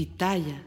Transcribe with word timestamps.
Pitaya. 0.00 0.64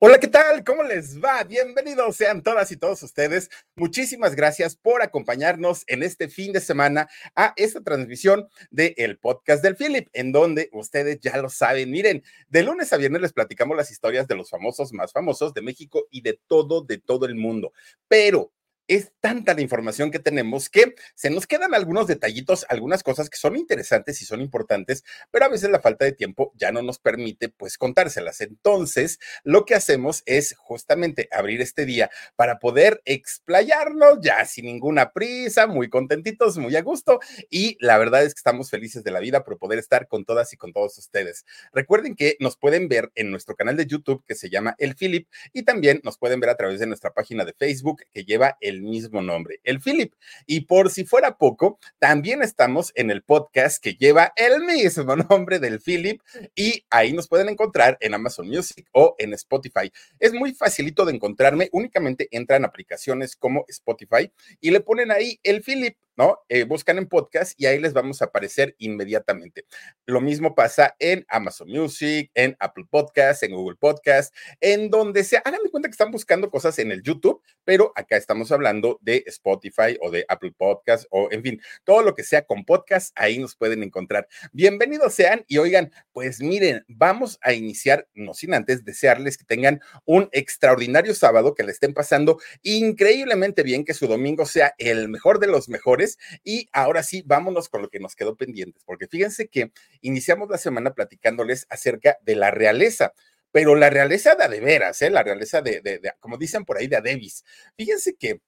Hola, 0.00 0.18
¿qué 0.18 0.26
tal? 0.26 0.64
¿Cómo 0.64 0.82
les 0.82 1.22
va? 1.22 1.44
Bienvenidos 1.44 2.16
sean 2.16 2.42
todas 2.42 2.72
y 2.72 2.76
todos 2.76 3.00
ustedes. 3.04 3.48
Muchísimas 3.76 4.34
gracias 4.34 4.74
por 4.74 5.00
acompañarnos 5.00 5.84
en 5.86 6.02
este 6.02 6.26
fin 6.28 6.52
de 6.52 6.60
semana 6.60 7.08
a 7.36 7.52
esta 7.54 7.80
transmisión 7.82 8.48
del 8.72 9.16
podcast 9.18 9.62
del 9.62 9.76
Philip, 9.76 10.08
en 10.12 10.32
donde 10.32 10.70
ustedes 10.72 11.20
ya 11.20 11.36
lo 11.36 11.48
saben. 11.48 11.92
Miren, 11.92 12.24
de 12.48 12.64
lunes 12.64 12.92
a 12.92 12.96
viernes 12.96 13.22
les 13.22 13.32
platicamos 13.32 13.76
las 13.76 13.92
historias 13.92 14.26
de 14.26 14.34
los 14.34 14.50
famosos 14.50 14.92
más 14.92 15.12
famosos 15.12 15.54
de 15.54 15.62
México 15.62 16.08
y 16.10 16.22
de 16.22 16.40
todo, 16.48 16.80
de 16.80 16.98
todo 16.98 17.26
el 17.26 17.36
mundo. 17.36 17.72
Pero 18.08 18.50
es 18.90 19.12
tanta 19.20 19.54
la 19.54 19.60
información 19.60 20.10
que 20.10 20.18
tenemos 20.18 20.68
que 20.68 20.96
se 21.14 21.30
nos 21.30 21.46
quedan 21.46 21.74
algunos 21.74 22.08
detallitos, 22.08 22.66
algunas 22.68 23.04
cosas 23.04 23.30
que 23.30 23.38
son 23.38 23.54
interesantes 23.54 24.20
y 24.20 24.24
son 24.24 24.40
importantes, 24.40 25.04
pero 25.30 25.44
a 25.44 25.48
veces 25.48 25.70
la 25.70 25.78
falta 25.78 26.04
de 26.04 26.10
tiempo 26.10 26.52
ya 26.56 26.72
no 26.72 26.82
nos 26.82 26.98
permite 26.98 27.50
pues 27.50 27.78
contárselas. 27.78 28.40
Entonces, 28.40 29.20
lo 29.44 29.64
que 29.64 29.76
hacemos 29.76 30.24
es 30.26 30.56
justamente 30.58 31.28
abrir 31.30 31.60
este 31.60 31.86
día 31.86 32.10
para 32.34 32.58
poder 32.58 33.00
explayarnos 33.04 34.18
ya 34.22 34.44
sin 34.44 34.64
ninguna 34.64 35.12
prisa, 35.12 35.68
muy 35.68 35.88
contentitos, 35.88 36.58
muy 36.58 36.74
a 36.74 36.82
gusto 36.82 37.20
y 37.48 37.76
la 37.78 37.96
verdad 37.96 38.24
es 38.24 38.34
que 38.34 38.40
estamos 38.40 38.70
felices 38.70 39.04
de 39.04 39.12
la 39.12 39.20
vida 39.20 39.44
por 39.44 39.56
poder 39.56 39.78
estar 39.78 40.08
con 40.08 40.24
todas 40.24 40.52
y 40.52 40.56
con 40.56 40.72
todos 40.72 40.98
ustedes. 40.98 41.44
Recuerden 41.72 42.16
que 42.16 42.36
nos 42.40 42.56
pueden 42.56 42.88
ver 42.88 43.12
en 43.14 43.30
nuestro 43.30 43.54
canal 43.54 43.76
de 43.76 43.86
YouTube 43.86 44.24
que 44.26 44.34
se 44.34 44.50
llama 44.50 44.74
El 44.78 44.96
Philip 44.96 45.28
y 45.52 45.62
también 45.62 46.00
nos 46.02 46.18
pueden 46.18 46.40
ver 46.40 46.50
a 46.50 46.56
través 46.56 46.80
de 46.80 46.88
nuestra 46.88 47.12
página 47.12 47.44
de 47.44 47.52
Facebook 47.52 48.02
que 48.12 48.24
lleva 48.24 48.58
el 48.60 48.79
mismo 48.80 49.22
nombre, 49.22 49.60
el 49.64 49.80
Philip. 49.80 50.14
Y 50.46 50.62
por 50.62 50.90
si 50.90 51.04
fuera 51.04 51.36
poco, 51.36 51.78
también 51.98 52.42
estamos 52.42 52.92
en 52.94 53.10
el 53.10 53.22
podcast 53.22 53.82
que 53.82 53.94
lleva 53.94 54.32
el 54.36 54.64
mismo 54.64 55.16
nombre 55.30 55.58
del 55.58 55.80
Philip 55.80 56.20
y 56.54 56.84
ahí 56.90 57.12
nos 57.12 57.28
pueden 57.28 57.48
encontrar 57.48 57.98
en 58.00 58.14
Amazon 58.14 58.48
Music 58.48 58.86
o 58.92 59.14
en 59.18 59.32
Spotify. 59.34 59.92
Es 60.18 60.32
muy 60.32 60.54
facilito 60.54 61.04
de 61.04 61.14
encontrarme, 61.14 61.68
únicamente 61.72 62.28
entran 62.30 62.64
aplicaciones 62.64 63.36
como 63.36 63.64
Spotify 63.68 64.30
y 64.60 64.70
le 64.70 64.80
ponen 64.80 65.10
ahí 65.10 65.38
el 65.42 65.62
Philip 65.62 65.96
¿no? 66.16 66.38
Eh, 66.48 66.64
buscan 66.64 66.98
en 66.98 67.06
podcast 67.06 67.52
y 67.60 67.66
ahí 67.66 67.78
les 67.78 67.92
vamos 67.92 68.22
a 68.22 68.26
aparecer 68.26 68.74
inmediatamente. 68.78 69.64
Lo 70.06 70.20
mismo 70.20 70.54
pasa 70.54 70.94
en 70.98 71.24
Amazon 71.28 71.68
Music, 71.68 72.30
en 72.34 72.56
Apple 72.60 72.84
Podcast, 72.90 73.42
en 73.42 73.54
Google 73.54 73.76
Podcast, 73.76 74.34
en 74.60 74.90
donde 74.90 75.24
sea. 75.24 75.42
Hagan 75.44 75.62
de 75.62 75.70
cuenta 75.70 75.88
que 75.88 75.92
están 75.92 76.10
buscando 76.10 76.50
cosas 76.50 76.78
en 76.78 76.92
el 76.92 77.02
YouTube, 77.02 77.42
pero 77.64 77.92
acá 77.94 78.16
estamos 78.16 78.52
hablando 78.52 78.98
de 79.00 79.24
Spotify 79.26 79.96
o 80.00 80.10
de 80.10 80.24
Apple 80.28 80.52
Podcast 80.56 81.06
o, 81.10 81.28
en 81.30 81.42
fin, 81.42 81.60
todo 81.84 82.02
lo 82.02 82.14
que 82.14 82.22
sea 82.22 82.42
con 82.42 82.64
podcast, 82.64 83.12
ahí 83.16 83.38
nos 83.38 83.56
pueden 83.56 83.82
encontrar. 83.82 84.28
Bienvenidos 84.52 85.14
sean 85.14 85.44
y 85.48 85.58
oigan, 85.58 85.92
pues 86.12 86.40
miren, 86.40 86.84
vamos 86.88 87.38
a 87.42 87.52
iniciar, 87.52 88.08
no 88.14 88.34
sin 88.34 88.54
antes 88.54 88.84
desearles 88.84 89.38
que 89.38 89.44
tengan 89.44 89.80
un 90.04 90.28
extraordinario 90.32 91.14
sábado, 91.14 91.54
que 91.54 91.62
le 91.62 91.72
estén 91.72 91.94
pasando 91.94 92.38
increíblemente 92.62 93.62
bien, 93.62 93.84
que 93.84 93.94
su 93.94 94.06
domingo 94.06 94.46
sea 94.46 94.74
el 94.78 95.08
mejor 95.08 95.38
de 95.38 95.46
los 95.46 95.68
mejores 95.68 96.09
y 96.44 96.68
ahora 96.72 97.02
sí, 97.02 97.22
vámonos 97.26 97.68
con 97.68 97.82
lo 97.82 97.88
que 97.88 98.00
nos 98.00 98.16
quedó 98.16 98.36
pendientes, 98.36 98.82
porque 98.84 99.08
fíjense 99.08 99.48
que 99.48 99.72
iniciamos 100.00 100.48
la 100.50 100.58
semana 100.58 100.94
platicándoles 100.94 101.66
acerca 101.70 102.18
de 102.22 102.36
la 102.36 102.50
realeza 102.50 103.12
pero 103.52 103.74
la 103.74 103.90
realeza 103.90 104.36
de, 104.36 104.48
de 104.48 104.60
veras, 104.60 105.02
¿eh? 105.02 105.10
la 105.10 105.24
realeza 105.24 105.60
de, 105.60 105.80
de, 105.80 106.00
como 106.20 106.36
dicen 106.38 106.64
por 106.64 106.78
ahí, 106.78 106.86
de 106.86 106.96
Adebis. 106.96 107.44
Fíjense 107.76 108.14
que 108.14 108.40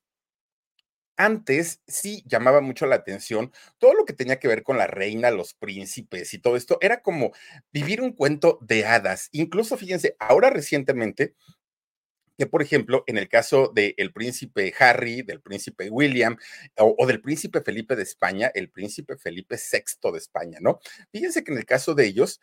antes 1.17 1.81
sí 1.87 2.23
llamaba 2.27 2.61
mucho 2.61 2.87
la 2.87 2.97
atención 2.97 3.53
todo 3.79 3.95
lo 3.95 4.05
que 4.05 4.13
tenía 4.15 4.39
que 4.39 4.49
ver 4.49 4.63
con 4.63 4.79
la 4.79 4.87
reina, 4.87 5.31
los 5.31 5.55
príncipes 5.55 6.35
y 6.35 6.39
todo 6.39 6.57
esto. 6.57 6.79
Era 6.81 7.03
como 7.03 7.33
vivir 7.73 8.01
un 8.01 8.13
cuento 8.13 8.59
de 8.63 8.87
hadas. 8.87 9.29
Incluso, 9.33 9.77
fíjense, 9.77 10.17
ahora 10.19 10.51
recientemente 10.51 11.35
que, 12.37 12.47
por 12.47 12.63
ejemplo, 12.63 13.05
en 13.07 13.19
el 13.19 13.29
caso 13.29 13.73
del 13.75 14.13
príncipe 14.13 14.73
Harry, 14.79 15.23
del 15.23 15.41
príncipe 15.41 15.91
William 15.91 16.37
o, 16.79 17.07
del 17.07 17.21
príncipe 17.21 17.61
Felipe 17.63 17.97
de 17.97 18.03
España, 18.03 18.51
el 18.55 18.71
príncipe 18.71 19.17
Felipe 19.17 19.57
VI 19.57 20.13
de 20.13 20.19
España, 20.19 20.59
¿no? 20.61 20.81
Fíjense 21.11 21.45
que 21.45 21.53
en 21.53 21.59
el 21.59 21.67
caso 21.67 21.95
de 21.95 22.07
ellos, 22.07 22.41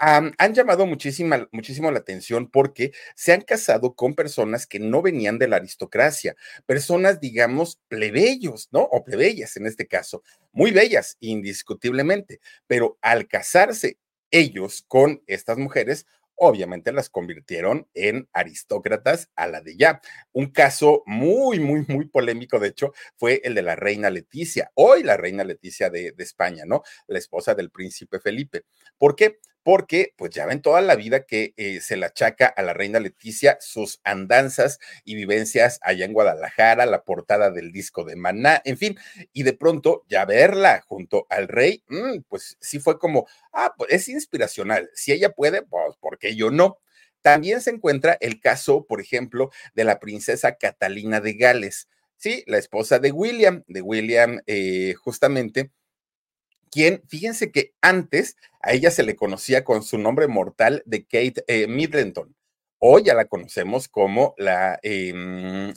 han 0.00 0.54
llamado 0.54 0.86
muchísimo 0.86 1.90
la 1.90 1.98
atención 1.98 2.48
porque 2.48 2.92
se 3.16 3.32
han 3.32 3.40
casado 3.40 3.94
con 3.94 4.14
personas 4.14 4.66
que 4.66 4.78
no 4.78 5.02
venían 5.02 5.38
de 5.38 5.48
la 5.48 5.56
aristocracia, 5.56 6.36
personas, 6.66 7.20
digamos, 7.20 7.80
plebeyos, 7.88 8.68
¿no? 8.70 8.82
O 8.82 9.02
plebeyas 9.02 9.56
en 9.56 9.66
este 9.66 9.88
caso, 9.88 10.22
muy 10.52 10.70
bellas, 10.70 11.16
indiscutiblemente, 11.18 12.40
pero 12.68 12.96
al 13.02 13.26
casarse 13.26 13.98
ellos 14.30 14.84
con 14.86 15.22
estas 15.26 15.58
mujeres, 15.58 16.06
obviamente 16.38 16.92
las 16.92 17.10
convirtieron 17.10 17.88
en 17.94 18.28
aristócratas 18.32 19.30
a 19.36 19.46
la 19.46 19.60
de 19.60 19.76
ya. 19.76 20.00
Un 20.32 20.50
caso 20.52 21.02
muy, 21.06 21.60
muy, 21.60 21.84
muy 21.88 22.06
polémico, 22.08 22.58
de 22.58 22.68
hecho, 22.68 22.92
fue 23.16 23.40
el 23.44 23.54
de 23.54 23.62
la 23.62 23.76
reina 23.76 24.10
Leticia, 24.10 24.70
hoy 24.74 25.02
la 25.02 25.16
reina 25.16 25.44
Leticia 25.44 25.90
de, 25.90 26.12
de 26.12 26.24
España, 26.24 26.64
¿no? 26.66 26.82
La 27.06 27.18
esposa 27.18 27.54
del 27.54 27.70
príncipe 27.70 28.20
Felipe. 28.20 28.64
¿Por 28.96 29.16
qué? 29.16 29.38
Porque 29.68 30.14
pues 30.16 30.30
ya 30.30 30.46
ven 30.46 30.62
toda 30.62 30.80
la 30.80 30.96
vida 30.96 31.26
que 31.26 31.52
eh, 31.58 31.82
se 31.82 31.98
la 31.98 32.06
achaca 32.06 32.46
a 32.46 32.62
la 32.62 32.72
reina 32.72 33.00
Leticia 33.00 33.58
sus 33.60 34.00
andanzas 34.02 34.78
y 35.04 35.14
vivencias 35.14 35.78
allá 35.82 36.06
en 36.06 36.14
Guadalajara, 36.14 36.86
la 36.86 37.04
portada 37.04 37.50
del 37.50 37.70
disco 37.70 38.02
de 38.04 38.16
Maná, 38.16 38.62
en 38.64 38.78
fin, 38.78 38.96
y 39.34 39.42
de 39.42 39.52
pronto 39.52 40.06
ya 40.08 40.24
verla 40.24 40.80
junto 40.86 41.26
al 41.28 41.48
rey, 41.48 41.84
mm, 41.88 42.20
pues 42.30 42.56
sí 42.62 42.78
fue 42.78 42.98
como, 42.98 43.28
ah, 43.52 43.74
pues 43.76 43.92
es 43.92 44.08
inspiracional, 44.08 44.88
si 44.94 45.12
ella 45.12 45.34
puede, 45.34 45.60
pues 45.60 45.98
¿por 46.00 46.18
qué 46.18 46.34
yo 46.34 46.50
no? 46.50 46.78
También 47.20 47.60
se 47.60 47.68
encuentra 47.68 48.16
el 48.22 48.40
caso, 48.40 48.86
por 48.86 49.02
ejemplo, 49.02 49.50
de 49.74 49.84
la 49.84 50.00
princesa 50.00 50.56
Catalina 50.56 51.20
de 51.20 51.34
Gales, 51.34 51.90
sí, 52.16 52.42
la 52.46 52.56
esposa 52.56 53.00
de 53.00 53.12
William, 53.12 53.64
de 53.66 53.82
William 53.82 54.40
eh, 54.46 54.94
justamente, 54.94 55.72
quien, 56.68 57.02
fíjense 57.08 57.50
que 57.50 57.74
antes 57.80 58.36
a 58.60 58.72
ella 58.72 58.90
se 58.90 59.02
le 59.02 59.16
conocía 59.16 59.64
con 59.64 59.82
su 59.82 59.98
nombre 59.98 60.28
mortal 60.28 60.82
de 60.86 61.02
Kate 61.04 61.44
eh, 61.46 61.66
Middleton. 61.66 62.34
Hoy 62.78 63.04
ya 63.04 63.14
la 63.14 63.26
conocemos 63.26 63.88
como 63.88 64.34
la, 64.38 64.78
eh, 64.82 65.72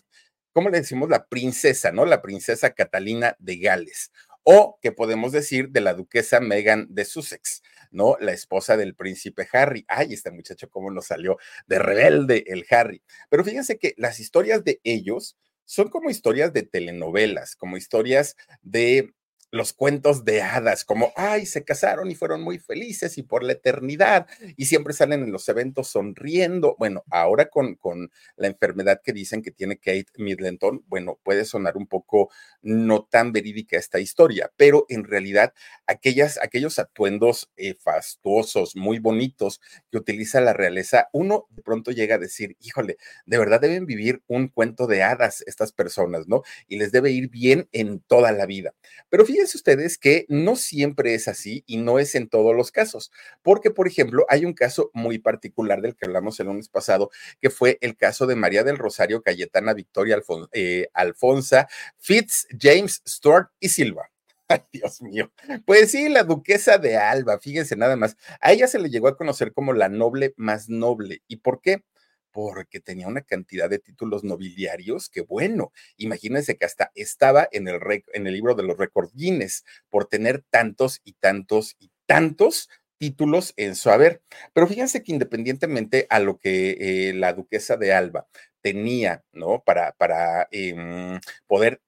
¿cómo 0.53 0.69
le 0.69 0.79
decimos? 0.79 1.09
La 1.09 1.27
princesa, 1.27 1.91
¿no? 1.91 2.05
La 2.05 2.21
princesa 2.21 2.71
Catalina 2.71 3.35
de 3.39 3.57
Gales. 3.57 4.11
O 4.43 4.79
que 4.81 4.91
podemos 4.91 5.31
decir 5.31 5.69
de 5.69 5.81
la 5.81 5.93
duquesa 5.93 6.39
Megan 6.39 6.88
de 6.89 7.05
Sussex, 7.05 7.61
¿no? 7.91 8.17
La 8.19 8.33
esposa 8.33 8.77
del 8.77 8.95
príncipe 8.95 9.47
Harry. 9.51 9.85
Ay, 9.87 10.13
este 10.13 10.31
muchacho, 10.31 10.69
cómo 10.69 10.89
nos 10.91 11.07
salió 11.07 11.37
de 11.67 11.79
rebelde 11.79 12.44
el 12.47 12.65
Harry. 12.69 13.03
Pero 13.29 13.44
fíjense 13.44 13.77
que 13.77 13.94
las 13.97 14.19
historias 14.19 14.63
de 14.63 14.79
ellos 14.83 15.37
son 15.65 15.89
como 15.89 16.09
historias 16.09 16.53
de 16.53 16.63
telenovelas, 16.63 17.55
como 17.55 17.77
historias 17.77 18.35
de 18.61 19.13
los 19.51 19.74
cuentos 19.74 20.24
de 20.24 20.42
hadas, 20.42 20.86
como, 20.86 21.12
ay, 21.18 21.45
se 21.45 21.63
casaron 21.65 22.09
y 22.09 22.15
fueron 22.15 22.42
muy 22.42 22.57
felices 22.57 23.18
y 23.18 23.24
por 23.24 23.44
la 23.44 23.51
eternidad, 23.53 24.27
y 24.56 24.65
siempre 24.65 24.94
salen 24.94 25.24
en 25.24 25.31
los 25.31 25.48
eventos 25.50 25.89
sonriendo. 25.89 26.75
Bueno, 26.80 27.03
ahora 27.12 27.50
con, 27.50 27.75
con 27.75 28.12
la 28.38 28.48
enfermedad 28.48 29.01
que 29.03 29.12
dicen 29.12 29.42
que 29.42 29.51
tiene 29.51 29.77
Kate 29.77 30.07
Middleton, 30.18 30.86
bueno, 30.88 31.19
puede 31.24 31.44
sonar 31.44 31.75
un 31.75 31.86
poco 31.88 32.31
no 32.62 33.03
tan 33.03 33.33
verídica 33.33 33.77
esta 33.77 34.00
historia, 34.00 34.51
pero 34.56 34.86
en 34.88 35.03
realidad 35.03 35.54
aquellas, 35.86 36.39
aquellos 36.42 36.80
atuendos 36.80 37.51
eh, 37.57 37.75
fastuosos, 37.75 38.75
muy 38.77 39.00
bonitos 39.00 39.59
que 39.92 39.97
utiliza 39.97 40.39
la 40.39 40.54
realeza, 40.54 41.09
uno 41.12 41.47
de 41.50 41.62
pronto 41.62 41.92
llega 41.92 42.15
a 42.15 42.19
decir, 42.19 42.56
híjole, 42.62 42.97
de 43.25 43.38
verdad 43.38 43.59
deben 43.59 43.86
vivir 43.86 44.24
un 44.27 44.47
cuento 44.47 44.88
de 44.88 45.04
hadas 45.04 45.44
estas 45.45 45.74
personas, 45.74 46.27
¿no? 46.27 46.44
Y 46.68 46.77
les 46.77 46.92
debe 46.94 47.12
ir 47.12 47.30
bien 47.30 47.68
en 47.74 48.00
toda 48.00 48.31
la 48.31 48.45
vida. 48.45 48.74
Pero 49.09 49.25
fíjense 49.25 49.40
fíjense 49.41 49.57
ustedes 49.57 49.97
que 49.97 50.25
no 50.29 50.55
siempre 50.55 51.15
es 51.15 51.27
así 51.27 51.63
y 51.65 51.77
no 51.77 51.97
es 51.97 52.13
en 52.13 52.29
todos 52.29 52.55
los 52.55 52.71
casos, 52.71 53.11
porque, 53.41 53.71
por 53.71 53.88
ejemplo, 53.88 54.23
hay 54.29 54.45
un 54.45 54.53
caso 54.53 54.91
muy 54.93 55.17
particular 55.17 55.81
del 55.81 55.95
que 55.95 56.05
hablamos 56.05 56.39
el 56.39 56.45
lunes 56.45 56.69
pasado, 56.69 57.09
que 57.39 57.49
fue 57.49 57.79
el 57.81 57.97
caso 57.97 58.27
de 58.27 58.35
María 58.35 58.63
del 58.63 58.77
Rosario 58.77 59.23
Cayetana 59.23 59.73
Victoria 59.73 60.21
eh, 60.53 60.89
Alfonsa 60.93 61.67
Fitz 61.97 62.47
James 62.59 63.01
Stuart 63.07 63.49
y 63.59 63.69
Silva. 63.69 64.11
Ay, 64.47 64.61
Dios 64.71 65.01
mío. 65.01 65.31
Pues 65.65 65.89
sí, 65.89 66.07
la 66.07 66.23
duquesa 66.23 66.77
de 66.77 66.97
Alba, 66.97 67.39
fíjense 67.39 67.75
nada 67.75 67.95
más. 67.95 68.17
A 68.41 68.51
ella 68.51 68.67
se 68.67 68.77
le 68.77 68.89
llegó 68.91 69.07
a 69.07 69.17
conocer 69.17 69.53
como 69.53 69.73
la 69.73 69.89
noble 69.89 70.35
más 70.37 70.69
noble. 70.69 71.23
¿Y 71.27 71.37
por 71.37 71.61
qué? 71.61 71.83
Porque 72.31 72.80
tenía 72.80 73.07
una 73.07 73.22
cantidad 73.22 73.69
de 73.69 73.80
títulos 73.80 74.24
nobiliarios 74.24 75.10
que, 75.10 75.22
bueno, 75.22 75.72
imagínense 75.98 76.57
que 76.57 76.66
hasta 76.66 76.92
estaba 76.95 77.48
en 77.51 77.68
el, 77.68 77.80
en 78.13 78.28
el 78.28 78.33
libro 78.33 78.56
de 78.56 78.63
los 78.63 78.78
récords 78.78 79.13
Guinness 79.13 79.63
por 79.89 80.06
tener 80.06 80.44
tantos 80.50 81.01
y 81.04 81.13
tantos 81.13 81.75
y 81.80 81.92
tantos 82.06 82.69
títulos 82.98 83.54
en 83.57 83.75
su 83.75 83.89
haber. 83.89 84.22
Pero 84.54 84.68
fíjense 84.68 85.04
que 85.04 85.12
independientemente 85.12 86.06
a 86.10 86.19
lo 86.19 86.38
que 86.38 87.10
eh, 87.10 87.13
la 87.13 87.33
duquesa 87.33 87.75
de 87.78 87.94
Alba 87.94 88.28
tenía, 88.62 89.24
¿no? 89.33 89.63
Para, 89.63 89.94
para 89.94 90.48
em, 90.51 91.19
poder 91.48 91.81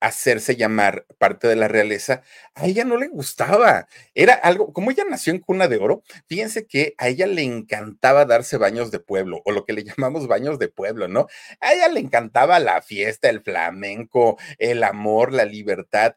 hacerse 0.00 0.56
llamar 0.56 1.06
parte 1.18 1.48
de 1.48 1.56
la 1.56 1.68
realeza, 1.68 2.22
a 2.54 2.66
ella 2.66 2.84
no 2.84 2.96
le 2.96 3.08
gustaba. 3.08 3.88
Era 4.14 4.34
algo, 4.34 4.72
como 4.72 4.90
ella 4.90 5.04
nació 5.08 5.32
en 5.32 5.40
cuna 5.40 5.68
de 5.68 5.78
oro, 5.78 6.02
fíjense 6.26 6.66
que 6.66 6.94
a 6.98 7.08
ella 7.08 7.26
le 7.26 7.42
encantaba 7.42 8.24
darse 8.24 8.56
baños 8.56 8.90
de 8.90 9.00
pueblo, 9.00 9.42
o 9.44 9.52
lo 9.52 9.64
que 9.64 9.72
le 9.72 9.84
llamamos 9.84 10.26
baños 10.28 10.58
de 10.58 10.68
pueblo, 10.68 11.08
¿no? 11.08 11.26
A 11.60 11.72
ella 11.72 11.88
le 11.88 12.00
encantaba 12.00 12.58
la 12.60 12.82
fiesta, 12.82 13.28
el 13.28 13.42
flamenco, 13.42 14.38
el 14.58 14.82
amor, 14.84 15.32
la 15.32 15.44
libertad. 15.44 16.16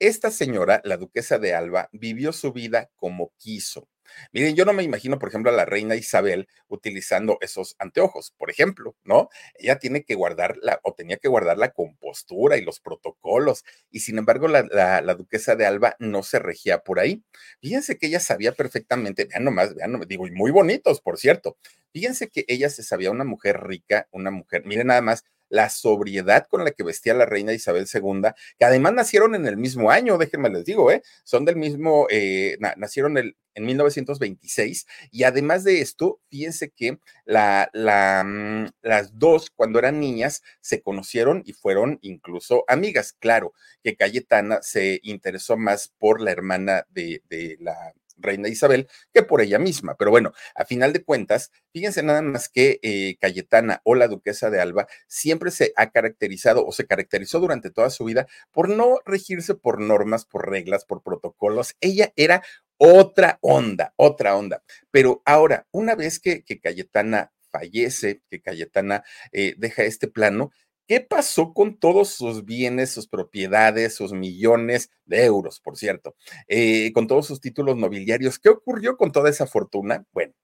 Esta 0.00 0.30
señora, 0.30 0.80
la 0.84 0.96
duquesa 0.98 1.38
de 1.38 1.54
Alba, 1.54 1.88
vivió 1.92 2.32
su 2.32 2.52
vida 2.52 2.90
como 2.96 3.32
quiso. 3.38 3.88
Miren, 4.32 4.56
yo 4.56 4.64
no 4.64 4.72
me 4.72 4.82
imagino, 4.82 5.18
por 5.18 5.28
ejemplo, 5.28 5.50
a 5.50 5.54
la 5.54 5.64
reina 5.64 5.96
Isabel 5.96 6.48
utilizando 6.68 7.38
esos 7.40 7.76
anteojos, 7.78 8.32
por 8.36 8.50
ejemplo, 8.50 8.96
¿no? 9.04 9.28
Ella 9.58 9.78
tiene 9.78 10.04
que 10.04 10.14
guardarla 10.14 10.80
o 10.82 10.94
tenía 10.94 11.16
que 11.16 11.28
guardar 11.28 11.58
la 11.58 11.70
compostura 11.72 12.56
y 12.56 12.62
los 12.62 12.80
protocolos, 12.80 13.64
y 13.90 14.00
sin 14.00 14.18
embargo, 14.18 14.48
la, 14.48 14.62
la, 14.62 15.14
duquesa 15.14 15.56
de 15.56 15.66
Alba 15.66 15.96
no 15.98 16.22
se 16.22 16.38
regía 16.38 16.78
por 16.78 16.98
ahí. 16.98 17.22
Fíjense 17.60 17.98
que 17.98 18.06
ella 18.06 18.20
sabía 18.20 18.52
perfectamente, 18.52 19.26
vean 19.26 19.44
nomás, 19.44 19.74
vean, 19.74 20.00
digo, 20.08 20.26
y 20.26 20.30
muy 20.32 20.50
bonitos, 20.50 21.00
por 21.00 21.18
cierto. 21.18 21.56
Fíjense 21.92 22.28
que 22.28 22.44
ella 22.48 22.70
se 22.70 22.82
sabía 22.82 23.10
una 23.10 23.24
mujer 23.24 23.60
rica, 23.62 24.08
una 24.10 24.30
mujer, 24.30 24.64
miren 24.66 24.88
nada 24.88 25.00
más, 25.00 25.24
la 25.48 25.70
sobriedad 25.70 26.46
con 26.48 26.64
la 26.64 26.70
que 26.72 26.82
vestía 26.82 27.14
la 27.14 27.26
reina 27.26 27.52
Isabel 27.52 27.86
II, 27.92 28.30
que 28.58 28.64
además 28.64 28.94
nacieron 28.94 29.34
en 29.34 29.46
el 29.46 29.56
mismo 29.56 29.90
año, 29.90 30.18
déjenme 30.18 30.50
les 30.50 30.64
digo, 30.64 30.90
¿eh? 30.90 31.02
son 31.24 31.44
del 31.44 31.56
mismo, 31.56 32.06
eh, 32.10 32.56
nacieron 32.76 33.16
el, 33.18 33.36
en 33.54 33.66
1926 33.66 34.86
y 35.10 35.24
además 35.24 35.64
de 35.64 35.80
esto, 35.80 36.20
fíjense 36.28 36.70
que 36.70 36.92
mm, 36.92 36.98
las 37.26 39.18
dos 39.18 39.50
cuando 39.54 39.78
eran 39.78 40.00
niñas 40.00 40.42
se 40.60 40.82
conocieron 40.82 41.42
y 41.44 41.52
fueron 41.52 41.98
incluso 42.02 42.64
amigas. 42.68 43.12
Claro 43.12 43.54
que 43.82 43.96
Cayetana 43.96 44.60
se 44.62 45.00
interesó 45.02 45.56
más 45.56 45.92
por 45.98 46.20
la 46.20 46.32
hermana 46.32 46.86
de, 46.90 47.22
de 47.28 47.56
la 47.60 47.94
reina 48.16 48.48
Isabel 48.48 48.88
que 49.12 49.22
por 49.22 49.40
ella 49.40 49.58
misma. 49.58 49.96
Pero 49.96 50.10
bueno, 50.10 50.32
a 50.54 50.64
final 50.64 50.92
de 50.92 51.04
cuentas, 51.04 51.50
fíjense 51.72 52.02
nada 52.02 52.22
más 52.22 52.48
que 52.48 52.78
eh, 52.82 53.16
Cayetana 53.20 53.80
o 53.84 53.94
la 53.94 54.08
duquesa 54.08 54.50
de 54.50 54.60
Alba 54.60 54.86
siempre 55.06 55.50
se 55.50 55.72
ha 55.76 55.90
caracterizado 55.90 56.66
o 56.66 56.72
se 56.72 56.86
caracterizó 56.86 57.40
durante 57.40 57.70
toda 57.70 57.90
su 57.90 58.04
vida 58.04 58.26
por 58.52 58.68
no 58.68 58.98
regirse 59.04 59.54
por 59.54 59.80
normas, 59.80 60.24
por 60.24 60.50
reglas, 60.50 60.84
por 60.84 61.02
protocolos. 61.02 61.74
Ella 61.80 62.12
era 62.16 62.42
otra 62.76 63.38
onda, 63.40 63.94
otra 63.96 64.36
onda. 64.36 64.62
Pero 64.90 65.22
ahora, 65.24 65.66
una 65.70 65.94
vez 65.94 66.20
que, 66.20 66.44
que 66.44 66.60
Cayetana 66.60 67.32
fallece, 67.54 68.22
que 68.28 68.42
Cayetana 68.42 69.04
eh, 69.32 69.54
deja 69.56 69.84
este 69.84 70.08
plano, 70.08 70.50
¿Qué 70.86 71.00
pasó 71.00 71.54
con 71.54 71.78
todos 71.78 72.10
sus 72.10 72.44
bienes, 72.44 72.90
sus 72.90 73.08
propiedades, 73.08 73.94
sus 73.94 74.12
millones 74.12 74.90
de 75.06 75.24
euros, 75.24 75.58
por 75.60 75.78
cierto, 75.78 76.14
eh, 76.46 76.92
con 76.92 77.06
todos 77.06 77.26
sus 77.26 77.40
títulos 77.40 77.76
nobiliarios? 77.76 78.38
¿Qué 78.38 78.50
ocurrió 78.50 78.98
con 78.98 79.10
toda 79.10 79.30
esa 79.30 79.46
fortuna? 79.46 80.04
Bueno, 80.12 80.34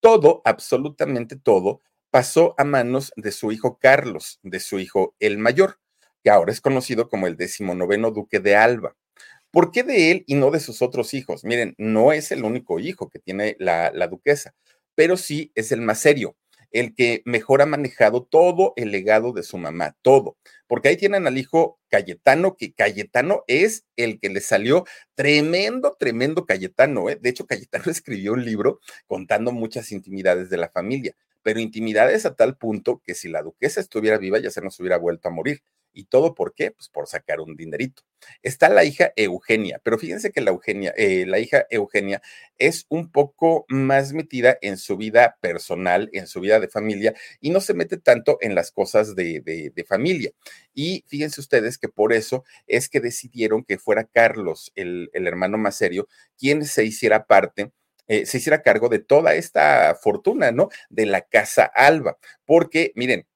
todo, 0.00 0.40
absolutamente 0.44 1.36
todo, 1.36 1.80
pasó 2.10 2.54
a 2.58 2.64
manos 2.64 3.12
de 3.16 3.32
su 3.32 3.50
hijo 3.50 3.78
Carlos, 3.80 4.38
de 4.44 4.60
su 4.60 4.78
hijo 4.78 5.16
el 5.18 5.38
mayor, 5.38 5.80
que 6.22 6.30
ahora 6.30 6.52
es 6.52 6.60
conocido 6.60 7.08
como 7.08 7.26
el 7.26 7.36
decimonoveno 7.36 8.12
duque 8.12 8.38
de 8.38 8.54
Alba. 8.54 8.96
¿Por 9.50 9.72
qué 9.72 9.82
de 9.82 10.12
él 10.12 10.24
y 10.28 10.36
no 10.36 10.52
de 10.52 10.60
sus 10.60 10.80
otros 10.82 11.12
hijos? 11.12 11.44
Miren, 11.44 11.74
no 11.76 12.12
es 12.12 12.30
el 12.30 12.44
único 12.44 12.78
hijo 12.78 13.10
que 13.10 13.18
tiene 13.18 13.56
la, 13.58 13.90
la 13.92 14.06
duquesa, 14.06 14.54
pero 14.94 15.16
sí 15.16 15.50
es 15.56 15.72
el 15.72 15.80
más 15.80 15.98
serio 15.98 16.36
el 16.72 16.94
que 16.94 17.22
mejor 17.24 17.62
ha 17.62 17.66
manejado 17.66 18.24
todo 18.24 18.72
el 18.76 18.90
legado 18.90 19.32
de 19.32 19.42
su 19.42 19.58
mamá, 19.58 19.96
todo. 20.02 20.36
Porque 20.66 20.88
ahí 20.88 20.96
tienen 20.96 21.26
al 21.26 21.38
hijo 21.38 21.78
Cayetano, 21.88 22.56
que 22.56 22.72
Cayetano 22.72 23.44
es 23.46 23.84
el 23.96 24.18
que 24.18 24.30
le 24.30 24.40
salió 24.40 24.84
tremendo, 25.14 25.96
tremendo 25.98 26.46
Cayetano. 26.46 27.10
¿eh? 27.10 27.18
De 27.20 27.28
hecho, 27.28 27.46
Cayetano 27.46 27.84
escribió 27.90 28.32
un 28.32 28.44
libro 28.44 28.80
contando 29.06 29.52
muchas 29.52 29.92
intimidades 29.92 30.50
de 30.50 30.56
la 30.56 30.70
familia, 30.70 31.14
pero 31.42 31.60
intimidades 31.60 32.24
a 32.26 32.34
tal 32.34 32.56
punto 32.56 33.02
que 33.04 33.14
si 33.14 33.28
la 33.28 33.42
duquesa 33.42 33.80
estuviera 33.80 34.18
viva 34.18 34.38
ya 34.38 34.50
se 34.50 34.62
nos 34.62 34.78
hubiera 34.80 34.96
vuelto 34.96 35.28
a 35.28 35.32
morir. 35.32 35.62
¿Y 35.92 36.04
todo 36.04 36.34
por 36.34 36.54
qué? 36.54 36.70
Pues 36.70 36.88
por 36.88 37.06
sacar 37.06 37.40
un 37.40 37.56
dinerito. 37.56 38.02
Está 38.42 38.68
la 38.68 38.84
hija 38.84 39.12
Eugenia, 39.16 39.80
pero 39.82 39.98
fíjense 39.98 40.30
que 40.30 40.40
la, 40.40 40.50
Eugenia, 40.50 40.92
eh, 40.96 41.24
la 41.26 41.38
hija 41.38 41.66
Eugenia 41.70 42.22
es 42.58 42.86
un 42.88 43.10
poco 43.10 43.64
más 43.68 44.12
metida 44.12 44.56
en 44.62 44.76
su 44.76 44.96
vida 44.96 45.36
personal, 45.40 46.08
en 46.12 46.26
su 46.26 46.40
vida 46.40 46.60
de 46.60 46.68
familia, 46.68 47.14
y 47.40 47.50
no 47.50 47.60
se 47.60 47.74
mete 47.74 47.96
tanto 47.98 48.38
en 48.40 48.54
las 48.54 48.70
cosas 48.72 49.14
de, 49.16 49.40
de, 49.40 49.84
familia. 49.84 50.30
Y 50.74 51.04
fíjense 51.08 51.40
ustedes 51.40 51.78
que 51.78 51.88
por 51.88 52.12
eso 52.12 52.44
es 52.66 52.88
que 52.88 53.00
decidieron 53.00 53.64
que 53.64 53.78
fuera 53.78 54.04
Carlos, 54.04 54.72
el, 54.74 55.10
hermano 55.12 55.58
más 55.58 55.76
serio, 55.76 56.08
quien 56.38 56.64
se 56.64 56.84
hiciera 56.84 57.26
parte 57.26 57.72
eh, 58.08 58.26
se 58.26 58.38
hiciera 58.38 58.62
cargo 58.62 58.88
de 58.88 58.98
toda 58.98 59.34
esta 59.34 59.94
fortuna, 59.94 60.50
¿no? 60.50 60.68
De 60.90 61.06
la 61.06 61.22
casa 61.22 61.64
Alba. 61.64 62.18
Porque, 62.44 62.92
miren, 62.96 63.26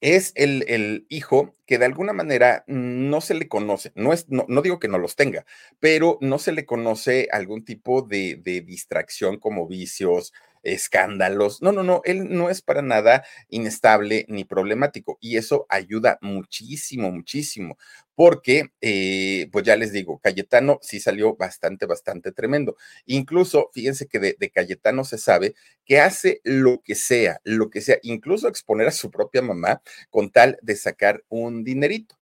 es 0.00 0.32
el, 0.36 1.06
hijo 1.08 1.54
que 1.66 1.78
de 1.78 1.84
alguna 1.84 2.12
manera 2.12 2.64
no 2.66 3.20
se 3.20 3.34
le 3.34 3.48
conoce, 3.48 3.92
no, 3.94 4.12
es, 4.12 4.26
no, 4.28 4.62
digo 4.62 4.78
que 4.78 4.88
no 4.88 4.98
los 4.98 5.16
tenga, 5.16 5.44
pero 5.80 6.18
no 6.20 6.38
se 6.38 6.52
le 6.52 6.64
conoce 6.64 7.28
algún 7.32 7.64
tipo 7.64 8.02
de, 8.02 8.36
de 8.36 8.60
distracción 8.60 9.38
como 9.38 9.66
vicios, 9.66 10.32
escándalos. 10.62 11.62
No, 11.62 11.72
no, 11.72 11.82
no, 11.82 12.00
él 12.04 12.34
no 12.34 12.50
es 12.50 12.62
para 12.62 12.82
nada 12.82 13.24
inestable 13.48 14.24
ni 14.28 14.44
problemático 14.44 15.18
y 15.20 15.36
eso 15.36 15.66
ayuda 15.68 16.18
muchísimo, 16.20 17.10
muchísimo, 17.10 17.76
porque, 18.18 18.72
eh, 18.80 19.48
pues 19.52 19.64
ya 19.64 19.76
les 19.76 19.92
digo, 19.92 20.18
Cayetano 20.18 20.80
sí 20.82 20.98
salió 20.98 21.36
bastante, 21.36 21.86
bastante 21.86 22.32
tremendo. 22.32 22.76
Incluso, 23.06 23.70
fíjense 23.72 24.08
que 24.08 24.18
de, 24.18 24.36
de 24.36 24.50
Cayetano 24.50 25.04
se 25.04 25.18
sabe 25.18 25.54
que 25.84 26.00
hace 26.00 26.40
lo 26.42 26.82
que 26.82 26.96
sea, 26.96 27.38
lo 27.44 27.70
que 27.70 27.80
sea, 27.80 27.98
incluso 28.02 28.48
exponer 28.48 28.88
a 28.88 28.90
su 28.90 29.12
propia 29.12 29.40
mamá 29.40 29.82
con 30.10 30.32
tal 30.32 30.58
de 30.62 30.74
sacar 30.74 31.22
un 31.28 31.62
dinerito. 31.62 32.16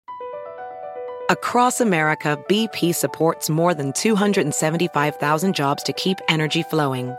Across 1.30 1.80
America, 1.80 2.44
BP 2.50 2.96
supports 2.96 3.48
more 3.48 3.76
than 3.76 3.94
275,000 3.94 5.54
jobs 5.54 5.84
to 5.84 5.94
keep 5.94 6.18
energy 6.28 6.64
flowing. 6.64 7.14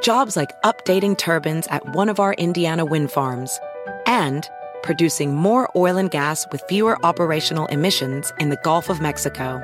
Jobs 0.00 0.38
like 0.38 0.58
updating 0.64 1.18
turbines 1.18 1.66
at 1.68 1.82
one 1.94 2.08
of 2.08 2.18
our 2.18 2.32
Indiana 2.38 2.86
wind 2.86 3.10
farms 3.10 3.60
and 4.06 4.48
producing 4.82 5.34
more 5.34 5.70
oil 5.74 5.96
and 5.96 6.10
gas 6.10 6.46
with 6.52 6.62
fewer 6.68 6.98
operational 7.04 7.66
emissions 7.66 8.32
in 8.38 8.50
the 8.50 8.60
Gulf 8.62 8.88
of 8.88 9.00
Mexico. 9.00 9.60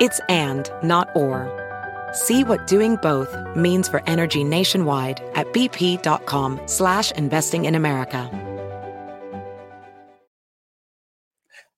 It's 0.00 0.20
and, 0.28 0.70
not 0.82 1.08
or. 1.14 1.50
See 2.12 2.44
what 2.44 2.66
doing 2.66 2.96
both 2.96 3.36
means 3.56 3.88
for 3.88 4.02
energy 4.06 4.44
nationwide 4.44 5.20
at 5.34 5.52
bp.com 5.52 6.60
slash 6.66 7.10
investing 7.12 7.64
in 7.64 7.74
America. 7.74 8.30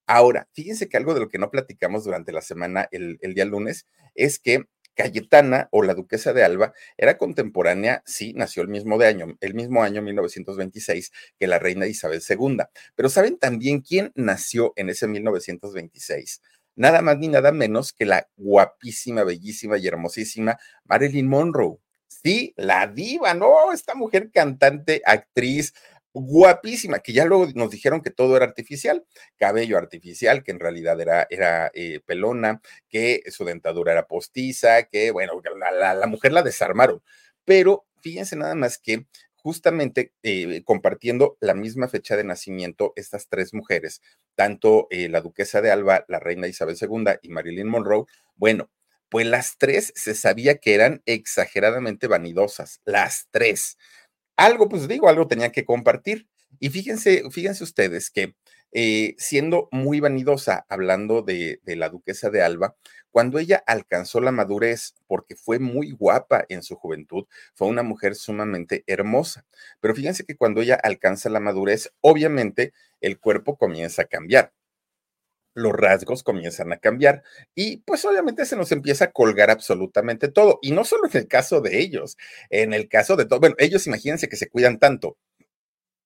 Ahora, 0.06 0.48
fíjense 0.52 0.88
que 0.88 0.96
algo 0.96 1.14
de 1.14 1.20
lo 1.20 1.28
que 1.28 1.38
no 1.38 1.50
platicamos 1.50 2.02
durante 2.02 2.32
la 2.32 2.40
semana, 2.40 2.88
el, 2.90 3.18
el 3.22 3.32
día 3.32 3.44
lunes, 3.44 3.86
es 4.16 4.40
que 4.40 4.64
Cayetana 4.94 5.68
o 5.70 5.82
la 5.82 5.94
duquesa 5.94 6.32
de 6.32 6.44
Alba 6.44 6.72
era 6.96 7.18
contemporánea, 7.18 8.02
sí, 8.06 8.32
nació 8.34 8.62
el 8.62 8.68
mismo, 8.68 8.98
de 8.98 9.06
año, 9.06 9.36
el 9.40 9.54
mismo 9.54 9.82
año 9.82 10.02
1926 10.02 11.12
que 11.38 11.46
la 11.46 11.58
reina 11.58 11.86
Isabel 11.86 12.20
II. 12.28 12.58
Pero 12.94 13.08
¿saben 13.08 13.38
también 13.38 13.80
quién 13.80 14.12
nació 14.14 14.72
en 14.76 14.90
ese 14.90 15.06
1926? 15.06 16.42
Nada 16.76 17.02
más 17.02 17.18
ni 17.18 17.28
nada 17.28 17.52
menos 17.52 17.92
que 17.92 18.06
la 18.06 18.28
guapísima, 18.36 19.24
bellísima 19.24 19.78
y 19.78 19.86
hermosísima 19.86 20.58
Marilyn 20.84 21.28
Monroe. 21.28 21.78
Sí, 22.08 22.52
la 22.56 22.86
diva, 22.86 23.34
¿no? 23.34 23.72
Esta 23.72 23.94
mujer 23.94 24.30
cantante, 24.32 25.00
actriz, 25.04 25.72
guapísima, 26.12 27.00
que 27.00 27.12
ya 27.12 27.24
luego 27.24 27.48
nos 27.54 27.70
dijeron 27.70 28.00
que 28.02 28.10
todo 28.10 28.36
era 28.36 28.46
artificial, 28.46 29.04
cabello 29.36 29.78
artificial, 29.78 30.42
que 30.42 30.50
en 30.50 30.60
realidad 30.60 31.00
era, 31.00 31.26
era 31.30 31.70
eh, 31.74 32.00
pelona, 32.04 32.60
que 32.88 33.22
su 33.28 33.44
dentadura 33.44 33.92
era 33.92 34.06
postiza, 34.06 34.84
que 34.84 35.10
bueno, 35.10 35.40
la, 35.58 35.94
la, 35.94 36.06
mujer 36.06 36.32
la 36.32 36.42
desarmaron. 36.42 37.02
Pero 37.44 37.86
fíjense 38.02 38.36
nada 38.36 38.54
más 38.54 38.78
que 38.78 39.06
justamente 39.42 40.12
eh, 40.22 40.62
compartiendo 40.64 41.36
la 41.40 41.54
misma 41.54 41.88
fecha 41.88 42.16
de 42.16 42.24
nacimiento, 42.24 42.92
estas 42.96 43.28
tres 43.28 43.54
mujeres, 43.54 44.02
tanto 44.34 44.86
eh, 44.90 45.08
la 45.08 45.20
duquesa 45.20 45.62
de 45.62 45.70
Alba, 45.70 46.04
la 46.08 46.20
reina 46.20 46.46
Isabel 46.46 46.76
II 46.80 47.04
y 47.22 47.30
Marilyn 47.30 47.68
Monroe, 47.68 48.04
bueno, 48.36 48.70
pues 49.08 49.26
las 49.26 49.58
tres 49.58 49.92
se 49.96 50.14
sabía 50.14 50.58
que 50.58 50.74
eran 50.74 51.02
exageradamente 51.06 52.06
vanidosas, 52.06 52.80
las 52.84 53.28
tres 53.30 53.76
algo, 54.36 54.68
pues 54.68 54.88
digo, 54.88 55.08
algo 55.08 55.26
tenía 55.28 55.52
que 55.52 55.64
compartir. 55.64 56.28
Y 56.58 56.70
fíjense, 56.70 57.22
fíjense 57.30 57.64
ustedes 57.64 58.10
que 58.10 58.34
eh, 58.72 59.14
siendo 59.18 59.68
muy 59.72 60.00
vanidosa, 60.00 60.64
hablando 60.68 61.22
de, 61.22 61.60
de, 61.64 61.76
la 61.76 61.88
duquesa 61.88 62.30
de 62.30 62.42
Alba, 62.42 62.76
cuando 63.10 63.38
ella 63.38 63.62
alcanzó 63.66 64.20
la 64.20 64.30
madurez, 64.30 64.94
porque 65.08 65.34
fue 65.34 65.58
muy 65.58 65.90
guapa 65.90 66.44
en 66.48 66.62
su 66.62 66.76
juventud, 66.76 67.26
fue 67.54 67.68
una 67.68 67.82
mujer 67.82 68.14
sumamente 68.14 68.84
hermosa. 68.86 69.44
Pero 69.80 69.94
fíjense 69.94 70.24
que 70.24 70.36
cuando 70.36 70.60
ella 70.62 70.76
alcanza 70.80 71.28
la 71.30 71.40
madurez, 71.40 71.92
obviamente 72.00 72.72
el 73.00 73.18
cuerpo 73.18 73.56
comienza 73.56 74.02
a 74.02 74.06
cambiar 74.06 74.52
los 75.54 75.72
rasgos 75.72 76.22
comienzan 76.22 76.72
a 76.72 76.78
cambiar 76.78 77.22
y 77.54 77.78
pues 77.78 78.04
obviamente 78.04 78.46
se 78.46 78.56
nos 78.56 78.72
empieza 78.72 79.06
a 79.06 79.12
colgar 79.12 79.50
absolutamente 79.50 80.28
todo. 80.28 80.58
Y 80.62 80.72
no 80.72 80.84
solo 80.84 81.08
en 81.10 81.16
el 81.18 81.28
caso 81.28 81.60
de 81.60 81.78
ellos, 81.80 82.16
en 82.50 82.72
el 82.74 82.88
caso 82.88 83.16
de 83.16 83.26
todo, 83.26 83.40
bueno, 83.40 83.56
ellos 83.58 83.86
imagínense 83.86 84.28
que 84.28 84.36
se 84.36 84.48
cuidan 84.48 84.78
tanto, 84.78 85.16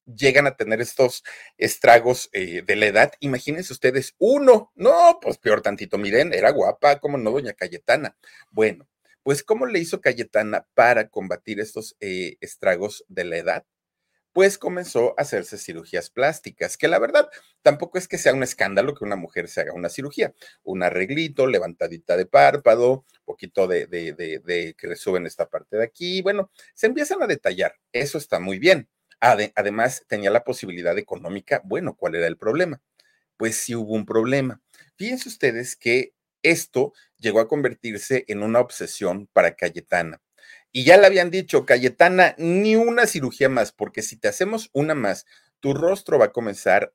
llegan 0.07 0.47
a 0.47 0.57
tener 0.57 0.81
estos 0.81 1.23
estragos 1.59 2.29
eh, 2.33 2.63
de 2.67 2.77
la 2.77 2.87
edad. 2.87 3.13
Imagínense 3.21 3.73
ustedes, 3.73 4.15
uno, 4.19 4.73
no, 4.75 5.19
pues 5.21 5.39
peor 5.39 5.63
tantito, 5.63 5.99
miren, 5.99 6.33
era 6.35 6.51
guapa, 6.51 6.99
como 7.01 7.19
no, 7.19 7.31
doña 7.31 7.55
Cayetana. 7.55 8.17
Bueno, 8.51 8.89
pues 9.23 9.43
¿cómo 9.43 9.67
le 9.67 9.79
hizo 9.81 10.01
Cayetana 10.01 10.67
para 10.75 11.09
combatir 11.09 11.61
estos 11.61 11.97
eh, 12.01 12.37
estragos 12.41 13.05
de 13.09 13.25
la 13.25 13.37
edad? 13.39 13.65
Pues 14.35 14.59
comenzó 14.59 15.15
a 15.17 15.23
hacerse 15.23 15.57
cirugías 15.59 16.11
plásticas, 16.11 16.77
que 16.77 16.89
la 16.89 16.99
verdad 16.99 17.31
tampoco 17.63 17.99
es 17.99 18.09
que 18.09 18.19
sea 18.19 18.35
un 18.35 18.43
escándalo 18.43 18.95
que 18.95 19.05
una 19.05 19.15
mujer 19.15 19.49
se 19.49 19.61
haga 19.61 19.73
una 19.73 19.89
cirugía, 19.89 20.35
un 20.65 20.83
arreglito, 20.83 21.47
levantadita 21.47 22.17
de 22.17 22.27
párpado, 22.27 23.07
poquito 23.25 23.69
de, 23.69 23.87
de, 23.87 24.75
que 24.77 24.87
le 24.89 24.97
suben 24.97 25.25
esta 25.27 25.49
parte 25.49 25.77
de 25.77 25.85
aquí, 25.85 26.21
bueno, 26.21 26.51
se 26.75 26.89
empiezan 26.89 27.23
a 27.23 27.29
detallar, 27.29 27.77
eso 27.93 28.19
está 28.19 28.41
muy 28.41 28.59
bien. 28.59 28.89
además, 29.21 30.05
tenía 30.09 30.31
la 30.31 30.43
posibilidad 30.45 30.99
económica, 30.99 31.63
bueno, 31.65 31.97
¿cuál 31.97 32.17
era 32.17 32.27
el 32.27 32.37
problema? 32.37 32.83
Pues 33.37 33.57
sí 33.57 33.77
hubo 33.77 33.95
un 33.95 34.05
problema. 34.05 34.61
Fíjense 34.97 35.29
ustedes 35.29 35.77
que 35.77 36.13
esto 36.43 36.93
llegó 37.19 37.39
a 37.41 37.49
convertirse 37.49 38.25
en 38.29 38.43
una 38.43 38.61
obsesión 38.61 39.29
para 39.33 39.55
Cayetana. 39.55 40.21
Y 40.77 40.83
ya 40.83 40.97
le 40.97 41.07
habían 41.07 41.31
dicho, 41.31 41.65
Cayetana, 41.67 42.35
ni 42.37 42.75
una 42.75 43.07
cirugía 43.07 43.49
más, 43.49 43.71
porque 43.71 44.03
si 44.03 44.17
te 44.17 44.27
hacemos 44.27 44.71
una 44.73 44.97
más, 44.97 45.25
tu 45.61 45.73
rostro 45.73 46.19
va 46.19 46.27
a 46.27 46.33
comenzar 46.33 46.93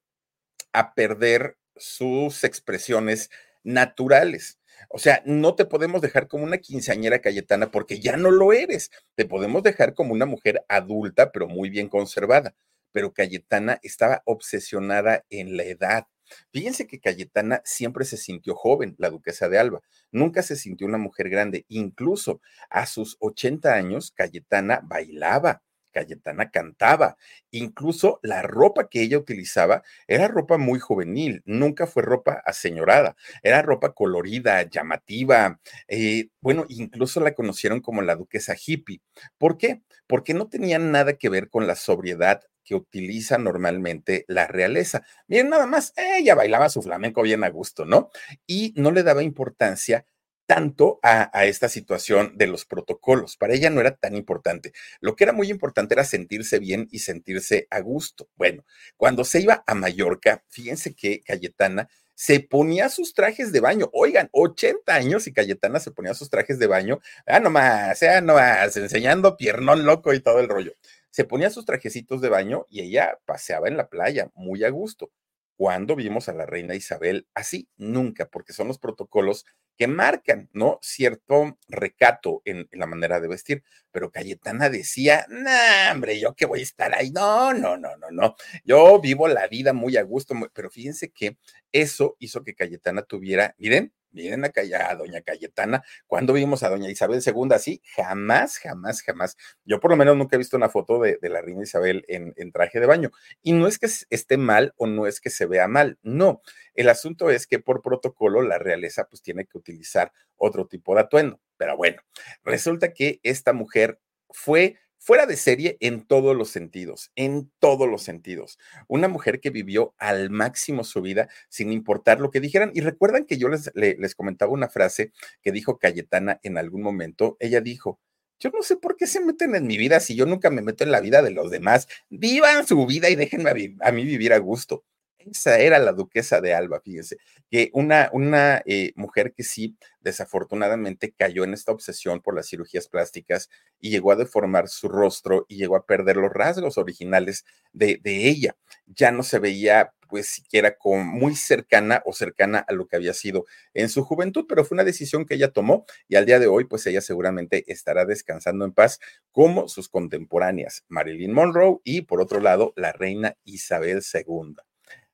a 0.74 0.94
perder 0.96 1.58
sus 1.78 2.44
expresiones 2.44 3.30
naturales. 3.64 4.60
O 4.90 5.00
sea, 5.00 5.24
no 5.26 5.56
te 5.56 5.64
podemos 5.64 6.02
dejar 6.02 6.28
como 6.28 6.44
una 6.44 6.58
quinceañera 6.58 7.20
Cayetana 7.22 7.72
porque 7.72 8.02
ya 8.02 8.18
no 8.18 8.32
lo 8.32 8.52
eres. 8.52 8.92
Te 9.16 9.26
podemos 9.26 9.64
dejar 9.64 9.94
como 9.94 10.14
una 10.14 10.26
mujer 10.26 10.66
adulta, 10.68 11.32
pero 11.32 11.48
muy 11.48 11.70
bien 11.70 11.88
conservada. 11.88 12.56
Pero 12.92 13.14
Cayetana 13.14 13.80
estaba 13.82 14.24
obsesionada 14.26 15.26
en 15.30 15.56
la 15.56 15.64
edad. 15.64 16.06
Fíjense 16.52 16.88
que 16.88 17.00
Cayetana 17.00 17.62
siempre 17.66 18.06
se 18.06 18.18
sintió 18.18 18.56
joven, 18.56 18.96
la 18.98 19.10
duquesa 19.10 19.50
de 19.50 19.60
Alba. 19.60 19.82
Nunca 20.12 20.42
se 20.44 20.56
sintió 20.56 20.88
una 20.88 20.98
mujer 20.98 21.30
grande. 21.30 21.66
Incluso 21.70 22.42
a 22.70 22.86
sus 22.86 23.18
80 23.20 23.74
años, 23.74 24.12
Cayetana 24.16 24.82
bailaba. 24.84 25.62
Cayetana 25.92 26.52
cantaba. 26.52 27.18
Incluso 27.52 28.20
la 28.24 28.42
ropa 28.42 28.90
que 28.90 29.02
ella 29.02 29.18
utilizaba 29.18 29.84
era 30.08 30.28
ropa 30.28 30.58
muy 30.58 30.80
juvenil, 30.80 31.42
nunca 31.46 31.88
fue 31.88 32.04
ropa 32.04 32.42
aseñorada, 32.46 33.16
era 33.44 33.62
ropa 33.62 33.94
colorida, 33.94 34.64
llamativa. 34.64 35.60
Eh, 35.88 36.30
bueno, 36.42 36.66
incluso 36.70 37.20
la 37.20 37.34
conocieron 37.34 37.82
como 37.82 38.02
la 38.02 38.16
duquesa 38.16 38.56
hippie. 38.56 39.02
¿Por 39.38 39.58
qué? 39.58 39.82
Porque 40.08 40.34
no 40.34 40.48
tenía 40.48 40.80
nada 40.80 41.14
que 41.14 41.30
ver 41.30 41.50
con 41.50 41.68
la 41.68 41.76
sobriedad 41.76 42.42
que 42.70 42.76
utiliza 42.76 43.40
normalmente 43.40 44.26
la 44.28 44.46
realeza. 44.46 45.04
Miren, 45.28 45.50
nada 45.50 45.66
más, 45.66 45.92
ella 45.98 46.36
bailaba 46.36 46.70
su 46.70 46.84
flamenco 46.84 47.24
bien 47.24 47.44
a 47.44 47.50
gusto, 47.50 47.84
¿no? 47.84 48.12
Y 48.46 48.74
no 48.76 48.92
le 48.92 49.02
daba 49.02 49.24
importancia 49.24 50.06
tanto 50.46 51.00
a, 51.02 51.46
esta 51.46 51.68
situación 51.68 52.34
de 52.36 52.46
los 52.46 52.66
protocolos. 52.66 53.38
Para 53.38 53.56
ella 53.56 53.72
no 53.72 53.82
era 53.82 53.96
tan 53.96 54.16
importante. 54.16 54.72
Lo 55.00 55.16
que 55.16 55.24
era 55.24 55.34
muy 55.34 55.50
importante 55.50 55.96
era 55.96 56.04
sentirse 56.04 56.60
bien 56.60 56.88
y 56.92 57.00
sentirse 57.00 57.66
a 57.72 57.80
gusto. 57.80 58.30
Bueno, 58.36 58.64
cuando 58.98 59.24
se 59.24 59.42
iba 59.42 59.64
a 59.66 59.74
Mallorca, 59.74 60.44
fíjense 60.50 60.94
que 60.94 61.22
Cayetana 61.22 61.90
se 62.14 62.40
ponía 62.40 62.90
sus 62.90 63.16
trajes 63.16 63.52
de 63.52 63.62
baño. 63.62 63.90
Oigan, 63.94 64.30
80 64.32 64.94
años 64.94 65.26
y 65.26 65.34
Cayetana 65.34 65.80
se 65.80 65.90
ponía 65.90 66.14
sus 66.14 66.30
trajes 66.30 66.60
de 66.60 66.68
baño. 66.68 67.00
Ah, 67.26 67.40
nomás, 67.40 68.04
ah, 68.04 68.22
nomás, 68.22 68.78
enseñando 68.78 69.38
piernón 69.38 69.86
loco 69.86 70.14
y 70.14 70.20
todo 70.20 70.40
el 70.40 70.50
rollo 70.50 70.74
se 71.10 71.26
ponía 71.26 71.50
sus 71.50 71.66
trajecitos 71.66 72.22
de 72.22 72.30
baño 72.30 72.66
y 72.70 72.82
ella 72.82 73.20
paseaba 73.26 73.68
en 73.68 73.78
la 73.78 73.90
playa 73.90 74.30
muy 74.36 74.64
a 74.64 74.70
gusto. 74.70 75.12
¿Cuándo 75.56 75.96
vimos 75.96 76.30
a 76.30 76.34
la 76.34 76.46
reina 76.46 76.76
Isabel 76.76 77.28
así? 77.34 77.68
Nunca, 77.76 78.28
porque 78.30 78.54
son 78.54 78.70
los 78.70 78.80
protocolos 78.80 79.46
que 79.78 79.88
marcan, 79.88 80.50
¿no? 80.54 80.80
Cierto 80.82 81.58
recato 81.68 82.42
en, 82.46 82.68
la 82.72 82.86
manera 82.86 83.20
de 83.20 83.28
vestir. 83.28 83.64
Pero 83.92 84.12
Cayetana 84.12 84.70
decía, 84.70 85.26
no, 85.30 85.50
hombre, 85.92 86.20
yo 86.20 86.34
que 86.34 86.46
voy 86.46 86.60
a 86.60 86.64
estar 86.64 86.94
ahí. 86.94 87.12
No, 87.12 87.54
no, 87.54 87.78
no, 87.78 87.98
no, 87.98 88.12
no. 88.12 88.36
Yo 88.64 89.00
vivo 89.02 89.28
la 89.28 89.48
vida 89.48 89.74
muy 89.74 89.98
a 89.98 90.04
gusto, 90.04 90.34
pero 90.54 90.70
fíjense 90.70 91.12
que 91.12 91.38
eso 91.72 92.16
hizo 92.20 92.44
que 92.44 92.56
Cayetana 92.56 93.02
tuviera, 93.04 93.56
miren, 93.58 93.94
Miren 94.12 94.44
acá 94.46 94.64
ya 94.64 94.94
doña 94.96 95.22
Cayetana. 95.22 95.84
¿Cuándo 96.08 96.34
vimos 96.34 96.64
a 96.64 96.70
doña 96.70 96.90
Isabel 96.90 97.22
II 97.26 97.50
así? 97.54 97.82
Jamás, 97.96 98.58
jamás, 98.58 99.02
jamás. 99.02 99.38
Yo 99.66 99.80
por 99.80 99.92
lo 99.92 99.98
menos 99.98 100.18
nunca 100.18 100.36
he 100.36 100.40
visto 100.40 100.58
una 100.58 100.70
foto 100.70 101.00
de, 101.00 101.18
la 101.22 101.42
reina 101.42 101.64
Isabel 101.64 102.06
en, 102.08 102.34
en, 102.38 102.52
traje 102.52 102.80
de 102.80 102.86
baño. 102.86 103.12
Y 103.42 103.54
no 103.54 103.68
es 103.68 103.78
que 103.78 103.88
esté 104.10 104.38
mal 104.38 104.74
o 104.78 104.88
no 104.88 105.08
es 105.08 105.22
que 105.22 105.30
se 105.30 105.46
vea 105.46 105.68
mal, 105.68 106.00
no. 106.02 106.42
El 106.74 106.90
asunto 106.90 107.30
es 107.30 107.46
que 107.48 107.60
por 107.60 107.82
protocolo 107.82 108.42
la 108.42 108.58
realeza 108.58 109.06
pues 109.10 109.22
tiene 109.22 109.46
que 109.46 109.58
utilizar 109.58 110.12
otro 110.38 110.68
tipo 110.68 110.96
de 110.96 111.02
atuendo. 111.02 111.40
Pero 111.58 111.78
bueno, 111.78 112.02
resulta 112.44 112.94
que 112.94 113.20
esta 113.24 113.54
mujer 113.54 114.00
fue 114.30 114.78
fuera 115.00 115.26
de 115.26 115.38
serie 115.38 115.78
en 115.80 116.06
todos 116.06 116.36
los 116.36 116.50
sentidos, 116.50 117.12
en 117.16 117.52
todos 117.60 117.90
los 117.90 118.04
sentidos. 118.04 118.60
Una 118.88 119.08
mujer 119.08 119.40
que 119.40 119.50
vivió 119.50 119.96
al 119.98 120.30
máximo 120.30 120.84
su 120.84 121.02
vida 121.02 121.30
sin 121.48 121.72
importar 121.72 122.20
lo 122.20 122.30
que 122.30 122.42
dijeran. 122.42 122.72
Y 122.74 122.82
recuerdan 122.82 123.26
que 123.26 123.38
yo 123.38 123.50
les, 123.50 123.72
les, 123.74 124.16
comentaba 124.16 124.52
una 124.52 124.70
frase 124.70 125.12
que 125.42 125.52
dijo 125.52 125.80
Cayetana 125.80 126.40
en 126.44 126.58
algún 126.58 126.82
momento. 126.82 127.38
Ella 127.40 127.62
dijo, 127.62 128.00
yo 128.40 128.52
no 128.52 128.62
sé 128.62 128.78
por 128.78 128.96
qué 128.96 129.08
se 129.08 129.22
meten 129.22 129.56
en 129.56 129.68
mi 129.68 129.78
vida 129.78 130.00
si 130.00 130.16
yo 130.16 130.26
nunca 130.26 130.50
me 130.50 130.62
meto 130.62 130.84
en 130.84 130.92
la 130.92 131.02
vida 131.02 131.22
de 131.22 131.32
los 131.32 131.50
demás. 131.50 131.88
Vivan 132.10 132.68
su 132.68 132.86
vida 132.86 133.10
y 133.10 133.16
déjenme 133.16 133.50
a, 133.50 133.88
a 133.88 133.92
mí 133.92 134.04
vivir 134.04 134.34
a 134.34 134.38
gusto. 134.38 134.84
Esa 135.20 135.60
era 135.60 135.80
la 135.80 135.92
duquesa 135.92 136.40
de 136.40 136.54
Alba, 136.54 136.80
fíjense, 136.80 137.18
que 137.52 137.70
una, 137.74 138.10
una 138.14 138.62
eh, 138.66 138.94
mujer 138.96 139.34
que 139.34 139.44
sí, 139.44 139.76
desafortunadamente, 140.00 141.12
cayó 141.12 141.44
en 141.44 141.54
esta 141.54 141.74
obsesión 141.74 142.22
por 142.22 142.36
las 142.36 142.48
cirugías 142.48 142.88
plásticas 142.88 143.50
y 143.82 143.90
llegó 143.90 144.14
a 144.14 144.16
deformar 144.16 144.70
su 144.70 144.88
rostro 144.88 145.46
y 145.50 145.58
llegó 145.58 145.76
a 145.76 145.86
perder 145.86 146.16
los 146.16 146.32
rasgos 146.32 146.78
originales 146.78 147.44
de, 147.74 148.00
de 148.02 148.30
ella. 148.30 148.56
Ya 148.88 149.12
no 149.12 149.24
se 149.24 149.40
veía, 149.40 149.94
pues, 150.08 150.28
siquiera 150.30 150.78
como 150.78 151.04
muy 151.04 151.36
cercana 151.36 152.02
o 152.06 152.14
cercana 152.14 152.60
a 152.68 152.72
lo 152.74 152.88
que 152.88 152.96
había 152.96 153.14
sido 153.14 153.46
en 153.74 153.90
su 153.90 154.06
juventud, 154.06 154.46
pero 154.48 154.64
fue 154.64 154.76
una 154.76 154.86
decisión 154.86 155.26
que 155.26 155.36
ella 155.36 155.52
tomó 155.52 155.86
y 156.08 156.16
al 156.16 156.26
día 156.26 156.40
de 156.40 156.48
hoy, 156.48 156.64
pues, 156.64 156.88
ella 156.88 157.02
seguramente 157.02 157.66
estará 157.72 158.06
descansando 158.06 158.64
en 158.64 158.72
paz 158.72 159.00
como 159.34 159.68
sus 159.68 159.90
contemporáneas, 159.90 160.86
Marilyn 160.88 161.34
Monroe 161.34 161.80
y, 161.84 162.04
por 162.04 162.22
otro 162.22 162.40
lado, 162.40 162.72
la 162.78 162.94
reina 162.94 163.36
Isabel 163.44 164.02
II. 164.02 164.69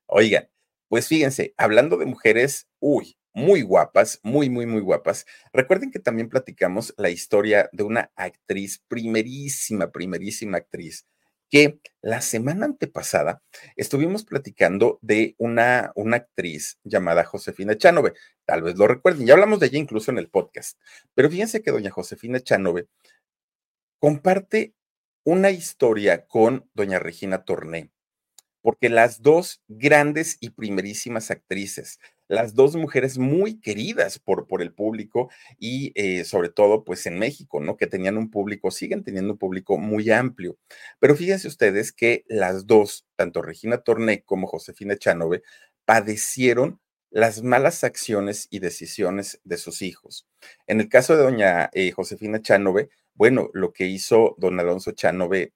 Oigan, 0.07 0.49
Pues 0.89 1.07
fíjense, 1.07 1.53
hablando 1.57 1.97
de 1.97 2.05
mujeres, 2.05 2.67
uy, 2.79 3.17
muy 3.33 3.63
guapas, 3.63 4.19
muy, 4.23 4.49
muy, 4.49 4.65
muy 4.67 4.81
guapas. 4.81 5.25
Recuerden 5.51 5.91
que 5.91 5.99
también 5.99 6.29
platicamos 6.29 6.93
la 6.97 7.09
historia 7.09 7.69
de 7.73 7.83
una 7.83 8.11
actriz, 8.15 8.81
primerísima, 8.87 9.91
primerísima 9.91 10.57
actriz, 10.57 11.07
que 11.49 11.79
la 12.01 12.21
semana 12.21 12.65
antepasada 12.65 13.41
estuvimos 13.75 14.25
platicando 14.25 14.99
de 15.01 15.35
una, 15.39 15.91
una 15.95 16.17
actriz 16.17 16.79
llamada 16.83 17.23
Josefina 17.25 17.75
Chanove. 17.77 18.13
Tal 18.45 18.61
vez 18.61 18.75
lo 18.77 18.87
recuerden, 18.87 19.25
ya 19.25 19.33
hablamos 19.33 19.59
de 19.59 19.67
ella 19.67 19.79
incluso 19.79 20.11
en 20.11 20.19
el 20.19 20.29
podcast. 20.29 20.79
Pero 21.15 21.29
fíjense 21.29 21.61
que 21.63 21.71
doña 21.71 21.91
Josefina 21.91 22.39
Chanove 22.39 22.87
comparte 23.99 24.75
una 25.25 25.49
historia 25.51 26.25
con 26.27 26.69
doña 26.73 26.99
Regina 26.99 27.43
Torné 27.43 27.91
porque 28.65 28.89
las 28.89 29.21
dos 29.21 29.61
grandes 29.67 30.37
y 30.39 30.49
primerísimas 30.49 31.29
actrices, 31.29 31.99
las 32.27 32.55
dos 32.55 32.75
mujeres 32.75 33.19
muy 33.19 33.59
queridas 33.61 34.17
por, 34.17 34.47
por 34.47 34.63
el 34.63 34.73
público 34.73 35.29
y 35.59 35.91
eh, 35.93 36.25
sobre 36.25 36.49
todo 36.49 36.83
pues 36.83 37.05
en 37.05 37.19
México, 37.19 37.59
¿no? 37.59 37.77
Que 37.77 37.85
tenían 37.85 38.17
un 38.17 38.31
público, 38.31 38.71
siguen 38.71 39.03
teniendo 39.03 39.33
un 39.33 39.37
público 39.37 39.77
muy 39.77 40.09
amplio. 40.09 40.57
Pero 40.97 41.15
fíjense 41.15 41.47
ustedes 41.47 41.91
que 41.91 42.25
las 42.27 42.65
dos, 42.65 43.05
tanto 43.15 43.43
Regina 43.43 43.83
Torné 43.83 44.23
como 44.23 44.47
Josefina 44.47 44.97
Chanove, 44.97 45.43
padecieron 45.85 46.81
las 47.11 47.43
malas 47.43 47.83
acciones 47.83 48.47
y 48.49 48.57
decisiones 48.57 49.41
de 49.43 49.57
sus 49.57 49.83
hijos. 49.83 50.25
En 50.65 50.81
el 50.81 50.89
caso 50.89 51.15
de 51.15 51.21
doña 51.21 51.69
eh, 51.71 51.91
Josefina 51.91 52.41
Chanove, 52.41 52.89
bueno, 53.13 53.51
lo 53.53 53.73
que 53.73 53.85
hizo 53.85 54.33
don 54.39 54.59
Alonso 54.59 54.93
Chanove 54.93 55.53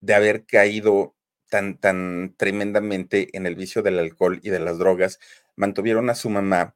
de 0.00 0.14
haber 0.14 0.46
caído 0.46 1.14
tan, 1.48 1.78
tan 1.78 2.34
tremendamente 2.36 3.36
en 3.36 3.46
el 3.46 3.56
vicio 3.56 3.82
del 3.82 3.98
alcohol 3.98 4.40
y 4.42 4.50
de 4.50 4.60
las 4.60 4.78
drogas, 4.78 5.18
mantuvieron 5.56 6.10
a 6.10 6.14
su 6.14 6.30
mamá 6.30 6.74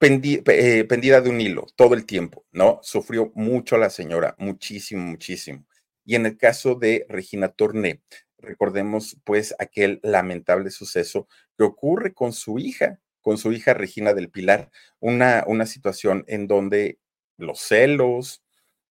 eh, 0.00 0.84
pendida 0.84 1.20
de 1.22 1.30
un 1.30 1.40
hilo 1.40 1.66
todo 1.74 1.94
el 1.94 2.04
tiempo, 2.04 2.44
¿no? 2.52 2.80
Sufrió 2.82 3.32
mucho 3.34 3.78
la 3.78 3.88
señora, 3.88 4.34
muchísimo, 4.38 5.02
muchísimo. 5.02 5.66
Y 6.04 6.16
en 6.16 6.26
el 6.26 6.36
caso 6.36 6.74
de 6.74 7.06
Regina 7.08 7.48
Torné, 7.48 8.02
recordemos 8.38 9.16
pues 9.24 9.54
aquel 9.58 10.00
lamentable 10.02 10.70
suceso 10.70 11.28
que 11.56 11.64
ocurre 11.64 12.12
con 12.12 12.32
su 12.32 12.58
hija, 12.58 13.00
con 13.22 13.38
su 13.38 13.52
hija 13.52 13.72
Regina 13.72 14.12
del 14.12 14.30
Pilar, 14.30 14.70
una, 15.00 15.44
una 15.46 15.66
situación 15.66 16.24
en 16.28 16.46
donde 16.46 16.98
los 17.38 17.60
celos, 17.60 18.44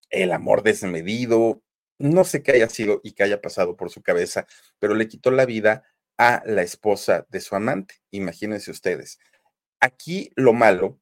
el 0.10 0.32
amor 0.32 0.64
desmedido, 0.64 1.62
no 1.98 2.24
sé 2.24 2.44
qué 2.44 2.54
haya 2.54 2.70
sido 2.70 3.02
y 3.04 3.14
qué 3.14 3.24
haya 3.24 3.42
pasado 3.42 3.76
por 3.78 3.90
su 3.90 4.02
cabeza, 4.02 4.48
pero 4.80 4.96
le 4.96 5.08
quitó 5.08 5.32
la 5.32 5.46
vida 5.46 5.84
a 6.18 6.42
la 6.46 6.62
esposa 6.62 7.26
de 7.30 7.42
su 7.42 7.56
amante. 7.56 7.96
Imagínense 8.12 8.72
ustedes. 8.72 9.20
Aquí 9.80 10.32
lo 10.36 10.54
malo, 10.54 11.00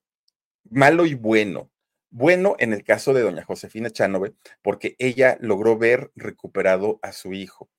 malo 0.69 1.05
y 1.05 1.15
bueno. 1.15 1.71
Bueno 2.11 2.55
en 2.59 2.73
el 2.73 2.83
caso 2.83 3.13
de 3.13 3.21
doña 3.21 3.43
Josefina 3.43 3.89
Chanove, 3.89 4.33
porque 4.61 4.95
ella 4.99 5.37
logró 5.41 5.77
ver 5.77 6.11
recuperado 6.15 6.99
a 7.01 7.11
su 7.11 7.33
hijo. 7.33 7.69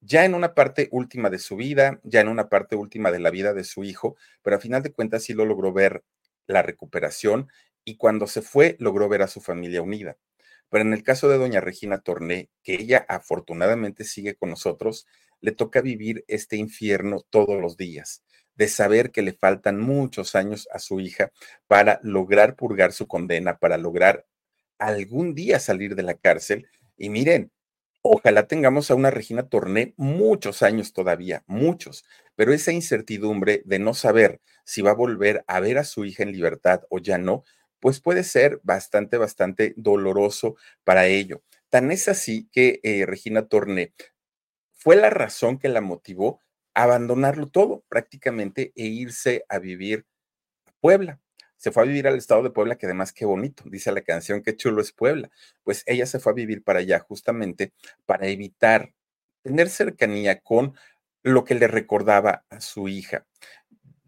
Ya 0.00 0.24
en 0.24 0.34
una 0.34 0.54
parte 0.54 0.88
última 0.92 1.30
de 1.30 1.38
su 1.38 1.56
vida, 1.56 2.00
ya 2.02 2.20
en 2.20 2.28
una 2.28 2.48
parte 2.48 2.76
última 2.76 3.10
de 3.12 3.20
la 3.20 3.30
vida 3.30 3.54
de 3.54 3.64
su 3.64 3.84
hijo, 3.84 4.16
pero 4.42 4.56
a 4.56 4.60
final 4.60 4.82
de 4.82 4.92
cuentas 4.92 5.22
sí 5.24 5.32
lo 5.32 5.46
logró 5.46 5.72
ver 5.72 6.04
la 6.46 6.62
recuperación 6.62 7.48
y 7.84 7.96
cuando 7.96 8.26
se 8.26 8.42
fue 8.42 8.76
logró 8.80 9.08
ver 9.08 9.22
a 9.22 9.28
su 9.28 9.40
familia 9.40 9.80
unida. 9.82 10.16
Pero 10.74 10.86
en 10.86 10.92
el 10.92 11.04
caso 11.04 11.28
de 11.28 11.38
doña 11.38 11.60
Regina 11.60 12.00
Torné, 12.00 12.50
que 12.64 12.74
ella 12.74 13.06
afortunadamente 13.08 14.02
sigue 14.02 14.34
con 14.34 14.50
nosotros, 14.50 15.06
le 15.40 15.52
toca 15.52 15.80
vivir 15.80 16.24
este 16.26 16.56
infierno 16.56 17.20
todos 17.30 17.62
los 17.62 17.76
días, 17.76 18.24
de 18.56 18.66
saber 18.66 19.12
que 19.12 19.22
le 19.22 19.34
faltan 19.34 19.78
muchos 19.78 20.34
años 20.34 20.66
a 20.72 20.80
su 20.80 20.98
hija 20.98 21.30
para 21.68 22.00
lograr 22.02 22.56
purgar 22.56 22.92
su 22.92 23.06
condena, 23.06 23.58
para 23.58 23.78
lograr 23.78 24.26
algún 24.76 25.36
día 25.36 25.60
salir 25.60 25.94
de 25.94 26.02
la 26.02 26.14
cárcel. 26.14 26.66
Y 26.96 27.08
miren, 27.08 27.52
ojalá 28.02 28.48
tengamos 28.48 28.90
a 28.90 28.96
una 28.96 29.12
Regina 29.12 29.48
Torné 29.48 29.94
muchos 29.96 30.64
años 30.64 30.92
todavía, 30.92 31.44
muchos, 31.46 32.04
pero 32.34 32.52
esa 32.52 32.72
incertidumbre 32.72 33.62
de 33.64 33.78
no 33.78 33.94
saber 33.94 34.40
si 34.64 34.82
va 34.82 34.90
a 34.90 34.94
volver 34.94 35.44
a 35.46 35.60
ver 35.60 35.78
a 35.78 35.84
su 35.84 36.04
hija 36.04 36.24
en 36.24 36.32
libertad 36.32 36.82
o 36.90 36.98
ya 36.98 37.16
no, 37.16 37.44
pues 37.84 38.00
puede 38.00 38.24
ser 38.24 38.60
bastante, 38.62 39.18
bastante 39.18 39.74
doloroso 39.76 40.56
para 40.84 41.06
ello. 41.06 41.42
Tan 41.68 41.92
es 41.92 42.08
así 42.08 42.48
que 42.50 42.80
eh, 42.82 43.04
Regina 43.04 43.46
Torné 43.46 43.92
fue 44.72 44.96
la 44.96 45.10
razón 45.10 45.58
que 45.58 45.68
la 45.68 45.82
motivó 45.82 46.40
a 46.72 46.84
abandonarlo 46.84 47.48
todo 47.48 47.84
prácticamente 47.90 48.72
e 48.74 48.86
irse 48.86 49.44
a 49.50 49.58
vivir 49.58 50.06
a 50.64 50.72
Puebla. 50.80 51.20
Se 51.58 51.72
fue 51.72 51.82
a 51.82 51.86
vivir 51.86 52.08
al 52.08 52.16
estado 52.16 52.42
de 52.42 52.48
Puebla, 52.48 52.76
que 52.76 52.86
además 52.86 53.12
qué 53.12 53.26
bonito, 53.26 53.64
dice 53.66 53.92
la 53.92 54.00
canción, 54.00 54.42
qué 54.42 54.56
chulo 54.56 54.80
es 54.80 54.90
Puebla. 54.90 55.30
Pues 55.62 55.82
ella 55.84 56.06
se 56.06 56.20
fue 56.20 56.32
a 56.32 56.36
vivir 56.36 56.64
para 56.64 56.78
allá 56.78 57.00
justamente 57.00 57.74
para 58.06 58.28
evitar 58.28 58.94
tener 59.42 59.68
cercanía 59.68 60.40
con 60.40 60.74
lo 61.22 61.44
que 61.44 61.54
le 61.54 61.68
recordaba 61.68 62.46
a 62.48 62.62
su 62.62 62.88
hija 62.88 63.26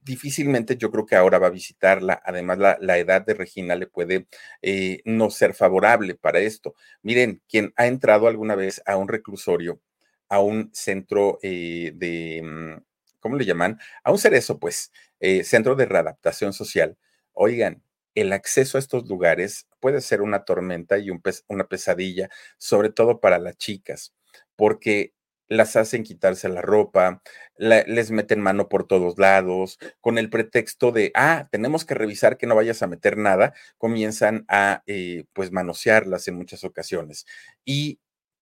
difícilmente 0.07 0.77
yo 0.77 0.91
creo 0.91 1.05
que 1.05 1.17
ahora 1.17 1.39
va 1.39 1.49
a 1.49 1.51
visitarla. 1.51 2.23
Además, 2.25 2.59
la, 2.59 2.99
edad 2.99 3.27
de 3.27 3.35
Regina 3.35 3.75
le 3.75 3.87
puede 3.89 4.27
eh, 4.63 5.03
no 5.05 5.31
ser 5.31 5.53
favorable 5.53 6.15
para 6.15 6.39
esto. 6.39 6.75
Miren, 7.03 7.43
quien 7.49 7.73
ha 7.77 7.87
entrado 7.87 8.29
alguna 8.29 8.55
vez 8.55 8.81
a 8.87 8.97
un 8.97 9.09
reclusorio, 9.09 9.81
a 10.29 10.41
un 10.41 10.71
centro 10.73 11.39
eh, 11.43 11.93
de, 11.95 12.41
mm, 12.43 12.83
¿cómo 13.21 13.37
le 13.37 13.45
llaman? 13.45 13.79
A 14.05 14.13
un 14.13 14.19
cerezo, 14.19 14.59
pues, 14.59 14.93
eh, 15.21 15.45
centro 15.45 15.75
de 15.75 15.87
readaptación 15.87 16.53
social. 16.53 16.97
Oigan, 17.33 17.83
el 18.15 18.33
acceso 18.33 18.79
a 18.79 18.81
estos 18.81 19.09
lugares 19.09 19.67
puede 19.81 20.01
ser 20.01 20.23
una 20.23 20.45
tormenta 20.45 20.99
y 20.99 21.11
una 21.11 21.69
pesadilla, 21.69 22.31
sobre 22.59 22.91
todo 22.91 23.21
para 23.21 23.39
las 23.39 23.59
chicas, 23.59 24.15
porque 24.57 25.13
las 25.49 25.77
hacen 25.77 26.03
quitarse 26.03 26.49
la 26.49 26.63
ropa, 26.63 27.23
les 27.57 28.11
meten 28.11 28.41
mano 28.41 28.69
por 28.69 28.87
todos 28.87 29.19
lados, 29.19 29.79
con 30.01 30.19
el 30.19 30.31
pretexto 30.31 30.93
de, 30.93 31.13
ah, 31.15 31.49
tenemos 31.51 31.85
que 31.85 31.95
revisar 31.95 32.37
que 32.39 32.47
no 32.47 32.55
vayas 32.57 32.83
a 32.83 32.87
meter 32.87 33.17
nada, 33.17 33.55
comienzan 33.79 34.45
a, 34.49 34.83
eh, 34.87 35.25
pues, 35.33 35.53
manosearlas 35.53 36.29
en 36.29 36.37
muchas 36.37 36.65
ocasiones. 36.65 37.27
Y 37.65 38.01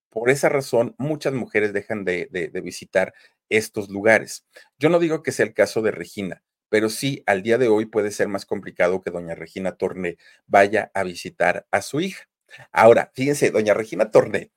por 0.09 0.29
esa 0.29 0.49
razón, 0.49 0.95
muchas 0.97 1.33
mujeres 1.33 1.73
dejan 1.73 2.05
de, 2.05 2.27
de 2.31 2.61
visitar 2.61 3.13
estos 3.49 3.89
lugares. 3.89 4.45
Yo 4.79 4.89
no 4.89 4.99
digo 4.99 5.23
que 5.23 5.31
sea 5.31 5.45
el 5.45 5.53
caso 5.53 5.81
de 5.81 5.91
Regina, 5.91 6.43
pero 6.69 6.89
sí, 6.89 7.23
al 7.25 7.43
día 7.43 7.57
de 7.57 7.67
hoy 7.67 7.85
puede 7.85 8.11
ser 8.11 8.27
más 8.27 8.45
complicado 8.45 9.01
que 9.01 9.11
doña 9.11 9.35
Regina 9.35 9.73
Torné 9.77 10.17
vaya 10.47 10.91
a 10.93 11.03
visitar 11.03 11.67
a 11.71 11.81
su 11.81 12.01
hija. 12.01 12.27
Ahora, 12.71 13.11
fíjense, 13.13 13.51
doña 13.51 13.73
Regina 13.73 14.11
Torné 14.11 14.51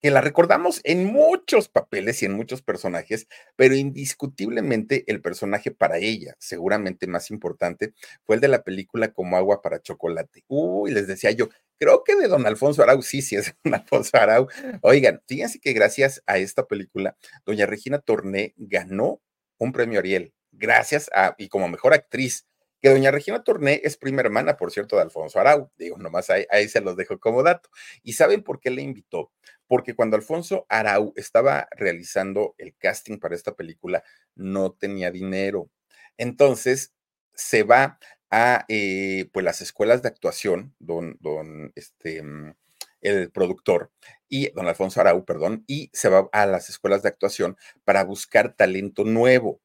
que 0.00 0.10
la 0.10 0.20
recordamos 0.20 0.80
en 0.84 1.04
muchos 1.06 1.68
papeles 1.68 2.22
y 2.22 2.26
en 2.26 2.32
muchos 2.32 2.62
personajes, 2.62 3.26
pero 3.56 3.74
indiscutiblemente 3.74 5.04
el 5.06 5.20
personaje 5.20 5.70
para 5.70 5.98
ella, 5.98 6.34
seguramente 6.38 7.06
más 7.06 7.30
importante, 7.30 7.92
fue 8.24 8.36
el 8.36 8.40
de 8.40 8.48
la 8.48 8.62
película 8.62 9.12
Como 9.12 9.36
agua 9.36 9.62
para 9.62 9.80
chocolate. 9.82 10.44
Uy, 10.48 10.92
les 10.92 11.06
decía 11.06 11.30
yo, 11.32 11.48
creo 11.78 12.04
que 12.04 12.16
de 12.16 12.28
don 12.28 12.46
Alfonso 12.46 12.82
Arau, 12.82 13.02
sí, 13.02 13.22
sí 13.22 13.36
es 13.36 13.54
don 13.64 13.74
Alfonso 13.74 14.16
Arau. 14.16 14.48
Oigan, 14.82 15.22
fíjense 15.26 15.60
que 15.60 15.72
gracias 15.72 16.22
a 16.26 16.38
esta 16.38 16.66
película, 16.66 17.16
doña 17.44 17.66
Regina 17.66 17.98
Torné 17.98 18.54
ganó 18.56 19.20
un 19.58 19.72
premio 19.72 19.98
Ariel, 19.98 20.32
gracias 20.52 21.10
a, 21.14 21.34
y 21.38 21.48
como 21.48 21.68
mejor 21.68 21.92
actriz, 21.92 22.46
que 22.80 22.88
doña 22.88 23.10
Regina 23.10 23.44
Torné 23.44 23.80
es 23.84 23.96
prima 23.96 24.20
hermana, 24.20 24.56
por 24.56 24.70
cierto, 24.72 24.96
de 24.96 25.02
Alfonso 25.02 25.38
Arau. 25.38 25.70
Digo, 25.76 25.98
nomás 25.98 26.30
ahí, 26.30 26.46
ahí, 26.50 26.68
se 26.68 26.80
los 26.80 26.96
dejo 26.96 27.18
como 27.18 27.42
dato. 27.42 27.68
¿Y 28.02 28.14
saben 28.14 28.42
por 28.42 28.60
qué 28.60 28.70
le 28.70 28.82
invitó? 28.82 29.30
porque 29.70 29.94
cuando 29.94 30.16
Alfonso 30.16 30.66
Arau 30.68 31.12
estaba 31.14 31.68
realizando 31.70 32.56
el 32.58 32.74
casting 32.76 33.18
para 33.20 33.36
esta 33.36 33.54
película, 33.54 34.02
no 34.34 34.72
tenía 34.72 35.12
dinero. 35.12 35.70
Entonces 36.18 36.92
se 37.36 37.62
va 37.62 38.00
a 38.32 38.64
eh, 38.66 39.30
pues 39.32 39.44
las 39.44 39.60
escuelas 39.60 40.02
de 40.02 40.08
actuación, 40.08 40.74
don, 40.80 41.18
don 41.20 41.70
este, 41.76 42.20
mm, 42.20 42.56
el 43.00 43.30
productor, 43.30 43.92
y 44.28 44.50
don 44.50 44.66
Alfonso 44.66 45.00
Arau, 45.00 45.24
perdón, 45.24 45.62
y 45.68 45.88
se 45.92 46.08
va 46.08 46.28
a 46.32 46.46
las 46.46 46.68
escuelas 46.68 47.02
de 47.04 47.10
actuación 47.10 47.56
para 47.84 48.02
buscar 48.02 48.54
talento 48.56 49.04
nuevo, 49.04 49.60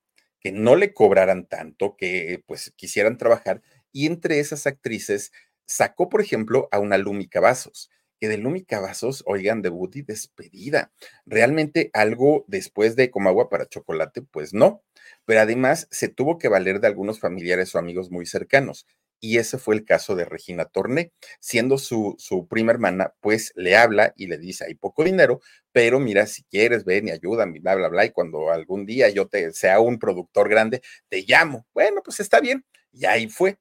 que 0.46 0.52
no 0.52 0.76
le 0.76 0.94
cobraran 0.94 1.48
tanto, 1.48 1.96
que 1.98 2.44
pues 2.46 2.72
quisieran 2.76 3.18
trabajar, 3.18 3.64
y 3.92 4.06
entre 4.06 4.40
esas 4.40 4.68
actrices 4.68 5.32
sacó, 5.66 6.08
por 6.08 6.22
ejemplo, 6.22 6.68
a 6.72 6.78
una 6.80 7.00
Lumi 7.00 7.28
Cavazos 7.28 7.90
que 8.20 8.30
de 8.30 8.38
Lumi 8.38 8.64
Cavazos, 8.64 9.24
oigan, 9.26 9.64
debut 9.64 9.96
y 9.96 10.02
despedida. 10.04 10.94
Realmente 11.26 11.90
algo 11.94 12.46
después 12.48 12.96
de 12.96 13.10
como 13.12 13.28
agua 13.30 13.50
para 13.50 13.66
chocolate, 13.68 14.22
pues 14.22 14.54
no. 14.54 14.84
Pero 15.26 15.42
además 15.42 15.88
se 15.92 16.08
tuvo 16.10 16.38
que 16.38 16.48
valer 16.48 16.80
de 16.80 16.88
algunos 16.88 17.20
familiares 17.20 17.74
o 17.76 17.80
amigos 17.80 18.12
muy 18.12 18.26
cercanos. 18.28 18.86
Y 19.20 19.38
ese 19.38 19.58
fue 19.58 19.76
el 19.76 19.86
caso 19.86 20.16
de 20.16 20.26
Regina 20.26 20.66
Torné. 20.66 21.12
Siendo 21.40 21.78
su, 21.78 22.16
su 22.18 22.48
prima 22.48 22.72
hermana, 22.72 23.14
pues 23.22 23.52
le 23.56 23.76
habla 23.76 24.14
y 24.18 24.28
le 24.28 24.38
dice, 24.38 24.66
hay 24.66 24.76
poco 24.76 25.04
dinero, 25.04 25.42
pero 25.72 26.00
mira, 26.00 26.28
si 26.28 26.44
quieres, 26.44 26.86
ven 26.86 27.08
y 27.08 27.12
ayúdame, 27.12 27.60
bla, 27.60 27.76
bla, 27.76 27.90
bla, 27.90 28.06
y 28.06 28.12
cuando 28.12 28.52
algún 28.52 28.86
día 28.86 29.10
yo 29.10 29.28
te 29.28 29.52
sea 29.52 29.80
un 29.80 30.00
productor 30.00 30.50
grande, 30.50 30.82
te 31.10 31.24
llamo. 31.28 31.66
Bueno, 31.74 32.02
pues 32.04 32.20
está 32.20 32.40
bien. 32.40 32.66
Y 32.92 33.06
ahí 33.06 33.28
fue. 33.28 33.58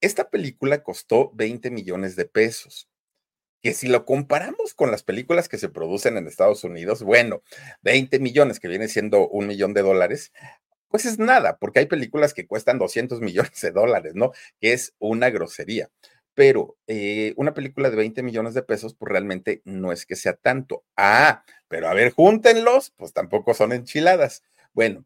Esta 0.00 0.30
película 0.30 0.82
costó 0.82 1.30
20 1.34 1.70
millones 1.70 2.16
de 2.16 2.26
pesos 2.26 2.88
que 3.64 3.72
si 3.72 3.88
lo 3.88 4.04
comparamos 4.04 4.74
con 4.74 4.90
las 4.90 5.02
películas 5.02 5.48
que 5.48 5.56
se 5.56 5.70
producen 5.70 6.18
en 6.18 6.26
Estados 6.26 6.64
Unidos, 6.64 7.02
bueno, 7.02 7.42
20 7.80 8.18
millones, 8.18 8.60
que 8.60 8.68
viene 8.68 8.88
siendo 8.88 9.26
un 9.26 9.46
millón 9.46 9.72
de 9.72 9.80
dólares, 9.80 10.32
pues 10.94 11.06
es 11.06 11.18
nada, 11.18 11.58
porque 11.58 11.80
hay 11.80 11.86
películas 11.86 12.34
que 12.34 12.46
cuestan 12.46 12.78
200 12.78 13.20
millones 13.20 13.60
de 13.60 13.72
dólares, 13.72 14.12
¿no? 14.14 14.30
Que 14.60 14.74
es 14.74 14.94
una 15.00 15.28
grosería. 15.28 15.90
Pero 16.34 16.76
eh, 16.86 17.34
una 17.36 17.52
película 17.52 17.90
de 17.90 17.96
20 17.96 18.22
millones 18.22 18.54
de 18.54 18.62
pesos, 18.62 18.94
pues 18.94 19.10
realmente 19.10 19.60
no 19.64 19.90
es 19.90 20.06
que 20.06 20.14
sea 20.14 20.34
tanto. 20.34 20.84
Ah, 20.96 21.44
pero 21.66 21.88
a 21.88 21.94
ver, 21.94 22.12
júntenlos, 22.12 22.92
pues 22.96 23.12
tampoco 23.12 23.54
son 23.54 23.72
enchiladas. 23.72 24.44
Bueno, 24.72 25.04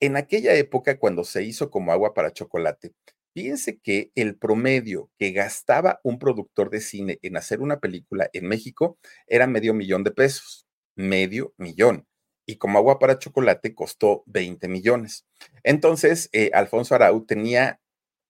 en 0.00 0.16
aquella 0.16 0.54
época, 0.54 0.98
cuando 0.98 1.24
se 1.24 1.42
hizo 1.42 1.70
como 1.70 1.92
agua 1.92 2.14
para 2.14 2.32
chocolate, 2.32 2.94
Fíjense 3.34 3.78
que 3.78 4.10
el 4.14 4.34
promedio 4.38 5.10
que 5.18 5.32
gastaba 5.32 6.00
un 6.04 6.18
productor 6.18 6.70
de 6.70 6.80
cine 6.80 7.18
en 7.20 7.36
hacer 7.36 7.60
una 7.60 7.80
película 7.80 8.30
en 8.32 8.48
México 8.48 8.98
era 9.26 9.46
medio 9.46 9.74
millón 9.74 10.04
de 10.04 10.10
pesos, 10.10 10.66
medio 10.96 11.52
millón. 11.58 12.06
Y 12.50 12.56
como 12.56 12.78
agua 12.78 12.98
para 12.98 13.18
chocolate 13.18 13.74
costó 13.74 14.22
20 14.24 14.68
millones. 14.68 15.26
Entonces, 15.64 16.30
eh, 16.32 16.50
Alfonso 16.54 16.94
Arau 16.94 17.26
tenía 17.26 17.78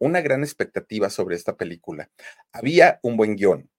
una 0.01 0.21
gran 0.21 0.43
expectativa 0.43 1.09
sobre 1.09 1.37
esta 1.37 1.57
película. 1.57 2.11
Había 2.51 2.99
un 3.05 3.17
buen 3.17 3.37
guion, 3.37 3.71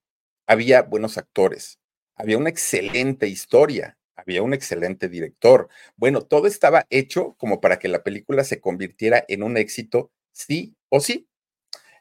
había 0.46 0.80
buenos 0.80 1.18
actores, 1.18 1.78
había 2.14 2.38
una 2.38 2.48
excelente 2.48 3.28
historia, 3.28 3.98
había 4.16 4.42
un 4.42 4.54
excelente 4.54 5.10
director. 5.10 5.68
Bueno, 5.96 6.22
todo 6.22 6.46
estaba 6.46 6.86
hecho 6.88 7.34
como 7.36 7.60
para 7.60 7.78
que 7.78 7.88
la 7.88 8.02
película 8.02 8.42
se 8.42 8.62
convirtiera 8.62 9.22
en 9.28 9.42
un 9.42 9.58
éxito 9.58 10.10
sí 10.32 10.74
o 10.88 11.00
sí. 11.00 11.28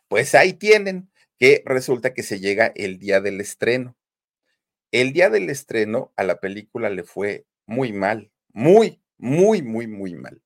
Pues 0.08 0.34
ahí 0.34 0.54
tienen 0.54 1.12
que 1.38 1.62
resulta 1.66 2.14
que 2.14 2.24
se 2.24 2.40
llega 2.40 2.72
el 2.76 3.00
día 3.00 3.20
del 3.20 3.42
estreno. 3.42 3.98
El 4.92 5.12
día 5.12 5.30
del 5.30 5.50
estreno 5.50 6.14
a 6.16 6.24
la 6.24 6.40
película 6.40 6.90
le 6.90 7.04
fue 7.04 7.46
muy 7.70 7.94
mal, 7.94 8.32
muy, 8.52 9.00
muy, 9.18 9.62
muy, 9.62 9.88
muy 9.88 10.16
mal. 10.16 10.42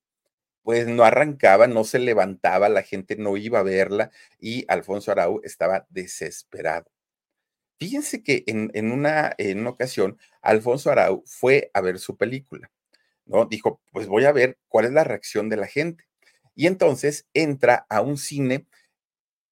Pues 0.61 0.87
no 0.87 1.03
arrancaba, 1.03 1.67
no 1.67 1.83
se 1.83 1.99
levantaba, 1.99 2.69
la 2.69 2.83
gente 2.83 3.15
no 3.15 3.37
iba 3.37 3.59
a 3.59 3.63
verla 3.63 4.11
y 4.39 4.65
Alfonso 4.67 5.11
Arau 5.11 5.41
estaba 5.43 5.85
desesperado. 5.89 6.91
Fíjense 7.79 8.23
que 8.23 8.43
en, 8.47 8.91
una, 8.91 9.33
en 9.37 9.59
una 9.59 9.71
ocasión, 9.71 10.17
Alfonso 10.41 10.91
Arau 10.91 11.23
fue 11.25 11.71
a 11.73 11.81
ver 11.81 11.99
su 11.99 12.17
película, 12.17 12.71
¿no? 13.25 13.45
Dijo, 13.45 13.81
pues 13.91 14.07
voy 14.07 14.25
a 14.25 14.31
ver 14.31 14.57
cuál 14.67 14.85
es 14.85 14.91
la 14.91 15.03
reacción 15.03 15.49
de 15.49 15.57
la 15.57 15.67
gente. 15.67 16.05
Y 16.55 16.67
entonces 16.67 17.27
entra 17.33 17.85
a 17.89 18.01
un 18.01 18.17
cine 18.17 18.67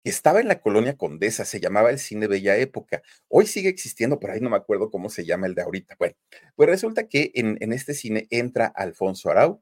que 0.03 0.09
estaba 0.09 0.39
en 0.39 0.47
la 0.47 0.61
colonia 0.61 0.97
Condesa, 0.97 1.45
se 1.45 1.59
llamaba 1.59 1.89
el 1.89 1.99
Cine 1.99 2.27
Bella 2.27 2.57
Época. 2.57 3.01
Hoy 3.27 3.45
sigue 3.47 3.69
existiendo, 3.69 4.19
pero 4.19 4.33
ahí 4.33 4.41
no 4.41 4.49
me 4.49 4.57
acuerdo 4.57 4.89
cómo 4.89 5.09
se 5.09 5.25
llama 5.25 5.47
el 5.47 5.55
de 5.55 5.61
ahorita. 5.61 5.95
Bueno, 5.99 6.15
pues 6.55 6.69
resulta 6.69 7.07
que 7.07 7.31
en, 7.35 7.57
en 7.61 7.73
este 7.73 7.93
cine 7.93 8.27
entra 8.29 8.67
Alfonso 8.67 9.29
Arau, 9.29 9.61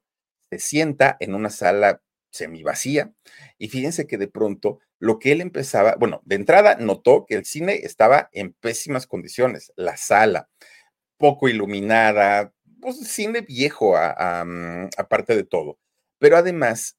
se 0.49 0.59
sienta 0.59 1.17
en 1.19 1.35
una 1.35 1.49
sala 1.49 2.01
semivacía 2.31 3.11
y 3.57 3.69
fíjense 3.69 4.07
que 4.07 4.17
de 4.17 4.27
pronto 4.27 4.79
lo 4.99 5.19
que 5.19 5.31
él 5.31 5.41
empezaba, 5.41 5.95
bueno, 5.95 6.21
de 6.25 6.35
entrada 6.35 6.75
notó 6.75 7.25
que 7.25 7.35
el 7.35 7.45
cine 7.45 7.75
estaba 7.83 8.29
en 8.33 8.53
pésimas 8.53 9.07
condiciones, 9.07 9.71
la 9.75 9.97
sala 9.97 10.49
poco 11.17 11.49
iluminada, 11.49 12.53
pues 12.81 12.97
cine 12.99 13.41
viejo 13.41 13.95
mm, 13.95 14.89
aparte 14.97 15.35
de 15.35 15.43
todo, 15.43 15.79
pero 16.19 16.37
además 16.37 16.98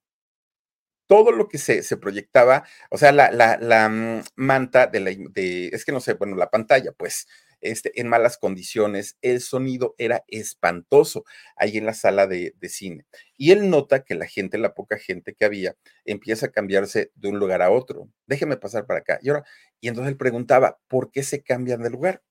todo 1.10 1.32
lo 1.32 1.48
que 1.48 1.58
se, 1.58 1.82
se 1.82 1.96
proyectaba, 1.96 2.64
o 2.88 2.96
sea, 2.96 3.10
la, 3.10 3.32
la, 3.32 3.58
la 3.60 3.88
mm, 3.88 4.22
manta 4.36 4.86
de 4.86 5.00
la, 5.00 5.10
de, 5.10 5.66
es 5.72 5.84
que 5.84 5.90
no 5.90 5.98
sé, 6.00 6.14
bueno, 6.14 6.36
la 6.36 6.50
pantalla, 6.50 6.92
pues, 6.92 7.26
este, 7.60 8.00
en 8.00 8.06
malas 8.06 8.38
condiciones, 8.38 9.18
el 9.20 9.40
sonido 9.40 9.96
era 9.98 10.22
espantoso 10.28 11.24
ahí 11.56 11.78
en 11.78 11.84
la 11.86 11.94
sala 11.94 12.28
de, 12.28 12.54
de, 12.60 12.68
cine. 12.68 13.06
Y 13.36 13.50
él 13.50 13.70
nota 13.70 14.04
que 14.04 14.14
la 14.14 14.26
gente, 14.26 14.56
la 14.56 14.72
poca 14.72 14.98
gente 14.98 15.34
que 15.34 15.44
había, 15.44 15.74
empieza 16.04 16.46
a 16.46 16.52
cambiarse 16.52 17.10
de 17.16 17.28
un 17.28 17.40
lugar 17.40 17.60
a 17.62 17.70
otro. 17.72 18.08
Déjeme 18.26 18.56
pasar 18.56 18.86
para 18.86 19.00
acá. 19.00 19.18
Y 19.20 19.30
ahora, 19.30 19.44
y 19.80 19.88
entonces 19.88 20.12
él 20.12 20.16
preguntaba, 20.16 20.78
¿por 20.86 21.10
qué 21.10 21.24
se 21.24 21.42
cambian 21.42 21.82
de 21.82 21.90
lugar? 21.90 22.22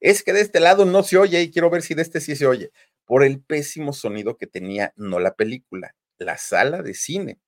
Es 0.00 0.24
que 0.24 0.32
de 0.32 0.40
este 0.40 0.58
lado 0.58 0.84
no 0.86 1.04
se 1.04 1.18
oye 1.18 1.40
y 1.40 1.52
quiero 1.52 1.70
ver 1.70 1.82
si 1.82 1.94
de 1.94 2.02
este 2.02 2.20
sí 2.20 2.34
se 2.34 2.46
oye. 2.46 2.72
Por 3.06 3.22
el 3.22 3.40
pésimo 3.40 3.92
sonido 3.92 4.36
que 4.36 4.48
tenía, 4.48 4.92
no 4.96 5.20
la 5.20 5.36
película, 5.36 5.94
la 6.18 6.36
sala 6.36 6.82
de 6.82 6.94
cine. 6.94 7.38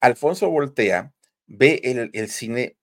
Alfonso 0.00 0.50
voltea, 0.50 1.12
ve 1.46 1.80
el, 1.84 2.30
cine 2.30 2.76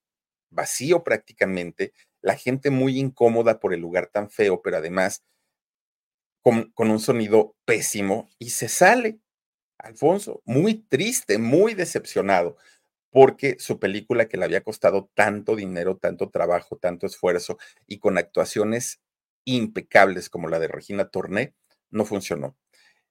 vacío 0.51 1.03
prácticamente, 1.03 1.93
la 2.21 2.36
gente 2.36 2.69
muy 2.69 2.99
incómoda 2.99 3.60
por 3.60 3.73
el 3.73 3.80
lugar 3.82 4.08
tan 4.08 4.30
feo, 4.30 4.62
pero 4.62 4.77
además 4.77 5.23
con, 6.43 6.71
con, 6.71 6.91
un 6.91 6.99
sonido 6.99 7.56
pésimo 7.65 8.30
y 8.38 8.51
se 8.51 8.69
sale. 8.69 9.19
Alfonso, 9.80 10.41
muy 10.45 10.75
triste, 10.75 11.38
muy 11.38 11.73
decepcionado, 11.73 12.58
porque 13.12 13.58
su 13.60 13.80
película 13.80 14.27
que 14.27 14.38
le 14.38 14.45
había 14.45 14.62
costado 14.63 15.10
tanto 15.13 15.56
dinero, 15.56 15.97
tanto 15.97 16.30
trabajo, 16.30 16.77
tanto 16.77 17.06
esfuerzo 17.08 17.58
y 17.88 17.99
con 17.99 18.17
actuaciones 18.17 19.01
impecables 19.45 20.30
como 20.30 20.49
la 20.49 20.60
de 20.60 20.67
Regina 20.67 21.10
Torné, 21.10 21.56
no 21.89 22.06
funcionó 22.06 22.58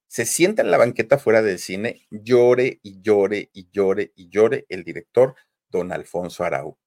se 0.09 0.25
sienta 0.25 0.63
en 0.63 0.71
la 0.71 0.79
banqueta 0.79 1.19
fuera 1.19 1.43
del 1.43 1.59
cine, 1.59 2.07
llore 2.11 2.81
y 2.83 3.01
llore 3.01 3.51
y 3.53 3.69
llore 3.71 4.13
y 4.15 4.29
llore 4.29 4.67
el 4.69 4.85
director, 4.85 5.35
don 5.69 5.93
Alfonso 5.93 6.45
Arau. 6.45 6.79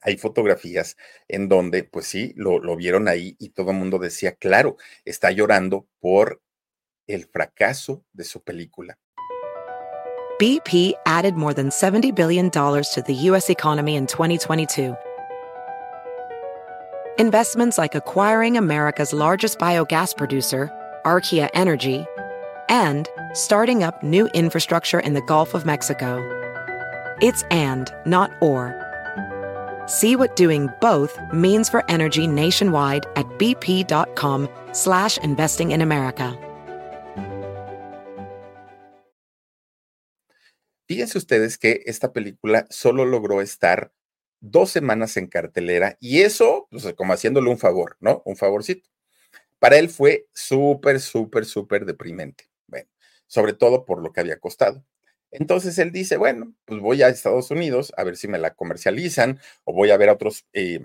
Hay 0.00 0.16
fotografías 0.18 0.96
en 1.28 1.48
donde, 1.48 1.84
pues 1.84 2.06
sí, 2.06 2.34
lo, 2.36 2.58
lo 2.58 2.76
vieron 2.76 3.08
ahí 3.08 3.36
y 3.38 3.50
todo 3.50 3.70
el 3.70 3.78
mundo 3.78 3.98
decía, 3.98 4.34
claro, 4.34 4.76
está 5.04 5.30
llorando 5.30 5.88
por 5.98 6.42
el 7.06 7.26
fracaso 7.26 8.04
de 8.12 8.24
su 8.24 8.42
película. 8.42 8.98
BP 10.38 10.94
added 11.06 11.36
more 11.36 11.54
than 11.54 11.70
$70 11.70 12.14
billion 12.14 12.50
to 12.50 13.02
the 13.06 13.14
U.S. 13.30 13.48
economy 13.50 13.94
in 13.94 14.06
2022. 14.06 14.96
Investments 17.18 17.78
like 17.78 17.94
acquiring 17.94 18.56
America's 18.56 19.12
largest 19.12 19.58
biogas 19.58 20.16
producer, 20.16 20.68
Archaea 21.04 21.48
Energy, 21.54 22.06
and 22.68 23.08
starting 23.32 23.82
up 23.82 24.02
new 24.02 24.26
infrastructure 24.34 25.00
in 25.00 25.14
the 25.14 25.22
Gulf 25.22 25.54
of 25.54 25.64
Mexico. 25.64 26.18
It's 27.20 27.42
and, 27.50 27.92
not 28.06 28.30
or. 28.40 28.74
See 29.86 30.16
what 30.16 30.34
doing 30.36 30.68
both 30.80 31.18
means 31.32 31.68
for 31.68 31.88
energy 31.90 32.26
nationwide 32.26 33.06
at 33.16 33.26
bp.com 33.38 34.48
slash 34.72 35.18
investing 35.18 35.72
in 35.72 35.82
America. 35.82 36.38
Fíjense 40.86 41.16
ustedes 41.16 41.56
que 41.56 41.82
esta 41.86 42.12
película 42.12 42.66
solo 42.68 43.06
logró 43.06 43.40
estar 43.40 43.92
dos 44.40 44.70
semanas 44.70 45.16
en 45.16 45.26
cartelera 45.26 45.96
y 45.98 46.20
eso, 46.20 46.68
pues, 46.70 46.92
como 46.94 47.14
haciéndole 47.14 47.48
un 47.48 47.58
favor, 47.58 47.96
¿no? 48.00 48.22
Un 48.26 48.36
favorcito. 48.36 48.88
Para 49.64 49.78
él 49.78 49.88
fue 49.88 50.26
súper, 50.34 51.00
súper, 51.00 51.46
súper 51.46 51.86
deprimente. 51.86 52.50
Sobre 53.26 53.54
todo 53.54 53.86
por 53.86 54.02
lo 54.02 54.12
que 54.12 54.20
había 54.20 54.38
costado. 54.38 54.84
Entonces 55.30 55.78
él 55.78 55.90
dice, 55.90 56.18
bueno, 56.18 56.52
pues 56.66 56.80
voy 56.80 57.02
a 57.02 57.08
Estados 57.08 57.50
Unidos 57.50 57.90
a 57.96 58.04
ver 58.04 58.18
si 58.18 58.28
me 58.28 58.36
la 58.36 58.52
comercializan 58.52 59.40
o 59.64 59.72
voy 59.72 59.90
a 59.90 59.96
ver 59.96 60.10
a 60.10 60.12
otros 60.12 60.44
eh, 60.52 60.84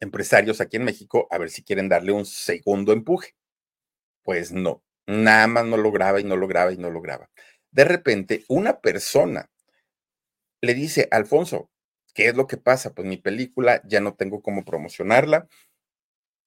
empresarios 0.00 0.60
aquí 0.60 0.76
en 0.76 0.84
México 0.84 1.28
a 1.30 1.38
ver 1.38 1.48
si 1.48 1.62
quieren 1.64 1.88
darle 1.88 2.12
un 2.12 2.26
segundo 2.26 2.92
empuje. 2.92 3.34
Pues 4.22 4.52
no, 4.52 4.82
nada 5.06 5.46
más 5.46 5.64
no 5.64 5.78
lograba 5.78 6.20
y 6.20 6.24
no 6.24 6.36
lograba 6.36 6.74
y 6.74 6.76
no 6.76 6.90
lograba. 6.90 7.30
De 7.70 7.86
repente, 7.86 8.44
una 8.48 8.80
persona 8.82 9.48
le 10.60 10.74
dice, 10.74 11.08
Alfonso, 11.10 11.70
¿qué 12.12 12.28
es 12.28 12.36
lo 12.36 12.46
que 12.46 12.58
pasa? 12.58 12.92
Pues 12.92 13.08
mi 13.08 13.16
película 13.16 13.80
ya 13.86 14.02
no 14.02 14.12
tengo 14.12 14.42
cómo 14.42 14.66
promocionarla, 14.66 15.48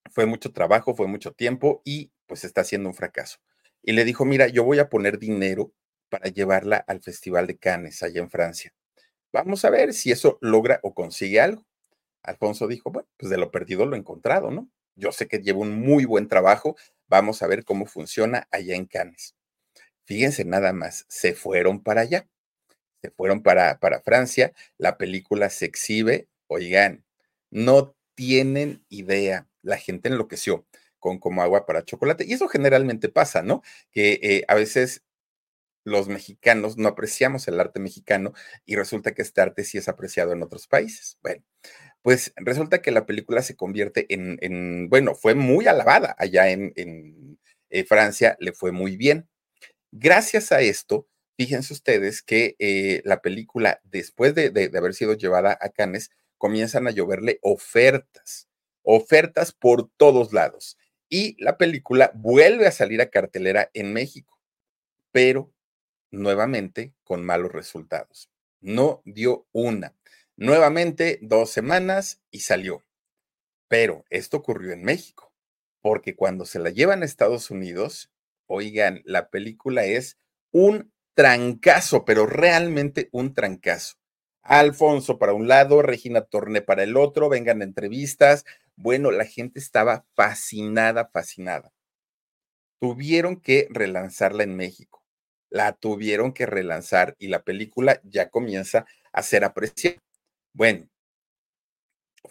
fue 0.10 0.26
mucho 0.26 0.52
trabajo, 0.52 0.96
fue 0.96 1.08
mucho 1.08 1.32
tiempo 1.34 1.82
y 1.86 2.12
pues 2.26 2.44
está 2.44 2.64
siendo 2.64 2.90
un 2.90 2.96
fracaso. 2.96 3.40
Y 3.84 3.94
le 3.94 4.06
dijo, 4.06 4.26
mira, 4.26 4.48
yo 4.48 4.64
voy 4.64 4.80
a 4.80 4.90
poner 4.90 5.20
dinero 5.20 5.74
para 6.10 6.30
llevarla 6.30 6.78
al 6.78 7.02
Festival 7.02 7.48
de 7.48 7.58
Cannes 7.58 8.04
allá 8.04 8.22
en 8.22 8.30
Francia. 8.30 8.74
Vamos 9.34 9.64
a 9.66 9.70
ver 9.70 9.94
si 9.94 10.12
eso 10.12 10.38
logra 10.42 10.80
o 10.84 10.94
consigue 10.94 11.40
algo. 11.40 11.66
Alfonso 12.24 12.68
dijo, 12.68 12.92
bueno, 12.92 13.08
pues 13.18 13.30
de 13.30 13.38
lo 13.38 13.52
perdido 13.52 13.86
lo 13.86 13.96
encontrado, 13.96 14.52
¿no? 14.52 14.70
Yo 14.96 15.12
sé 15.12 15.28
que 15.28 15.40
lleva 15.40 15.60
un 15.60 15.80
muy 15.80 16.06
buen 16.06 16.28
trabajo, 16.28 16.76
vamos 17.08 17.42
a 17.42 17.48
ver 17.48 17.64
cómo 17.64 17.86
funciona 17.86 18.48
allá 18.52 18.76
en 18.76 18.86
Cannes. 18.86 19.36
Fíjense 20.06 20.46
nada 20.46 20.74
más, 20.74 21.06
se 21.10 21.34
fueron 21.34 21.82
para 21.82 22.02
allá. 22.02 22.28
se 23.02 23.12
fueron 23.12 23.44
para, 23.44 23.80
para 23.80 24.02
Francia, 24.02 24.54
la 24.78 24.98
película 24.98 25.50
se 25.50 25.66
exhibe, 25.66 26.28
oigan, 26.48 27.06
no 27.50 27.96
tienen 28.16 28.86
idea, 28.90 29.48
la 29.62 29.78
gente 29.78 30.10
enloqueció 30.10 30.66
con 31.00 31.20
como 31.20 31.42
agua 31.42 31.66
para 31.66 31.84
chocolate. 31.84 32.26
Y 32.26 32.34
eso 32.34 32.48
generalmente 32.48 33.10
pasa, 33.10 33.42
¿no? 33.42 33.64
Que 33.92 34.20
eh, 34.22 34.44
a 34.48 34.56
veces 34.56 35.04
los 35.84 36.08
mexicanos 36.08 36.78
no 36.78 36.90
apreciamos 36.90 37.48
el 37.48 37.60
arte 37.60 37.80
mexicano 37.80 38.34
y 38.66 38.76
resulta 38.76 39.14
que 39.14 39.24
este 39.24 39.42
arte 39.42 39.64
sí 39.64 39.78
es 39.78 39.88
apreciado 39.90 40.32
en 40.34 40.44
otros 40.44 40.68
países. 40.68 41.18
Bueno, 41.24 41.44
pues 42.02 42.34
resulta 42.38 42.82
que 42.82 42.92
la 42.92 43.06
película 43.06 43.42
se 43.42 43.56
convierte 43.56 44.06
en, 44.10 44.90
bueno, 44.90 45.16
fue 45.16 45.36
muy 45.36 45.68
alabada 45.68 46.16
allá 46.20 46.50
en, 46.50 46.74
eh, 47.70 47.84
Francia, 47.86 48.38
le 48.40 48.54
fue 48.54 48.72
muy 48.72 48.98
bien. 48.98 49.28
Gracias 49.92 50.52
a 50.52 50.62
esto, 50.62 51.08
fíjense 51.38 51.74
ustedes 51.74 52.22
que 52.22 52.56
eh, 52.60 53.02
la 53.06 53.22
película, 53.22 53.82
después 53.84 54.36
de, 54.36 54.52
de 54.52 54.78
haber 54.78 54.94
sido 54.94 55.14
llevada 55.16 55.58
a 55.60 55.70
Cannes, 55.70 56.12
comienzan 56.38 56.88
a 56.88 56.92
lloverle 56.92 57.40
ofertas, 57.42 58.51
ofertas 58.84 59.52
por 59.52 59.90
todos 59.98 60.34
lados. 60.34 60.78
Y 61.10 61.36
la 61.44 61.58
película 61.58 62.12
vuelve 62.16 62.68
a 62.68 62.72
salir 62.72 63.02
a 63.02 63.10
cartelera 63.10 63.70
en 63.74 63.94
México, 63.94 64.40
pero 65.12 65.52
nuevamente 66.10 66.94
con 67.04 67.26
malos 67.26 67.52
resultados. 67.52 68.30
No 68.60 69.02
dio 69.06 69.48
una. 69.52 69.96
Nuevamente 70.38 71.20
dos 71.22 71.50
semanas 71.50 72.22
y 72.32 72.42
salió. 72.42 72.84
Pero 73.68 74.06
esto 74.10 74.38
ocurrió 74.38 74.74
en 74.74 74.84
México, 74.84 75.34
porque 75.82 76.16
cuando 76.16 76.46
se 76.46 76.60
la 76.60 76.70
llevan 76.70 77.02
a 77.02 77.06
Estados 77.06 77.52
Unidos, 77.52 78.12
oigan, 78.46 79.02
la 79.06 79.30
película 79.30 79.86
es 79.86 80.18
un 80.52 80.92
trancazo, 81.14 82.06
pero 82.06 82.26
realmente 82.26 83.10
un 83.12 83.34
trancazo. 83.34 83.96
Alfonso 84.44 85.20
para 85.20 85.34
un 85.34 85.48
lado, 85.48 85.82
Regina 85.82 86.22
Torné 86.22 86.62
para 86.62 86.84
el 86.84 86.98
otro, 86.98 87.30
vengan 87.30 87.62
entrevistas. 87.62 88.46
Bueno, 88.82 89.12
la 89.12 89.26
gente 89.26 89.60
estaba 89.60 90.06
fascinada, 90.16 91.08
fascinada. 91.14 91.72
Tuvieron 92.82 93.40
que 93.40 93.68
relanzarla 93.70 94.44
en 94.44 94.56
México 94.58 95.02
la 95.52 95.74
tuvieron 95.74 96.34
que 96.34 96.46
relanzar 96.48 97.16
y 97.20 97.28
la 97.28 97.44
película 97.44 98.02
ya 98.06 98.30
comienza 98.30 98.86
a 99.12 99.22
ser 99.22 99.44
apreciada. 99.44 99.98
Bueno, 100.54 100.88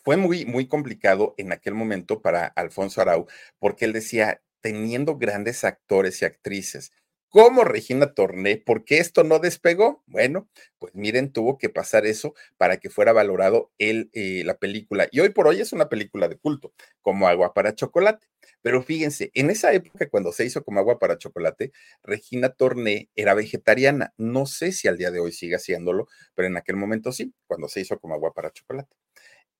fue 0.04 0.16
muy, 0.16 0.46
muy 0.46 0.66
complicado 0.66 1.34
en 1.36 1.52
aquel 1.52 1.74
momento 1.74 2.22
para 2.22 2.46
Alfonso 2.46 3.00
Arau, 3.00 3.26
porque 3.58 3.84
él 3.84 3.92
decía, 3.92 4.42
teniendo 4.60 5.16
grandes 5.18 5.64
actores 5.64 6.22
y 6.22 6.24
actrices, 6.24 6.92
como 7.30 7.62
Regina 7.64 8.12
Torné, 8.12 8.56
¿por 8.56 8.84
qué 8.84 8.98
esto 8.98 9.22
no 9.24 9.38
despegó? 9.38 10.02
Bueno, 10.06 10.48
pues 10.78 10.94
miren, 10.96 11.32
tuvo 11.32 11.58
que 11.58 11.68
pasar 11.68 12.04
eso 12.04 12.34
para 12.58 12.78
que 12.78 12.90
fuera 12.90 13.12
valorado 13.12 13.70
el, 13.78 14.10
eh, 14.14 14.42
la 14.44 14.58
película. 14.58 15.08
Y 15.12 15.20
hoy 15.20 15.30
por 15.30 15.46
hoy 15.46 15.60
es 15.60 15.72
una 15.72 15.88
película 15.88 16.28
de 16.28 16.36
culto, 16.38 16.72
como 17.02 17.28
agua 17.28 17.54
para 17.54 17.74
chocolate. 17.74 18.26
Pero 18.62 18.82
fíjense, 18.82 19.30
en 19.34 19.50
esa 19.50 19.72
época, 19.72 20.08
cuando 20.10 20.32
se 20.32 20.44
hizo 20.44 20.64
como 20.64 20.80
agua 20.80 20.98
para 20.98 21.18
chocolate, 21.18 21.72
Regina 22.02 22.50
Torné 22.50 23.08
era 23.14 23.34
vegetariana. 23.34 24.12
No 24.18 24.44
sé 24.46 24.72
si 24.72 24.88
al 24.88 24.98
día 24.98 25.10
de 25.12 25.20
hoy 25.20 25.32
sigue 25.32 25.54
haciéndolo, 25.56 26.08
pero 26.34 26.48
en 26.48 26.56
aquel 26.56 26.76
momento 26.76 27.12
sí, 27.12 27.32
cuando 27.46 27.68
se 27.68 27.80
hizo 27.80 27.98
como 28.00 28.14
agua 28.14 28.32
para 28.34 28.50
chocolate. 28.52 28.94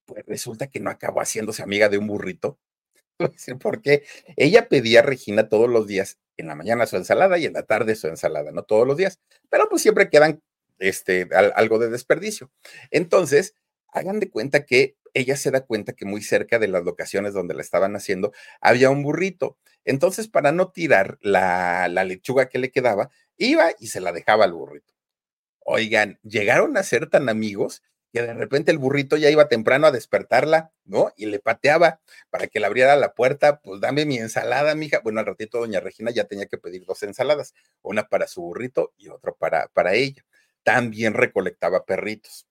Pues 0.07 0.25
resulta 0.27 0.69
que 0.69 0.81
no 0.81 0.91
acabó 0.91 1.21
haciéndose 1.21 1.63
amiga 1.63 1.89
de 1.89 1.99
un 1.99 2.07
burrito. 2.09 2.59
Porque 3.61 4.05
ella 4.37 4.69
pedía 4.69 5.01
a 5.01 5.03
Regina 5.03 5.49
todos 5.49 5.69
los 5.69 5.87
días 5.87 6.19
en 6.41 6.49
la 6.49 6.55
mañana 6.55 6.87
su 6.87 6.97
ensalada 6.97 7.39
y 7.39 7.47
en 7.47 7.53
la 7.53 7.63
tarde 7.63 7.95
su 7.95 8.09
ensalada, 8.09 8.51
no 8.53 8.63
todos 8.63 8.87
los 8.87 8.97
días, 8.97 9.21
pero 9.49 9.69
pues 9.69 9.83
siempre 9.83 10.11
quedan 10.11 10.43
este, 10.79 11.29
algo 11.55 11.79
de 11.79 11.91
desperdicio. 11.91 12.51
Entonces, 12.91 13.55
hagan 13.89 14.21
de 14.21 14.31
cuenta 14.31 14.65
que 14.65 14.97
ella 15.15 15.37
se 15.37 15.51
da 15.51 15.63
cuenta 15.63 15.93
que 15.93 16.05
muy 16.05 16.23
cerca 16.23 16.59
de 16.59 16.69
las 16.69 16.85
locaciones 16.85 17.35
donde 17.35 17.55
la 17.55 17.63
estaban 17.63 17.97
haciendo 17.97 18.33
había 18.61 18.91
un 18.91 19.03
burrito. 19.03 19.59
Entonces, 19.85 20.29
para 20.29 20.53
no 20.53 20.71
tirar 20.71 21.19
la, 21.21 21.89
la 21.89 22.05
lechuga 22.05 22.49
que 22.49 22.59
le 22.59 22.71
quedaba, 22.71 23.11
iba 23.37 23.71
y 23.79 23.89
se 23.89 24.01
la 24.01 24.13
dejaba 24.13 24.45
al 24.45 24.53
burrito. 24.53 24.95
Oigan, 25.61 26.19
llegaron 26.23 26.77
a 26.77 26.83
ser 26.83 27.09
tan 27.09 27.29
amigos 27.29 27.83
que 28.13 28.23
de 28.23 28.35
repente 28.35 28.71
el 28.73 28.79
burrito 28.79 29.17
ya 29.17 29.31
iba 29.31 29.49
temprano 29.49 29.87
a 29.87 29.93
despertarla, 29.93 30.73
¿no? 30.85 31.13
Y 31.17 31.27
le 31.27 31.39
pateaba 31.39 32.01
para 32.31 32.47
que 32.49 32.61
le 32.61 32.67
abriera 32.67 32.97
la 32.97 33.15
puerta, 33.15 33.61
pues 33.61 33.81
dame 33.81 34.05
mi 34.07 34.19
ensalada, 34.19 34.75
mija. 34.75 35.01
Bueno, 35.01 35.21
al 35.21 35.27
ratito 35.27 35.59
doña 35.59 35.81
Regina 35.81 36.11
ya 36.11 36.25
tenía 36.25 36.47
que 36.47 36.59
pedir 36.59 36.85
dos 36.87 37.03
ensaladas, 37.03 37.55
una 37.83 38.09
para 38.09 38.27
su 38.27 38.43
burrito 38.43 38.93
y 38.97 39.09
otra 39.09 39.33
para, 39.33 39.69
para 39.69 39.95
ella. 39.95 40.25
También 40.63 41.15
recolectaba 41.15 41.85
perritos. 41.85 42.47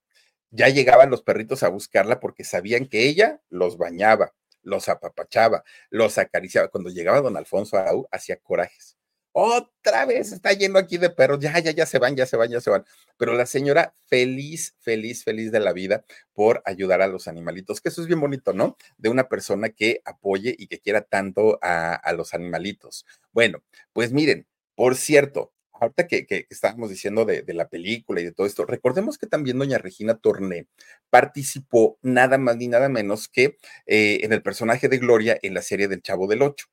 Ya 0.50 0.68
llegaban 0.68 1.10
los 1.10 1.22
perritos 1.22 1.62
a 1.62 1.68
buscarla 1.68 2.20
porque 2.20 2.44
sabían 2.44 2.86
que 2.86 3.08
ella 3.08 3.40
los 3.50 3.78
bañaba, 3.78 4.34
los 4.62 4.88
apapachaba, 4.88 5.64
los 5.90 6.18
acariciaba. 6.18 6.68
Cuando 6.68 6.90
llegaba 6.90 7.20
don 7.20 7.36
Alfonso 7.36 7.78
Aú, 7.78 8.08
hacía 8.10 8.36
corajes 8.36 8.99
otra 9.32 10.06
vez 10.06 10.32
está 10.32 10.52
lleno 10.52 10.78
aquí 10.78 10.98
de 10.98 11.10
perros, 11.10 11.38
ya, 11.40 11.56
ya, 11.60 11.70
ya 11.70 11.86
se 11.86 11.98
van, 11.98 12.16
ya 12.16 12.26
se 12.26 12.36
van, 12.36 12.50
ya 12.50 12.60
se 12.60 12.70
van. 12.70 12.84
Pero 13.16 13.34
la 13.34 13.46
señora 13.46 13.94
feliz, 14.06 14.74
feliz, 14.80 15.24
feliz 15.24 15.52
de 15.52 15.60
la 15.60 15.72
vida 15.72 16.04
por 16.32 16.62
ayudar 16.64 17.00
a 17.02 17.06
los 17.06 17.28
animalitos, 17.28 17.80
que 17.80 17.90
eso 17.90 18.00
es 18.00 18.08
bien 18.08 18.20
bonito, 18.20 18.52
¿no? 18.52 18.76
De 18.98 19.08
una 19.08 19.28
persona 19.28 19.70
que 19.70 20.02
apoye 20.04 20.54
y 20.58 20.66
que 20.66 20.80
quiera 20.80 21.02
tanto 21.02 21.58
a, 21.62 22.12
los 22.16 22.34
animalitos. 22.34 23.06
Bueno, 23.32 23.62
pues 23.92 24.12
miren, 24.12 24.46
por 24.74 24.96
cierto, 24.96 25.52
ahorita 25.72 26.08
que, 26.08 26.26
que, 26.26 26.46
estábamos 26.50 26.90
diciendo 26.90 27.24
de, 27.24 27.44
la 27.54 27.68
película 27.68 28.20
y 28.20 28.24
de 28.24 28.32
todo 28.32 28.46
esto, 28.46 28.66
recordemos 28.66 29.16
que 29.16 29.26
también 29.28 29.58
doña 29.58 29.78
Regina 29.78 30.18
Torné 30.18 30.66
participó 31.08 31.98
nada 32.02 32.36
más 32.38 32.56
ni 32.56 32.68
nada 32.68 32.88
menos 32.88 33.28
que 33.28 33.58
eh, 33.86 34.20
en 34.22 34.32
el 34.32 34.42
personaje 34.42 34.88
de 34.88 34.98
Gloria 34.98 35.38
en 35.42 35.54
la 35.54 35.62
serie 35.62 35.88
del 35.88 36.02
Chavo 36.02 36.26
del 36.26 36.42
Ocho. 36.42 36.66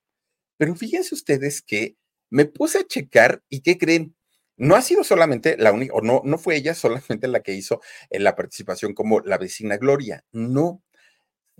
Pero 0.57 0.75
fíjense 0.75 1.13
ustedes 1.13 1.61
que 1.61 1.97
me 2.29 2.45
puse 2.45 2.79
a 2.79 2.87
checar 2.87 3.43
y 3.49 3.61
¿qué 3.61 3.77
creen? 3.77 4.15
No 4.57 4.75
ha 4.75 4.81
sido 4.81 5.03
solamente 5.03 5.55
la 5.57 5.71
única, 5.71 5.93
o 5.93 6.01
no, 6.01 6.21
no 6.25 6.37
fue 6.37 6.55
ella 6.55 6.73
solamente 6.73 7.27
la 7.27 7.41
que 7.41 7.53
hizo 7.53 7.81
en 8.09 8.23
la 8.23 8.35
participación 8.35 8.93
como 8.93 9.21
la 9.21 9.37
vecina 9.37 9.77
Gloria, 9.77 10.25
no. 10.31 10.83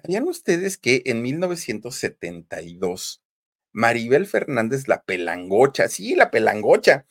¿Sabían 0.01 0.27
ustedes 0.27 0.77
que 0.77 1.03
en 1.05 1.21
1972 1.21 3.23
Maribel 3.71 4.27
Fernández, 4.27 4.87
la 4.87 5.03
pelangocha, 5.03 5.87
sí, 5.87 6.15
la 6.15 6.31
pelangocha, 6.31 7.05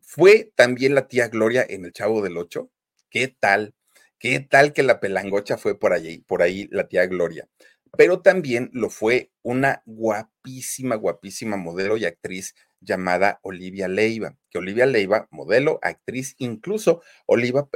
fue 0.00 0.52
también 0.54 0.94
la 0.94 1.08
tía 1.08 1.28
Gloria 1.28 1.64
en 1.68 1.84
El 1.84 1.92
Chavo 1.92 2.22
del 2.22 2.38
Ocho? 2.38 2.70
¿Qué 3.10 3.28
tal? 3.28 3.74
¿Qué 4.18 4.40
tal 4.40 4.72
que 4.72 4.82
la 4.82 5.00
pelangocha 5.00 5.58
fue 5.58 5.78
por 5.78 5.92
allí, 5.92 6.18
por 6.18 6.42
ahí 6.42 6.68
la 6.70 6.88
tía 6.88 7.06
Gloria? 7.06 7.48
Pero 7.96 8.20
también 8.20 8.70
lo 8.72 8.90
fue 8.90 9.30
una 9.42 9.82
guapísima, 9.86 10.96
guapísima 10.96 11.56
modelo 11.56 11.96
y 11.96 12.04
actriz 12.04 12.54
llamada 12.80 13.40
Olivia 13.42 13.88
Leiva, 13.88 14.36
que 14.50 14.58
Olivia 14.58 14.86
Leiva, 14.86 15.28
modelo, 15.30 15.78
actriz, 15.82 16.34
incluso 16.38 17.02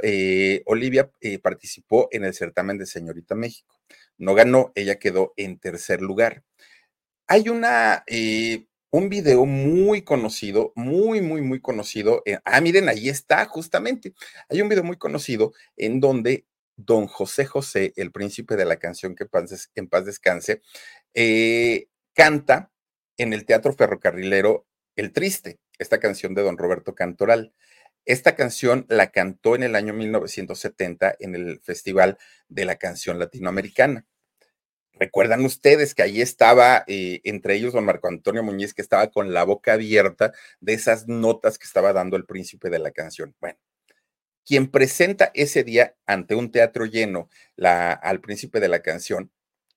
eh, 0.01 0.63
Olivia 0.65 1.11
eh, 1.21 1.39
participó 1.39 2.07
en 2.11 2.23
el 2.23 2.33
certamen 2.33 2.77
de 2.77 2.85
Señorita 2.85 3.35
México. 3.35 3.79
No 4.17 4.33
ganó, 4.33 4.71
ella 4.75 4.99
quedó 4.99 5.33
en 5.37 5.59
tercer 5.59 6.01
lugar. 6.01 6.43
Hay 7.27 7.49
una, 7.49 8.03
eh, 8.07 8.67
un 8.91 9.09
video 9.09 9.45
muy 9.45 10.03
conocido, 10.03 10.71
muy, 10.75 11.21
muy, 11.21 11.41
muy 11.41 11.61
conocido. 11.61 12.23
ah, 12.45 12.61
miren, 12.61 12.89
ahí 12.89 13.09
está, 13.09 13.45
justamente. 13.45 14.13
Hay 14.49 14.61
un 14.61 14.69
video 14.69 14.83
muy 14.83 14.97
conocido 14.97 15.53
en 15.77 15.99
donde 15.99 16.45
don 16.75 17.07
José 17.07 17.45
José, 17.45 17.93
el 17.97 18.11
príncipe 18.11 18.55
de 18.55 18.65
la 18.65 18.77
canción 18.77 19.15
que 19.15 19.27
en 19.75 19.87
paz 19.87 20.05
descanse, 20.05 20.61
canta 22.13 22.71
en 23.17 23.33
el 23.33 23.45
Teatro 23.45 23.73
Ferrocarrilero 23.73 24.65
el 24.95 25.11
Triste, 25.11 25.59
esta 25.79 25.99
canción 25.99 26.33
de 26.35 26.43
don 26.43 26.57
Roberto 26.57 26.95
Cantoral. 26.95 27.53
Esta 28.05 28.35
canción 28.35 28.85
la 28.89 29.11
cantó 29.11 29.55
en 29.55 29.63
el 29.63 29.75
año 29.75 29.93
1970 29.93 31.15
en 31.19 31.35
el 31.35 31.61
Festival 31.61 32.17
de 32.49 32.65
la 32.65 32.75
Canción 32.75 33.17
Latinoamericana. 33.19 34.05
Recuerdan 34.93 35.43
ustedes 35.43 35.95
que 35.95 36.03
ahí 36.03 36.21
estaba, 36.21 36.83
eh, 36.87 37.21
entre 37.23 37.55
ellos, 37.55 37.73
don 37.73 37.85
Marco 37.85 38.07
Antonio 38.07 38.43
Muñiz, 38.43 38.73
que 38.73 38.81
estaba 38.81 39.09
con 39.09 39.33
la 39.33 39.43
boca 39.43 39.73
abierta 39.73 40.33
de 40.59 40.73
esas 40.73 41.07
notas 41.07 41.57
que 41.57 41.65
estaba 41.65 41.93
dando 41.93 42.15
el 42.15 42.25
príncipe 42.25 42.69
de 42.69 42.79
la 42.79 42.91
canción. 42.91 43.35
Bueno, 43.39 43.57
quien 44.45 44.69
presenta 44.69 45.31
ese 45.33 45.63
día 45.63 45.95
ante 46.05 46.35
un 46.35 46.51
teatro 46.51 46.85
lleno 46.85 47.29
al 47.57 48.21
príncipe 48.21 48.59
de 48.59 48.67
la 48.67 48.81
canción 48.81 49.31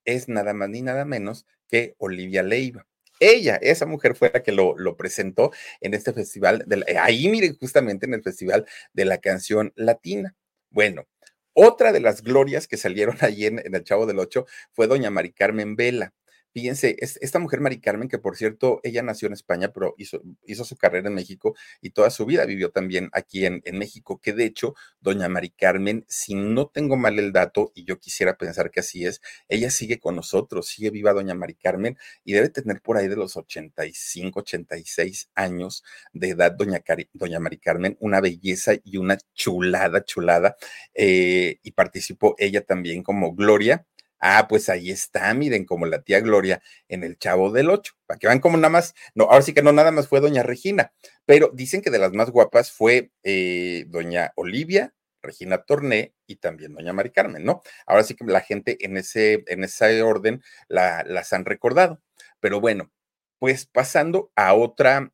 es 0.04 0.28
nada 0.28 0.52
más 0.54 0.68
ni 0.68 0.82
nada 0.82 1.04
menos 1.04 1.46
que 1.68 1.94
Olivia 1.98 2.42
Leiva. 2.42 2.86
Ella, 3.20 3.56
esa 3.56 3.86
mujer 3.86 4.14
fue 4.14 4.30
la 4.32 4.42
que 4.42 4.52
lo, 4.52 4.96
presentó 4.96 5.52
en 5.80 5.94
este 5.94 6.12
festival, 6.12 6.64
de 6.66 6.84
eh, 6.86 6.98
ahí 6.98 7.28
miren 7.28 7.56
justamente 7.58 8.06
en 8.06 8.14
el 8.14 8.22
festival 8.22 8.66
de 8.92 9.04
la 9.04 9.18
canción 9.18 9.72
latina. 9.76 10.34
Bueno, 10.70 11.06
otra 11.54 11.92
de 11.92 12.00
las 12.00 12.22
glorias 12.22 12.68
que 12.68 12.76
salieron 12.76 13.16
allí 13.20 13.46
en, 13.46 13.62
el 13.64 13.84
Chavo 13.84 14.06
del 14.06 14.18
Ocho 14.18 14.46
fue 14.72 14.86
doña 14.86 15.10
Mari 15.10 15.32
Carmen 15.32 15.76
Vela. 15.76 16.12
Fíjense, 16.56 16.96
esta 16.98 17.38
mujer 17.38 17.60
Mari 17.60 17.82
Carmen, 17.82 18.08
que 18.08 18.16
por 18.18 18.34
cierto, 18.34 18.80
ella 18.82 19.02
nació 19.02 19.26
en 19.26 19.34
España, 19.34 19.74
pero 19.74 19.94
hizo, 19.98 20.64
su 20.64 20.76
carrera 20.78 21.08
en 21.08 21.14
México 21.14 21.54
y 21.82 21.90
toda 21.90 22.08
su 22.08 22.24
vida 22.24 22.46
vivió 22.46 22.70
también 22.70 23.10
aquí 23.12 23.44
en, 23.44 23.60
México, 23.74 24.22
que 24.22 24.32
de 24.32 24.46
hecho, 24.46 24.74
doña 25.02 25.28
Mari 25.28 25.50
Carmen, 25.50 26.06
si 26.08 26.34
no 26.34 26.68
tengo 26.68 26.96
mal 26.96 27.18
el 27.18 27.30
dato, 27.30 27.72
y 27.74 27.84
yo 27.84 27.98
quisiera 28.00 28.38
pensar 28.38 28.70
que 28.70 28.80
así 28.80 29.04
es, 29.04 29.20
ella 29.50 29.68
sigue 29.68 30.00
con 30.00 30.16
nosotros, 30.16 30.66
sigue 30.68 30.88
viva 30.88 31.12
doña 31.12 31.34
Mari 31.34 31.56
Carmen 31.56 31.98
y 32.24 32.32
debe 32.32 32.48
tener 32.48 32.80
por 32.80 32.96
ahí 32.96 33.06
de 33.06 33.16
los 33.16 33.36
85, 33.36 34.40
86 34.40 35.28
años 35.34 35.84
de 36.14 36.30
edad, 36.30 36.52
doña, 36.52 36.82
doña 37.12 37.38
Mari 37.38 37.58
Carmen, 37.58 37.98
una 38.00 38.22
belleza 38.22 38.72
y 38.82 38.96
una 38.96 39.18
chulada, 39.34 40.06
chulada, 40.06 40.56
eh, 40.94 41.58
y 41.62 41.72
participó 41.72 42.34
ella 42.38 42.64
también 42.64 43.02
como 43.02 43.34
Gloria 43.34 43.84
Ah, 44.20 44.46
pues 44.48 44.68
ahí 44.68 44.90
está, 44.90 45.32
miren, 45.34 45.64
como 45.66 45.86
la 45.86 46.02
tía 46.02 46.20
Gloria 46.20 46.62
en 46.88 47.04
el 47.04 47.18
Chavo 47.18 47.50
del 47.50 47.68
Ocho, 47.70 47.94
para 48.06 48.18
que 48.18 48.26
vean 48.26 48.40
como 48.40 48.56
nada 48.56 48.70
más, 48.70 48.94
no, 49.14 49.24
ahora 49.24 49.42
sí 49.42 49.52
que 49.52 49.62
no 49.62 49.72
nada 49.72 49.90
más 49.90 50.08
fue 50.08 50.20
doña 50.20 50.42
Regina, 50.42 50.92
pero 51.26 51.50
dicen 51.52 51.82
que 51.82 51.90
de 51.90 51.98
las 51.98 52.12
más 52.12 52.30
guapas 52.30 52.72
fue 52.72 53.10
eh, 53.24 53.84
doña 53.88 54.32
Olivia, 54.36 54.94
Regina 55.22 55.58
Torné 55.64 56.14
y 56.26 56.36
también 56.36 56.74
doña 56.74 56.92
Mari 56.92 57.10
Carmen, 57.10 57.44
¿no? 57.44 57.62
Ahora 57.86 58.04
sí 58.04 58.14
que 58.14 58.24
la 58.24 58.40
gente 58.40 58.78
en 58.84 58.96
ese, 58.96 59.44
en 59.48 59.64
ese 59.64 60.02
orden 60.02 60.42
la, 60.68 61.04
las 61.06 61.32
han 61.32 61.44
recordado. 61.44 62.00
Pero 62.40 62.60
bueno, 62.60 62.90
pues 63.38 63.66
pasando 63.66 64.30
a 64.36 64.54
otra, 64.54 65.12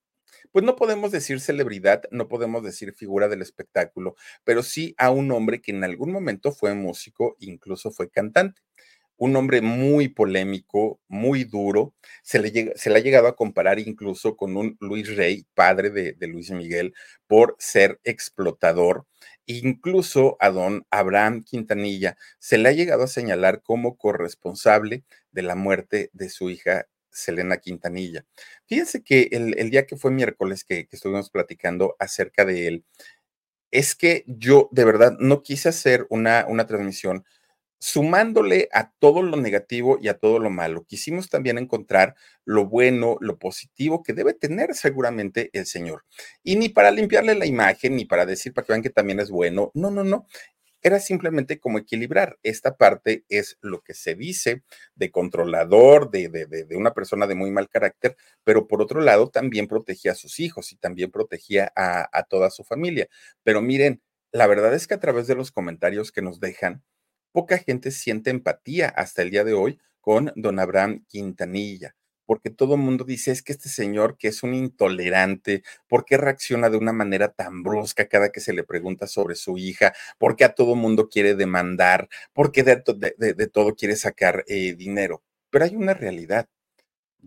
pues 0.52 0.64
no 0.64 0.76
podemos 0.76 1.12
decir 1.12 1.40
celebridad, 1.40 2.02
no 2.10 2.28
podemos 2.28 2.62
decir 2.62 2.92
figura 2.94 3.28
del 3.28 3.42
espectáculo, 3.42 4.16
pero 4.44 4.62
sí 4.62 4.94
a 4.98 5.10
un 5.10 5.32
hombre 5.32 5.60
que 5.60 5.72
en 5.72 5.82
algún 5.84 6.12
momento 6.12 6.52
fue 6.52 6.74
músico, 6.74 7.36
incluso 7.40 7.90
fue 7.90 8.10
cantante 8.10 8.62
un 9.16 9.36
hombre 9.36 9.60
muy 9.60 10.08
polémico, 10.08 11.00
muy 11.08 11.44
duro. 11.44 11.94
Se 12.22 12.38
le, 12.38 12.72
se 12.76 12.90
le, 12.90 12.96
ha 12.96 13.02
llegado 13.02 13.28
a 13.28 13.36
comparar 13.36 13.78
incluso 13.78 14.36
con 14.36 14.56
un 14.56 14.76
Luis 14.80 15.14
Rey, 15.16 15.46
padre 15.54 15.90
de, 15.90 16.26
Luis 16.26 16.50
Miguel, 16.50 16.94
por 17.26 17.56
ser 17.58 18.00
explotador. 18.04 19.06
Incluso 19.46 20.36
a 20.40 20.50
don 20.50 20.86
Abraham 20.90 21.44
Quintanilla 21.44 22.16
se 22.38 22.58
le 22.58 22.68
ha 22.68 22.72
llegado 22.72 23.04
a 23.04 23.08
señalar 23.08 23.62
como 23.62 23.96
corresponsable 23.96 25.04
de 25.30 25.42
la 25.42 25.54
muerte 25.54 26.10
de 26.12 26.28
su 26.28 26.50
hija 26.50 26.88
Selena 27.10 27.58
Quintanilla. 27.58 28.24
Fíjense 28.66 29.02
que 29.04 29.28
el, 29.32 29.70
día 29.70 29.86
que 29.86 29.96
fue 29.96 30.10
miércoles 30.10 30.64
que, 30.64 30.88
estuvimos 30.90 31.30
platicando 31.30 31.96
acerca 31.98 32.44
de 32.44 32.66
él, 32.66 32.84
es 33.70 33.94
que 33.94 34.24
yo 34.26 34.68
de 34.72 34.84
verdad 34.84 35.16
no 35.18 35.42
quise 35.42 35.68
hacer 35.68 36.06
una 36.10 36.66
transmisión 36.66 37.24
sumándole 37.82 38.68
a 38.70 38.92
todo 39.00 39.22
lo 39.22 39.36
negativo 39.36 39.98
y 40.00 40.06
a 40.06 40.16
todo 40.16 40.38
lo 40.38 40.50
malo, 40.50 40.84
quisimos 40.84 41.28
también 41.28 41.58
encontrar 41.58 42.14
lo 42.44 42.66
bueno, 42.66 43.16
lo 43.18 43.40
positivo 43.40 44.04
que 44.04 44.12
debe 44.12 44.34
tener 44.34 44.76
seguramente 44.76 45.50
el 45.52 45.66
Señor. 45.66 46.04
Y 46.44 46.54
ni 46.54 46.68
para 46.68 46.92
limpiarle 46.92 47.34
la 47.34 47.44
imagen, 47.44 47.96
ni 47.96 48.04
para 48.04 48.24
decir 48.24 48.54
para 48.54 48.64
que 48.64 48.72
vean 48.72 48.82
que 48.82 48.90
también 48.90 49.18
es 49.18 49.30
bueno, 49.30 49.72
no, 49.74 49.90
no, 49.90 50.04
no. 50.04 50.28
Era 50.80 51.00
simplemente 51.00 51.58
como 51.58 51.78
equilibrar. 51.78 52.38
Esta 52.44 52.76
parte 52.76 53.24
es 53.28 53.58
lo 53.62 53.80
que 53.80 53.94
se 53.94 54.14
dice 54.14 54.62
de 54.94 55.10
controlador, 55.10 56.08
de, 56.12 56.28
de, 56.28 56.46
de, 56.46 56.76
una 56.76 56.94
persona 56.94 57.26
de 57.26 57.34
muy 57.34 57.50
mal 57.50 57.68
carácter, 57.68 58.16
pero 58.44 58.68
por 58.68 58.80
otro 58.80 59.00
lado 59.00 59.28
también 59.28 59.66
protegía 59.66 60.12
a 60.12 60.16
sus 60.16 60.38
hijos 60.38 60.70
y 60.70 60.76
también 60.76 61.10
protegía 61.10 61.72
a, 61.74 62.08
a 62.16 62.22
toda 62.22 62.50
su 62.50 62.62
familia. 62.62 63.08
Pero 63.42 63.60
miren, 63.60 64.00
la 64.30 64.46
verdad 64.46 64.72
es 64.72 64.86
que 64.86 64.94
a 64.94 65.00
través 65.00 65.26
de 65.26 65.34
los 65.34 65.50
comentarios 65.50 66.12
que 66.12 66.22
nos 66.22 66.38
dejan, 66.38 66.84
poca 67.32 67.58
gente 67.58 67.90
siente 67.90 68.30
empatía 68.30 68.88
hasta 68.88 69.22
el 69.22 69.30
día 69.30 69.44
de 69.44 69.54
hoy 69.54 69.80
con 70.00 70.32
don 70.36 70.58
Abraham 70.58 71.04
Quintanilla, 71.08 71.94
porque 72.26 72.50
todo 72.50 72.74
el 72.74 72.80
mundo 72.80 73.04
dice, 73.04 73.30
es 73.30 73.42
que 73.42 73.52
este 73.52 73.68
señor 73.68 74.16
que 74.18 74.28
es 74.28 74.42
un 74.42 74.54
intolerante, 74.54 75.62
¿por 75.88 76.04
qué 76.04 76.16
reacciona 76.16 76.70
de 76.70 76.76
una 76.76 76.92
manera 76.92 77.32
tan 77.32 77.62
brusca 77.62 78.08
cada 78.08 78.30
que 78.30 78.40
se 78.40 78.52
le 78.52 78.64
pregunta 78.64 79.06
sobre 79.06 79.34
su 79.34 79.58
hija? 79.58 79.92
¿Por 80.18 80.36
qué 80.36 80.44
a 80.44 80.54
todo 80.54 80.74
mundo 80.74 81.08
quiere 81.08 81.34
demandar? 81.34 82.08
¿Por 82.32 82.52
qué 82.52 82.62
de, 82.62 83.46
todo 83.48 83.74
quiere 83.74 83.96
sacar 83.96 84.44
eh, 84.48 84.74
dinero? 84.74 85.22
Pero 85.50 85.64
hay 85.64 85.76
una 85.76 85.94
realidad. 85.94 86.48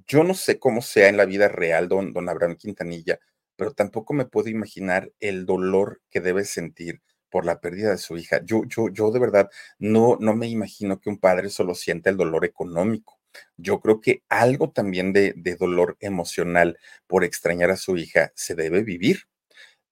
Yo 0.08 0.24
no 0.24 0.34
sé 0.34 0.60
cómo 0.60 0.82
sea 0.82 1.10
en 1.10 1.18
la 1.18 1.26
vida 1.26 1.48
real 1.48 1.88
don, 1.88 2.13
don 2.13 2.30
Abraham 2.30 2.56
Quintanilla, 2.58 3.20
pero 3.56 3.74
tampoco 3.74 4.13
me 4.13 4.26
puedo 4.26 4.50
imaginar 4.50 5.12
el 5.20 5.46
dolor 5.46 6.02
que 6.10 6.20
debe 6.22 6.44
sentir 6.46 7.02
por 7.36 7.45
la 7.45 7.60
pérdida 7.60 7.91
de 7.91 7.98
su 7.98 8.15
hija. 8.15 8.39
Yo, 8.45 8.63
yo, 8.63 8.88
yo 8.88 9.12
de 9.12 9.19
verdad 9.19 9.50
no, 9.78 10.15
no 10.21 10.34
me 10.38 10.48
imagino 10.48 11.02
que 11.02 11.10
un 11.10 11.17
padre 11.17 11.50
solo 11.50 11.76
sienta 11.76 12.10
el 12.10 12.15
dolor 12.15 12.45
económico. 12.45 13.19
Yo 13.58 13.82
creo 13.82 14.00
que 14.00 14.24
algo 14.30 14.71
también 14.71 15.12
de, 15.12 15.34
de 15.36 15.58
dolor 15.58 15.98
emocional 16.00 16.80
por 17.08 17.26
extrañar 17.26 17.71
a 17.71 17.76
su 17.76 17.98
hija 17.98 18.32
se 18.36 18.56
debe 18.56 18.84
vivir. 18.84 19.24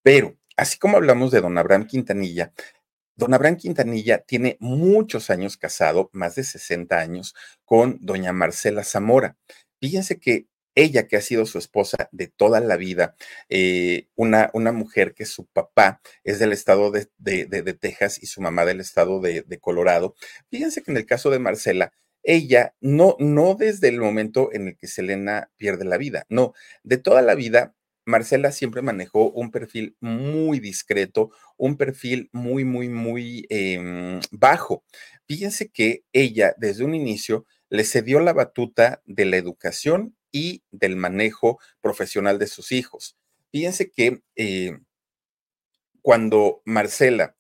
Pero, 0.02 0.38
así 0.56 0.80
como 0.80 0.96
hablamos 0.96 1.32
de 1.32 1.42
don 1.42 1.58
Abraham 1.58 1.86
Quintanilla, 1.86 2.54
Don 3.18 3.34
Abraham 3.34 3.58
Quintanilla 3.58 4.20
tiene 4.20 4.56
muchos 4.62 5.30
años 5.30 5.58
casado, 5.58 6.10
más 6.14 6.36
de 6.36 6.46
60 6.46 6.98
años, 6.98 7.36
con 7.66 7.98
doña 8.00 8.32
Marcela 8.32 8.86
Zamora. 8.86 9.36
Fíjense 9.82 10.18
que 10.18 10.48
ella 10.76 11.08
que 11.08 11.18
ha 11.18 11.22
sido 11.22 11.46
su 11.46 11.58
esposa 11.58 12.10
de 12.12 12.28
toda 12.28 12.60
la 12.60 12.78
vida, 12.78 13.16
eh, 13.50 14.08
una, 14.16 14.50
una, 14.54 14.72
mujer 14.72 15.14
que 15.14 15.26
su 15.26 15.46
papá 15.48 16.02
es 16.24 16.40
del 16.40 16.52
estado 16.52 16.92
de, 16.92 17.10
de, 17.18 17.46
de, 17.46 17.74
Texas 17.74 18.22
y 18.22 18.28
su 18.28 18.42
mamá 18.42 18.66
del 18.66 18.80
estado 18.80 19.20
de, 19.22 19.44
Colorado. 19.62 20.16
Fíjense 20.50 20.82
que 20.82 20.92
en 20.92 20.98
el 20.98 21.06
caso 21.06 21.30
de 21.30 21.40
Marcela, 21.40 21.94
ella 22.24 22.74
no, 22.82 23.16
no 23.20 23.56
desde 23.56 23.90
el 23.90 24.00
momento 24.00 24.50
en 24.54 24.70
el 24.70 24.78
que 24.78 24.88
Selena 24.88 25.52
pierde 25.58 25.86
la 25.86 25.98
vida, 25.98 26.26
no, 26.30 26.54
de 26.84 26.98
toda 26.98 27.22
la 27.22 27.36
vida. 27.36 27.76
Marcela 28.06 28.52
siempre 28.52 28.82
manejó 28.82 29.32
un 29.32 29.50
perfil 29.50 29.96
muy 30.02 30.60
discreto, 30.60 31.32
un 31.56 31.78
perfil 31.78 32.30
muy, 32.34 32.66
muy, 32.66 32.90
muy 32.90 33.46
eh, 33.50 34.20
bajo. 34.32 34.84
Fíjense 35.26 35.70
que 35.72 36.04
ella 36.12 36.54
desde 36.58 36.84
un 36.84 36.96
inicio 36.96 37.46
le 37.70 37.86
cedió 37.86 38.20
la 38.20 38.34
batuta 38.34 39.02
de 39.06 39.26
la 39.26 39.38
educación 39.38 40.18
y 40.34 40.64
del 40.72 40.98
manejo 40.98 41.60
profesional 41.80 42.38
de 42.40 42.48
sus 42.48 42.74
hijos. 42.74 43.16
Fíjense 43.52 43.90
que 43.90 44.22
eh, 44.36 44.78
cuando 46.02 46.62
Marcela 46.66 47.38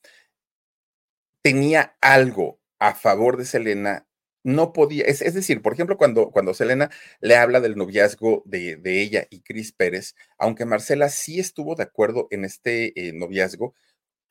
tenía 1.41 1.97
algo 1.99 2.61
a 2.79 2.95
favor 2.95 3.35
de 3.35 3.45
Selena, 3.45 4.07
no 4.43 4.73
podía, 4.73 5.05
es, 5.05 5.19
decir, 5.33 5.61
por 5.61 5.73
ejemplo, 5.73 5.97
cuando, 5.97 6.29
cuando 6.29 6.53
Selena 6.53 6.91
le 7.21 7.35
habla 7.35 7.61
del 7.61 7.75
noviazgo 7.75 8.43
de, 8.45 8.75
de, 8.75 9.01
ella 9.01 9.25
y 9.29 9.41
Cris 9.41 9.71
Pérez, 9.71 10.15
aunque 10.37 10.65
Marcela 10.65 11.09
sí 11.09 11.39
estuvo 11.39 11.75
de 11.75 11.83
acuerdo 11.83 12.27
en 12.29 12.45
este 12.45 13.07
eh, 13.07 13.13
noviazgo, 13.13 13.73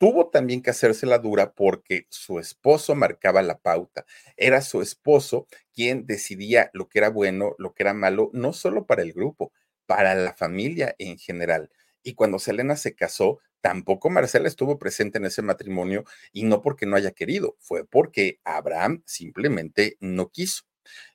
tuvo 0.03 0.27
también 0.27 0.61
que 0.61 0.69
hacerse 0.69 1.05
la 1.05 1.17
dura 1.17 1.53
porque 1.53 2.07
su 2.09 2.37
esposo 2.37 2.93
marcaba 2.93 3.41
la 3.41 3.59
pauta. 3.59 4.05
Era 4.35 4.59
su 4.59 4.81
esposo 4.81 5.47
quien 5.73 6.05
decidía 6.05 6.69
lo 6.73 6.89
que 6.89 6.99
era 6.99 7.09
bueno, 7.09 7.55
lo 7.57 7.73
que 7.73 7.83
era 7.83 7.93
malo, 7.93 8.29
no 8.33 8.51
solo 8.51 8.85
para 8.85 9.01
el 9.01 9.13
grupo, 9.13 9.53
para 9.85 10.13
la 10.13 10.33
familia 10.33 10.93
en 10.99 11.17
general. 11.17 11.71
Y 12.03 12.15
cuando 12.15 12.37
Selena 12.37 12.75
se 12.75 12.95
casó, 12.95 13.39
tampoco 13.61 14.09
Marcela 14.09 14.49
estuvo 14.49 14.77
presente 14.77 15.19
en 15.19 15.25
ese 15.25 15.41
matrimonio 15.41 16.03
y 16.33 16.43
no 16.43 16.61
porque 16.61 16.85
no 16.85 16.97
haya 16.97 17.11
querido, 17.11 17.55
fue 17.61 17.85
porque 17.87 18.41
Abraham 18.43 19.03
simplemente 19.05 19.95
no 20.01 20.31
quiso. 20.31 20.63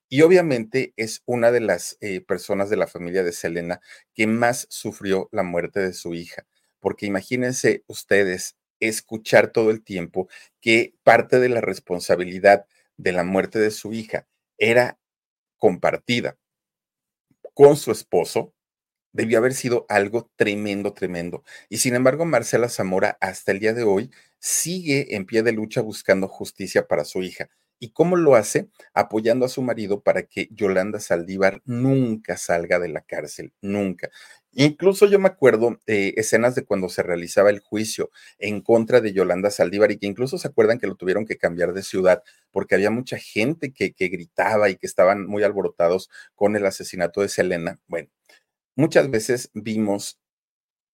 Y 0.09 0.22
obviamente 0.22 0.94
es 0.96 1.22
una 1.27 1.53
de 1.53 1.61
las 1.61 1.98
eh, 2.01 2.22
personas 2.22 2.70
de 2.70 2.79
la 2.79 2.87
familia 2.87 3.22
de 3.22 3.33
Selena 3.33 3.83
que 4.14 4.27
más 4.27 4.66
sufrió 4.70 5.29
la 5.31 5.42
muerte 5.42 5.81
de 5.81 5.92
su 5.92 6.14
hija, 6.14 6.46
porque 6.81 7.05
imagínense 7.05 7.85
ustedes 7.87 8.58
escuchar 8.81 9.53
todo 9.53 9.71
el 9.71 9.83
tiempo 9.83 10.29
que 10.61 10.95
parte 11.03 11.38
de 11.41 11.49
la 11.49 11.61
responsabilidad 11.61 12.67
de 12.97 13.12
la 13.12 13.25
muerte 13.25 13.59
de 13.59 13.71
su 13.71 13.93
hija 13.93 14.27
era 14.59 14.99
compartida 15.59 16.37
con 17.55 17.77
su 17.77 17.91
esposo, 17.91 18.55
debió 19.12 19.38
haber 19.38 19.55
sido 19.55 19.87
algo 19.88 20.31
tremendo, 20.37 20.95
tremendo. 20.95 21.43
Y 21.69 21.79
sin 21.79 21.95
embargo, 21.95 22.25
Marcela 22.25 22.69
Zamora 22.69 23.19
hasta 23.21 23.53
el 23.53 23.61
día 23.61 23.75
de 23.75 23.83
hoy 23.83 24.11
sigue 24.38 25.17
en 25.17 25.27
pie 25.27 25.43
de 25.43 25.53
lucha 25.53 25.81
buscando 25.81 26.29
justicia 26.29 26.87
para 26.87 27.05
su 27.05 27.23
hija. 27.23 27.51
¿Y 27.81 27.91
cómo 27.91 28.17
lo 28.17 28.35
hace? 28.35 28.69
Apoyando 28.93 29.47
a 29.47 29.49
su 29.49 29.62
marido 29.62 30.03
para 30.03 30.25
que 30.25 30.49
Yolanda 30.51 30.99
Saldívar 30.99 31.62
nunca 31.64 32.37
salga 32.37 32.79
de 32.81 32.88
la 32.88 33.03
cárcel, 33.03 33.53
nunca. 33.61 34.11
Incluso 34.53 35.07
yo 35.07 35.19
me 35.21 35.29
acuerdo 35.29 35.79
eh, 35.87 36.14
escenas 36.17 36.55
de 36.57 36.64
cuando 36.64 36.88
se 36.88 37.03
realizaba 37.05 37.51
el 37.51 37.61
juicio 37.61 38.11
en 38.38 38.61
contra 38.62 39.01
de 39.01 39.12
Yolanda 39.12 39.51
Saldívar 39.51 39.93
y 39.93 39.99
que 39.99 40.07
incluso 40.07 40.38
se 40.38 40.49
acuerdan 40.49 40.79
que 40.81 40.88
lo 40.88 40.97
tuvieron 40.97 41.27
que 41.27 41.37
cambiar 41.38 41.73
de 41.75 41.83
ciudad 41.85 42.23
porque 42.51 42.75
había 42.75 42.91
mucha 42.91 43.19
gente 43.19 43.73
que, 43.73 43.93
que 43.93 44.09
gritaba 44.09 44.71
y 44.71 44.77
que 44.77 44.87
estaban 44.87 45.27
muy 45.27 45.45
alborotados 45.45 46.11
con 46.35 46.57
el 46.57 46.67
asesinato 46.67 47.21
de 47.21 47.29
Selena. 47.29 47.79
Bueno, 47.87 48.09
muchas 48.75 49.11
veces 49.11 49.50
vimos 49.55 50.19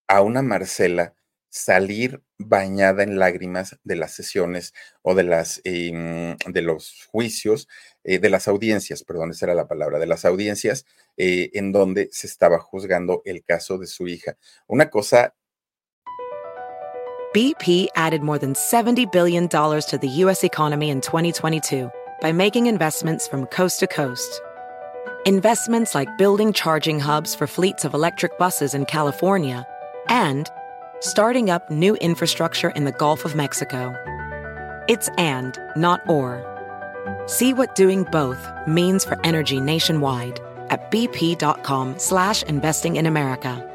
a 0.09 0.23
una 0.23 0.43
Marcela 0.43 1.15
salir 1.55 2.21
bañada 2.37 3.05
en 3.05 3.17
lágrimas 3.17 3.79
de 3.85 3.95
las 3.95 4.13
sesiones 4.13 4.75
o 5.03 5.15
de 5.15 5.23
las 5.23 5.61
em, 5.63 6.37
los 6.53 7.07
juicios, 7.13 7.69
eh, 8.03 8.19
de 8.19 8.29
las 8.29 8.49
audiencias, 8.49 9.05
perdón, 9.05 9.31
esa 9.31 9.47
era 9.47 9.55
la 9.55 9.69
palabra, 9.69 10.01
de 10.01 10.07
las 10.07 10.25
audiencias 10.25 10.85
eh, 11.17 11.51
en 11.55 11.71
donde 11.71 12.09
se 12.11 12.27
estaba 12.27 12.59
juzgando 12.59 13.23
el 13.25 13.45
caso 13.45 13.79
de 13.79 13.87
su 13.87 14.09
hija. 14.09 14.37
Una 14.67 14.91
cosa. 14.91 15.33
BP 17.33 17.89
added 17.95 18.23
more 18.23 18.39
than 18.39 18.55
$70 18.55 19.11
billion 19.13 19.49
to 19.49 19.99
the 20.01 20.09
U.S. 20.25 20.43
economy 20.43 20.91
in 20.91 21.01
2022 21.01 21.89
by 22.21 22.33
making 22.33 22.67
investments 22.67 23.29
from 23.29 23.47
coast 23.47 23.79
to 23.79 23.87
coast. 23.87 24.41
Investments 25.25 25.95
like 25.95 26.19
building 26.19 26.53
charging 26.53 26.99
hubs 26.99 27.35
for 27.35 27.47
fleets 27.47 27.85
of 27.85 27.95
electric 27.95 28.37
buses 28.39 28.75
in 28.75 28.87
California 28.87 29.65
and 30.09 30.51
starting 31.05 31.51
up 31.51 31.71
new 31.71 31.97
infrastructure 31.97 32.71
in 32.71 32.85
the 32.85 32.93
Gulf 32.93 33.25
of 33.27 33.37
Mexico. 33.37 33.95
It's 34.89 35.09
and, 35.19 35.59
not 35.77 36.01
or. 36.09 36.41
See 37.27 37.53
what 37.53 37.75
doing 37.75 38.05
both 38.05 38.41
means 38.67 39.05
for 39.05 39.21
energy 39.23 39.61
nationwide 39.61 40.41
at 40.71 40.91
bp.com 40.91 41.99
slash 41.99 42.43
investing 42.45 42.97
in 42.97 43.07
America. 43.07 43.71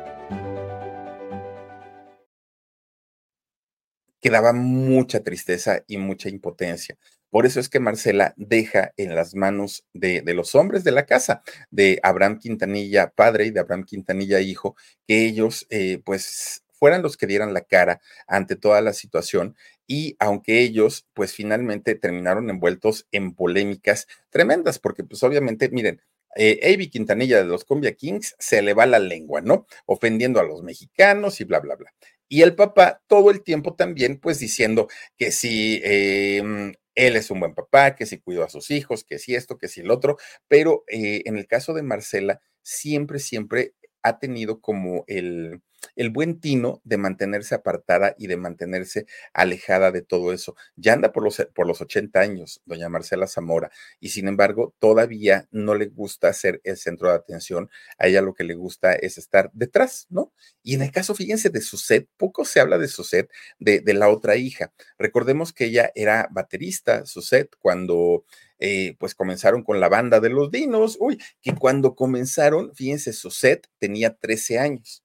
Quedaba 4.22 4.52
mucha 4.52 5.22
tristeza 5.22 5.84
y 5.88 5.98
mucha 5.98 6.28
impotencia. 6.30 6.98
Por 7.30 7.46
eso 7.46 7.60
es 7.60 7.70
que 7.70 7.80
Marcela 7.80 8.34
deja 8.38 8.92
en 8.98 9.16
las 9.16 9.36
manos 9.36 9.86
de, 9.94 10.24
los 10.34 10.56
hombres 10.56 10.84
de 10.84 10.92
la 10.92 11.06
casa, 11.06 11.44
de 11.70 12.00
Abraham 12.02 12.40
Quintanilla 12.40 13.12
padre 13.12 13.46
y 13.46 13.52
de 13.52 13.60
Abraham 13.60 13.84
Quintanilla 13.84 14.42
hijo, 14.42 14.76
que 15.08 15.26
ellos 15.26 15.68
eh, 15.70 16.02
pues 16.04 16.64
fueran 16.80 17.02
los 17.02 17.18
que 17.18 17.28
dieran 17.28 17.54
la 17.54 17.62
cara 17.62 18.02
ante 18.28 18.56
toda 18.56 18.82
la 18.82 18.94
situación 18.94 19.56
y 19.86 20.16
aunque 20.20 20.62
ellos 20.62 21.08
pues 21.14 21.34
finalmente 21.34 21.96
terminaron 21.96 22.50
envueltos 22.50 23.08
en 23.12 23.34
polémicas 23.34 24.08
tremendas, 24.30 24.80
porque 24.80 25.04
pues 25.04 25.22
obviamente, 25.24 25.70
miren, 25.70 26.02
eh, 26.36 26.60
Avi 26.74 26.90
Quintanilla 26.90 27.38
de 27.38 27.46
los 27.46 27.66
Cumbia 27.66 27.94
Kings 27.96 28.36
se 28.40 28.62
le 28.62 28.74
va 28.74 28.86
la 28.86 29.00
lengua, 29.00 29.42
¿no? 29.42 29.66
Ofendiendo 29.86 30.40
a 30.40 30.44
los 30.44 30.62
mexicanos 30.64 31.42
y 31.42 31.44
bla, 31.44 31.60
bla, 31.60 31.76
bla. 31.76 31.92
Y 32.28 32.44
el 32.44 32.56
papá 32.56 33.02
todo 33.08 33.32
el 33.32 33.42
tiempo 33.44 33.76
también 33.76 34.20
pues 34.20 34.40
diciendo 34.40 34.88
que 35.18 35.32
si 35.32 35.82
em, 35.84 36.74
él 36.96 37.16
es 37.16 37.32
un 37.32 37.40
buen 37.40 37.56
papá, 37.56 37.96
que 37.96 38.06
si 38.06 38.20
cuidó 38.20 38.44
a 38.44 38.50
sus 38.50 38.70
hijos, 38.72 39.04
que 39.04 39.18
si 39.18 39.34
esto, 39.36 39.58
que 39.58 39.68
si 39.68 39.82
el 39.82 39.90
otro, 39.90 40.18
pero 40.48 40.84
eh, 40.88 41.24
en 41.26 41.38
el 41.38 41.48
caso 41.48 41.74
de 41.74 41.82
Marcela, 41.82 42.42
siempre, 42.62 43.18
siempre 43.20 43.74
ha 44.04 44.20
tenido 44.20 44.62
como 44.62 45.04
el, 45.08 45.62
el 45.96 46.10
buen 46.10 46.40
tino 46.40 46.82
de 46.84 46.98
mantenerse 46.98 47.56
apartada 47.56 48.16
y 48.18 48.28
de 48.28 48.38
mantenerse 48.38 49.06
alejada 49.34 49.92
de 49.92 50.02
todo 50.02 50.34
eso. 50.34 50.56
Ya 50.76 50.94
anda 50.94 51.12
por 51.12 51.24
los, 51.24 51.46
por 51.54 51.68
los 51.68 51.82
80 51.82 52.20
años, 52.20 52.62
doña 52.66 52.90
Marcela 52.90 53.28
Zamora, 53.28 53.72
y 54.00 54.10
sin 54.10 54.28
embargo 54.28 54.74
todavía 54.80 55.48
no 55.52 55.76
le 55.76 55.88
gusta 55.88 56.32
ser 56.34 56.62
el 56.64 56.78
centro 56.78 57.10
de 57.10 57.16
atención. 57.16 57.70
A 57.98 58.08
ella 58.08 58.22
lo 58.22 58.34
que 58.34 58.44
le 58.44 58.56
gusta 58.56 58.94
es 58.94 59.18
estar 59.18 59.52
detrás, 59.54 60.08
¿no? 60.10 60.34
Y 60.64 60.76
en 60.76 60.82
el 60.82 60.92
caso, 60.92 61.16
fíjense, 61.16 61.50
de 61.50 61.62
Suset, 61.62 62.08
poco 62.18 62.46
se 62.46 62.60
habla 62.60 62.78
de 62.78 62.88
Suset, 62.88 63.30
de, 63.60 63.82
de 63.82 63.94
la 63.94 64.10
otra 64.10 64.36
hija. 64.36 64.74
Recordemos 64.98 65.54
que 65.54 65.66
ella 65.66 65.92
era 65.96 66.28
baterista, 66.32 67.06
Suset, 67.06 67.50
cuando... 67.60 68.26
Eh, 68.62 68.98
pues 69.00 69.16
comenzaron 69.16 69.64
con 69.64 69.80
la 69.80 69.88
banda 69.88 70.20
de 70.20 70.30
los 70.30 70.52
dinos, 70.52 70.98
uy, 71.00 71.18
que 71.42 71.56
cuando 71.56 71.96
comenzaron, 71.96 72.76
fíjense, 72.76 73.14
Suset 73.14 73.66
tenía 73.80 74.18
13 74.18 74.60
años. 74.60 75.02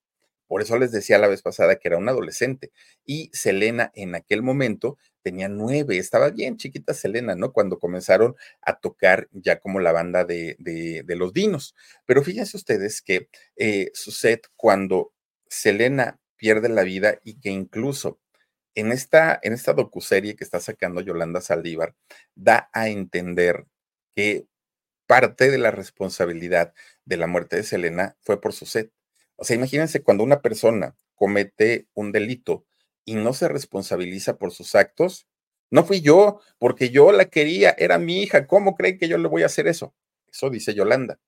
Por 0.55 0.63
eso 0.63 0.79
les 0.79 0.93
decía 0.93 1.19
la 1.19 1.27
vez 1.27 1.43
pasada 1.43 1.81
que 1.81 1.89
era 1.89 1.99
un 1.99 2.09
adolescente. 2.09 2.71
Y 3.05 3.29
Selena 3.33 3.91
en 3.97 4.15
aquel 4.15 4.41
momento 4.41 4.99
tenía 5.21 5.49
nueve, 5.49 5.99
estaba 5.99 6.31
bien 6.31 6.59
chiquita 6.59 6.95
Selena, 6.95 7.35
¿no? 7.35 7.53
Cuando 7.53 7.81
comenzaron 7.81 8.37
a 8.63 8.79
tocar 8.79 9.29
ya 9.33 9.59
como 9.59 9.81
la 9.81 9.91
banda 9.91 10.25
de, 10.25 10.55
de, 10.61 11.17
los 11.17 11.33
dinos. 11.33 11.75
Pero 12.07 12.23
fíjense 12.23 12.57
ustedes 12.57 13.03
que 13.03 13.29
eh, 13.57 13.91
sucede 13.95 14.43
cuando 14.55 15.13
Selena 15.49 16.21
pierde 16.37 16.69
la 16.69 16.85
vida 16.85 17.19
y 17.25 17.41
que 17.41 17.51
incluso 17.51 18.21
en 18.77 18.93
esta, 18.93 19.41
en 19.43 19.55
esta 19.55 19.73
docuserie 19.73 20.37
que 20.37 20.45
está 20.45 20.61
sacando 20.61 21.01
Yolanda 21.01 21.41
Saldívar, 21.41 21.97
da 22.37 22.71
a 22.73 22.89
entender 22.89 23.67
que 24.15 24.47
parte 25.09 25.51
de 25.51 25.59
la 25.59 25.73
responsabilidad 25.73 26.75
de 27.05 27.17
la 27.17 27.27
muerte 27.27 27.57
de 27.57 27.65
Selena 27.65 28.17
fue 28.21 28.41
por 28.41 28.53
su 28.53 28.67
o 29.45 29.47
sea, 29.47 29.57
imagínense 29.57 30.03
cuando 30.03 30.25
una 30.25 30.41
persona 30.41 30.97
comete 31.15 31.87
un 31.93 32.13
delito 32.13 32.65
y 33.05 33.15
no 33.15 33.35
se 33.35 33.47
responsabiliza 33.47 34.39
por 34.39 34.53
sus 34.53 34.75
actos. 34.75 35.27
No 35.71 35.85
fui 35.85 36.01
yo, 36.01 36.41
porque 36.59 36.89
yo 36.89 37.13
la 37.13 37.27
quería, 37.27 37.75
era 37.77 37.99
mi 37.99 38.23
hija. 38.23 38.47
¿Cómo 38.47 38.75
creen 38.75 38.97
que 38.97 39.07
yo 39.07 39.19
le 39.19 39.29
voy 39.29 39.43
a 39.43 39.47
hacer 39.47 39.67
eso? 39.67 39.95
Eso 40.27 40.49
dice 40.49 40.73
Yolanda 40.73 41.21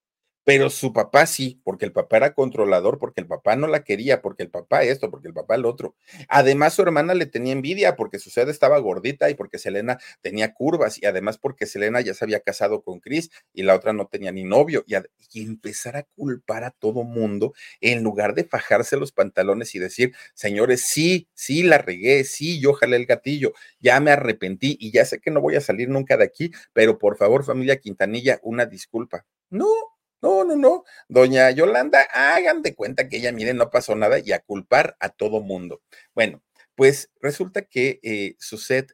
pero 0.47 0.71
su 0.71 0.93
papá 0.93 1.27
sí, 1.27 1.61
porque 1.65 1.85
el 1.85 1.91
papá 1.91 2.19
era 2.19 2.33
controlador, 2.33 3.01
porque 3.01 3.21
el 3.21 3.27
papá 3.27 3.57
no 3.57 3.67
la 3.67 3.83
quería, 3.83 4.23
porque 4.23 4.45
el 4.45 4.49
papá 4.49 4.85
esto, 4.85 5.11
porque 5.11 5.27
el 5.27 5.35
papá 5.35 5.57
el 5.57 5.65
otro. 5.65 5.97
Además, 6.29 6.75
su 6.75 6.83
hermana 6.83 7.15
le 7.15 7.27
tenía 7.27 7.53
envidia 7.53 7.97
porque 7.97 8.21
su 8.21 8.31
sede 8.31 8.53
estaba 8.53 8.79
gordita 8.79 9.29
y 9.29 9.35
porque 9.35 9.59
Selena 9.59 9.99
tenía 10.21 10.55
curvas 10.55 11.03
y 11.03 11.07
además 11.07 11.37
porque 11.37 11.67
Selena 11.67 12.01
ya 12.01 12.15
se 12.15 12.25
había 12.25 12.39
casado 12.39 12.83
con 12.83 13.01
Chris 13.01 13.29
y 13.53 13.65
la 13.65 13.75
otra 13.75 13.93
no 13.93 14.07
tenía 14.07 14.31
ni 14.31 14.45
novio 14.45 14.85
y, 14.87 14.95
empezar 15.43 15.97
a 15.97 16.05
culpar 16.15 16.63
a 16.63 16.71
todo 16.71 17.03
mundo 17.03 17.53
en 17.81 18.05
lugar 18.05 18.35
de 18.35 18.45
fajarse 18.45 18.97
los 18.97 19.11
pantalones 19.11 19.75
y 19.75 19.81
decir, 19.81 20.15
señores, 20.35 20.83
sí, 20.83 21.29
sí 21.35 21.65
la 21.65 21.79
regué, 21.79 22.23
sí, 22.23 22.61
yo 22.61 22.73
jalé 22.73 22.99
el 22.99 23.07
gatillo, 23.07 23.53
ya 23.81 23.99
me 23.99 24.13
arrepentí 24.13 24.77
y 24.79 24.93
ya 24.93 25.05
sé 25.05 25.19
que 25.19 25.33
no 25.33 25.41
voy 25.41 25.57
a 25.57 25.61
salir 25.61 25.89
nunca 25.89 26.17
de 26.17 26.25
aquí, 26.25 26.53
pero 26.73 26.99
por 26.99 27.17
favor, 27.17 27.45
familia 27.45 27.81
Quintanilla, 27.81 28.39
una 28.45 28.65
disculpa. 28.65 29.27
No, 29.51 29.67
no, 30.23 30.45
no, 30.45 30.57
no. 30.57 30.85
Doña 31.09 31.51
Yolanda, 31.51 32.03
hagan 32.13 32.63
de 32.63 32.75
cuenta 32.75 33.09
que 33.09 33.19
ella, 33.19 33.33
miren, 33.33 33.57
no 33.57 33.71
pasó 33.71 33.95
nada 33.95 34.19
y 34.19 34.33
a 34.33 34.41
culpar 34.41 34.97
a 35.01 35.11
todo 35.11 35.41
mundo. 35.41 35.83
Bueno, 36.15 36.43
pues 36.75 37.11
resulta 37.21 37.63
que 37.63 38.01
eh, 38.03 38.37
Suset, 38.39 38.93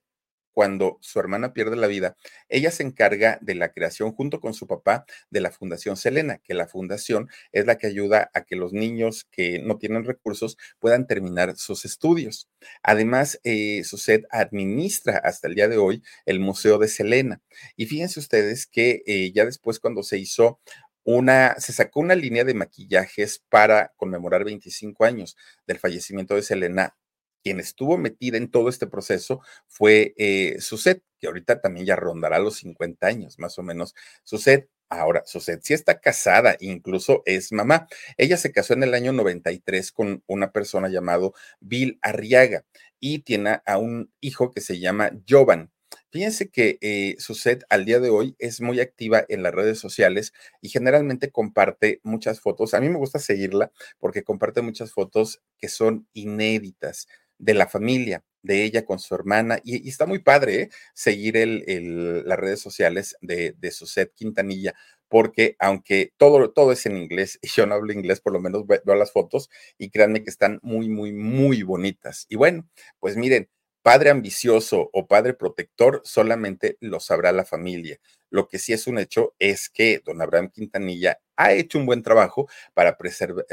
cuando 0.52 0.98
su 1.00 1.18
hermana 1.18 1.54
pierde 1.54 1.76
la 1.76 1.86
vida, 1.86 2.16
ella 2.48 2.70
se 2.70 2.82
encarga 2.82 3.38
de 3.40 3.54
la 3.54 3.72
creación 3.72 4.12
junto 4.12 4.38
con 4.40 4.52
su 4.52 4.66
papá 4.66 5.06
de 5.30 5.40
la 5.40 5.50
Fundación 5.50 5.96
Selena, 5.96 6.38
que 6.38 6.52
la 6.54 6.68
fundación 6.68 7.28
es 7.52 7.64
la 7.66 7.78
que 7.78 7.86
ayuda 7.86 8.30
a 8.34 8.44
que 8.44 8.54
los 8.54 8.72
niños 8.74 9.26
que 9.30 9.60
no 9.60 9.78
tienen 9.78 10.04
recursos 10.04 10.58
puedan 10.78 11.06
terminar 11.06 11.56
sus 11.56 11.86
estudios. 11.86 12.50
Además, 12.82 13.40
eh, 13.44 13.82
administra 14.30 15.16
hasta 15.24 15.48
el 15.48 15.54
día 15.54 15.68
de 15.68 15.78
hoy 15.78 16.02
el 16.26 16.38
Museo 16.38 16.78
de 16.78 16.88
Selena. 16.88 17.40
Y 17.76 17.86
fíjense 17.86 18.20
ustedes 18.20 18.66
que 18.66 19.02
eh, 19.06 19.32
ya 19.32 19.46
después 19.46 19.80
cuando 19.80 20.02
se 20.02 20.18
hizo 20.18 20.60
una, 21.04 21.56
se 21.58 21.72
sacó 21.72 22.00
una 22.00 22.14
línea 22.14 22.44
de 22.44 22.54
maquillajes 22.54 23.42
para 23.48 23.92
conmemorar 23.96 24.44
25 24.44 25.04
años 25.04 25.36
del 25.66 25.78
fallecimiento 25.78 26.34
de 26.34 26.42
Selena. 26.42 26.96
Quien 27.42 27.58
estuvo 27.58 27.98
metida 27.98 28.36
en 28.36 28.50
todo 28.50 28.68
este 28.68 28.86
proceso 28.86 29.40
fue 29.66 30.14
eh, 30.16 30.56
Suset, 30.60 31.02
que 31.18 31.26
ahorita 31.26 31.60
también 31.60 31.86
ya 31.86 31.96
rondará 31.96 32.38
los 32.38 32.56
50 32.56 33.06
años, 33.06 33.38
más 33.38 33.58
o 33.58 33.62
menos. 33.64 33.94
Suset, 34.22 34.68
ahora, 34.88 35.22
Suset 35.26 35.60
sí 35.62 35.74
está 35.74 36.00
casada, 36.00 36.56
incluso 36.60 37.22
es 37.26 37.52
mamá. 37.52 37.88
Ella 38.16 38.36
se 38.36 38.52
casó 38.52 38.74
en 38.74 38.84
el 38.84 38.94
año 38.94 39.12
93 39.12 39.90
con 39.90 40.22
una 40.26 40.52
persona 40.52 40.88
llamado 40.88 41.34
Bill 41.60 41.98
Arriaga 42.02 42.64
y 43.00 43.20
tiene 43.20 43.60
a 43.66 43.78
un 43.78 44.12
hijo 44.20 44.52
que 44.52 44.60
se 44.60 44.78
llama 44.78 45.10
Jovan. 45.28 45.72
Fíjense 46.10 46.50
que 46.50 46.78
eh, 46.80 47.16
Suset 47.18 47.64
al 47.70 47.84
día 47.84 48.00
de 48.00 48.10
hoy 48.10 48.36
es 48.38 48.60
muy 48.60 48.80
activa 48.80 49.24
en 49.28 49.42
las 49.42 49.54
redes 49.54 49.78
sociales 49.78 50.32
y 50.60 50.68
generalmente 50.68 51.30
comparte 51.30 52.00
muchas 52.02 52.40
fotos. 52.40 52.74
A 52.74 52.80
mí 52.80 52.88
me 52.88 52.98
gusta 52.98 53.18
seguirla 53.18 53.72
porque 53.98 54.22
comparte 54.22 54.62
muchas 54.62 54.92
fotos 54.92 55.42
que 55.58 55.68
son 55.68 56.06
inéditas 56.12 57.08
de 57.38 57.54
la 57.54 57.66
familia, 57.66 58.24
de 58.42 58.64
ella 58.64 58.84
con 58.84 58.98
su 58.98 59.14
hermana. 59.14 59.60
Y, 59.64 59.88
está 59.88 60.06
muy 60.06 60.18
padre 60.20 60.62
¿eh? 60.62 60.70
seguir 60.94 61.36
el, 61.36 62.24
las 62.26 62.38
redes 62.38 62.60
sociales 62.60 63.16
de, 63.20 63.54
de 63.58 63.70
Suset 63.70 64.12
Quintanilla, 64.14 64.74
porque 65.08 65.56
aunque 65.58 66.12
todo, 66.16 66.50
todo 66.52 66.72
es 66.72 66.86
en 66.86 66.96
inglés 66.96 67.38
y 67.42 67.48
yo 67.48 67.66
no 67.66 67.74
hablo 67.74 67.92
inglés, 67.92 68.20
por 68.20 68.32
lo 68.32 68.40
menos 68.40 68.64
veo 68.66 68.94
las 68.96 69.12
fotos 69.12 69.50
y 69.76 69.90
créanme 69.90 70.24
que 70.24 70.30
están 70.30 70.58
muy, 70.62 70.88
muy, 70.88 71.12
muy 71.12 71.62
bonitas. 71.62 72.26
Y 72.28 72.36
bueno, 72.36 72.66
pues 72.98 73.16
miren, 73.16 73.48
Padre 73.82 74.10
ambicioso 74.10 74.90
o 74.92 75.06
padre 75.08 75.34
protector 75.34 76.02
solamente 76.04 76.76
lo 76.80 77.00
sabrá 77.00 77.32
la 77.32 77.44
familia. 77.44 77.98
Lo 78.30 78.48
que 78.48 78.58
sí 78.58 78.72
es 78.72 78.86
un 78.86 78.98
hecho 78.98 79.34
es 79.40 79.68
que 79.68 80.00
don 80.04 80.22
Abraham 80.22 80.50
Quintanilla 80.50 81.18
ha 81.36 81.52
hecho 81.52 81.78
un 81.78 81.86
buen 81.86 82.02
trabajo 82.02 82.48
para, 82.74 82.96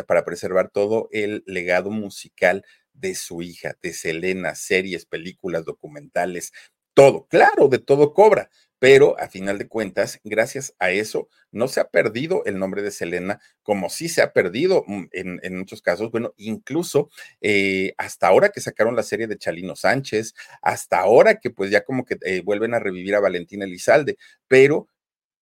para 0.07 0.25
preservar 0.25 0.69
todo 0.69 1.09
el 1.11 1.43
legado 1.47 1.89
musical 1.89 2.63
de 2.93 3.15
su 3.15 3.41
hija, 3.41 3.75
de 3.81 3.91
Selena, 3.93 4.53
series, 4.53 5.05
películas, 5.05 5.65
documentales, 5.65 6.53
todo. 6.93 7.27
Claro, 7.27 7.67
de 7.67 7.79
todo 7.79 8.13
cobra, 8.13 8.51
pero 8.79 9.19
a 9.19 9.27
final 9.27 9.57
de 9.57 9.67
cuentas, 9.67 10.19
gracias 10.23 10.73
a 10.79 10.91
eso, 10.91 11.27
no 11.51 11.67
se 11.67 11.81
ha 11.81 11.89
perdido 11.89 12.43
el 12.45 12.57
nombre 12.57 12.81
de 12.81 12.91
Selena, 12.91 13.41
como 13.61 13.89
sí 13.89 14.07
se 14.09 14.21
ha 14.21 14.31
perdido 14.31 14.85
mm, 14.87 15.03
en, 15.11 15.57
muchos 15.57 15.81
casos, 15.81 16.11
bueno, 16.11 16.33
incluso 16.37 17.09
eh, 17.41 17.93
hasta 17.97 18.27
ahora 18.27 18.49
que 18.49 18.61
sacaron 18.61 18.95
la 18.95 19.03
serie 19.03 19.27
de 19.27 19.37
Chalino 19.37 19.75
Sánchez, 19.75 20.33
hasta 20.61 20.99
ahora 20.99 21.35
que 21.39 21.51
pues 21.51 21.69
ya 21.71 21.83
como 21.83 22.05
que 22.05 22.17
eh, 22.23 22.41
vuelven 22.41 22.73
a 22.73 22.79
revivir 22.79 23.15
a 23.15 23.19
Valentina 23.19 23.65
Elizalde, 23.65 24.17
pero 24.47 24.87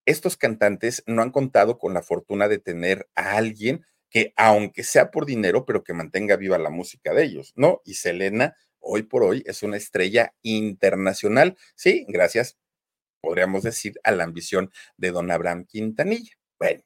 estos 0.04 0.36
cantantes 0.36 1.04
no 1.06 1.22
han 1.22 1.30
contado 1.30 1.78
con 1.78 1.94
la 1.94 2.02
fortuna 2.02 2.48
de 2.48 2.58
tener 2.58 3.08
a 3.14 3.36
alguien 3.36 3.84
que, 4.10 4.32
aunque 4.36 4.82
sea 4.82 5.10
por 5.10 5.26
dinero, 5.26 5.66
pero 5.66 5.84
que 5.84 5.92
mantenga 5.92 6.36
viva 6.36 6.58
la 6.58 6.70
música 6.70 7.12
de 7.12 7.24
ellos, 7.24 7.52
¿no? 7.56 7.82
Y 7.84 7.94
Selena, 7.94 8.56
hoy 8.80 9.02
por 9.02 9.22
hoy, 9.22 9.42
es 9.46 9.62
una 9.62 9.76
estrella 9.76 10.34
internacional, 10.42 11.56
sí, 11.74 12.06
gracias 12.08 12.56
podríamos 13.20 13.62
decir, 13.62 13.94
a 14.04 14.12
la 14.12 14.24
ambición 14.24 14.70
de 14.96 15.10
don 15.10 15.30
Abraham 15.30 15.66
Quintanilla. 15.66 16.32
Bueno, 16.58 16.82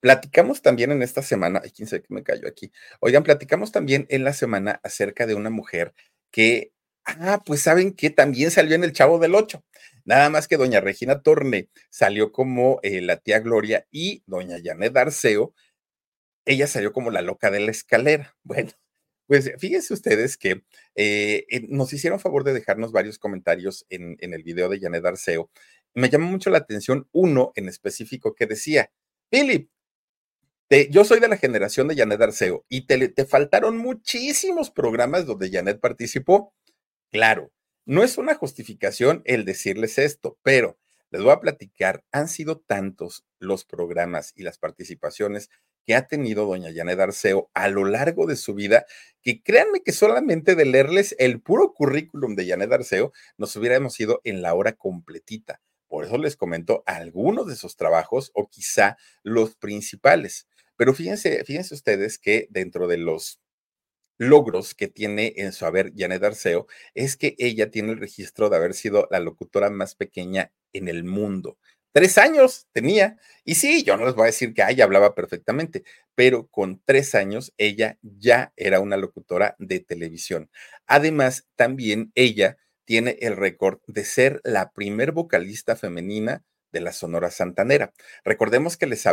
platicamos 0.00 0.62
también 0.62 0.92
en 0.92 1.02
esta 1.02 1.22
semana, 1.22 1.60
ay, 1.64 1.70
quién 1.72 1.88
sabe 1.88 2.02
que 2.02 2.14
me 2.14 2.22
cayó 2.22 2.48
aquí. 2.48 2.72
Oigan, 3.00 3.22
platicamos 3.24 3.72
también 3.72 4.06
en 4.10 4.24
la 4.24 4.32
semana 4.32 4.80
acerca 4.84 5.26
de 5.26 5.34
una 5.34 5.50
mujer 5.50 5.94
que, 6.30 6.72
ah, 7.04 7.42
pues 7.46 7.62
saben 7.62 7.92
que 7.94 8.10
también 8.10 8.50
salió 8.50 8.74
en 8.76 8.84
El 8.84 8.92
Chavo 8.92 9.18
del 9.18 9.34
Ocho. 9.34 9.64
Nada 10.04 10.30
más 10.30 10.48
que 10.48 10.56
doña 10.56 10.80
Regina 10.80 11.22
Torne 11.22 11.68
salió 11.90 12.32
como 12.32 12.80
eh, 12.82 13.00
la 13.02 13.16
tía 13.18 13.40
Gloria 13.40 13.86
y 13.90 14.22
doña 14.26 14.58
Janet 14.62 14.96
Arceo, 14.96 15.54
ella 16.46 16.66
salió 16.68 16.92
como 16.92 17.10
la 17.10 17.22
loca 17.22 17.50
de 17.50 17.60
la 17.60 17.72
escalera. 17.72 18.36
Bueno, 18.44 18.70
pues 19.26 19.52
fíjense 19.58 19.92
ustedes 19.92 20.36
que 20.36 20.62
eh, 20.94 21.46
nos 21.68 21.92
hicieron 21.92 22.20
favor 22.20 22.44
de 22.44 22.52
dejarnos 22.52 22.92
varios 22.92 23.18
comentarios 23.18 23.86
en, 23.88 24.16
el 24.20 24.42
video 24.42 24.68
de 24.68 24.80
Janet 24.80 25.04
Arceo. 25.04 25.50
Me 25.94 26.08
llamó 26.08 26.26
mucho 26.26 26.50
la 26.50 26.58
atención 26.58 27.08
uno 27.12 27.52
en 27.56 27.68
específico 27.68 28.34
que 28.34 28.46
decía, 28.46 28.90
Philip, 29.30 29.70
yo 30.90 31.04
soy 31.04 31.20
de 31.20 31.28
la 31.28 31.36
generación 31.36 31.88
de 31.88 31.96
Janet 31.96 32.20
Arceo 32.20 32.64
y 32.68 32.86
te, 32.86 33.08
te 33.08 33.24
faltaron 33.24 33.78
muchísimos 33.78 34.70
programas 34.70 35.26
donde 35.26 35.50
Janet 35.50 35.80
participó. 35.80 36.54
Claro, 37.10 37.52
no 37.84 38.02
es 38.02 38.18
una 38.18 38.34
justificación 38.34 39.22
el 39.24 39.44
decirles 39.44 39.98
esto, 39.98 40.38
pero 40.42 40.78
les 41.10 41.22
voy 41.22 41.32
a 41.32 41.40
platicar, 41.40 42.04
han 42.10 42.28
sido 42.28 42.58
tantos 42.58 43.24
los 43.38 43.64
programas 43.64 44.32
y 44.34 44.42
las 44.42 44.58
participaciones 44.58 45.50
que 45.86 45.94
ha 45.94 46.06
tenido 46.06 46.46
doña 46.46 46.72
Janet 46.74 46.98
Arceo 46.98 47.50
a 47.54 47.68
lo 47.68 47.84
largo 47.84 48.26
de 48.26 48.36
su 48.36 48.54
vida, 48.54 48.86
que 49.22 49.42
créanme 49.42 49.82
que 49.82 49.92
solamente 49.92 50.54
de 50.54 50.64
leerles 50.64 51.14
el 51.18 51.40
puro 51.40 51.72
currículum 51.72 52.34
de 52.34 52.46
Janet 52.48 52.72
Arceo 52.72 53.12
nos 53.38 53.54
hubiéramos 53.56 53.98
ido 54.00 54.20
en 54.24 54.42
la 54.42 54.54
hora 54.54 54.72
completita. 54.72 55.60
Por 55.88 56.04
eso 56.04 56.18
les 56.18 56.36
comento 56.36 56.82
algunos 56.86 57.46
de 57.46 57.56
sus 57.56 57.76
trabajos 57.76 58.32
o 58.34 58.48
quizá 58.48 58.96
los 59.22 59.54
principales. 59.54 60.48
Pero 60.76 60.92
fíjense, 60.92 61.44
fíjense 61.44 61.74
ustedes 61.74 62.18
que 62.18 62.48
dentro 62.50 62.88
de 62.88 62.98
los 62.98 63.40
logros 64.18 64.74
que 64.74 64.88
tiene 64.88 65.34
en 65.36 65.52
su 65.52 65.66
haber 65.66 65.92
Janet 65.94 66.24
Arceo 66.24 66.66
es 66.94 67.16
que 67.16 67.34
ella 67.38 67.70
tiene 67.70 67.92
el 67.92 67.98
registro 67.98 68.48
de 68.48 68.56
haber 68.56 68.74
sido 68.74 69.06
la 69.10 69.20
locutora 69.20 69.70
más 69.70 69.94
pequeña 69.94 70.52
en 70.72 70.88
el 70.88 71.04
mundo. 71.04 71.58
Tres 71.96 72.18
años 72.18 72.66
tenía. 72.72 73.16
Y 73.42 73.54
sí, 73.54 73.82
yo 73.82 73.96
no 73.96 74.04
les 74.04 74.14
voy 74.14 74.24
a 74.24 74.26
decir 74.26 74.52
que 74.52 74.62
ella 74.68 74.84
hablaba 74.84 75.14
perfectamente, 75.14 75.82
pero 76.14 76.46
con 76.46 76.78
tres 76.84 77.14
años 77.14 77.54
ella 77.56 77.96
ya 78.02 78.52
era 78.56 78.80
una 78.80 78.98
locutora 78.98 79.56
de 79.58 79.80
televisión. 79.80 80.50
Además, 80.86 81.48
también 81.56 82.12
ella 82.14 82.58
tiene 82.84 83.16
el 83.22 83.34
récord 83.34 83.80
de 83.86 84.04
ser 84.04 84.42
la 84.44 84.72
primer 84.72 85.12
vocalista 85.12 85.74
femenina 85.74 86.44
de 86.70 86.82
la 86.82 86.92
Sonora 86.92 87.30
Santanera. 87.30 87.94
Recordemos 88.26 88.76
que 88.76 88.86
les, 88.86 89.06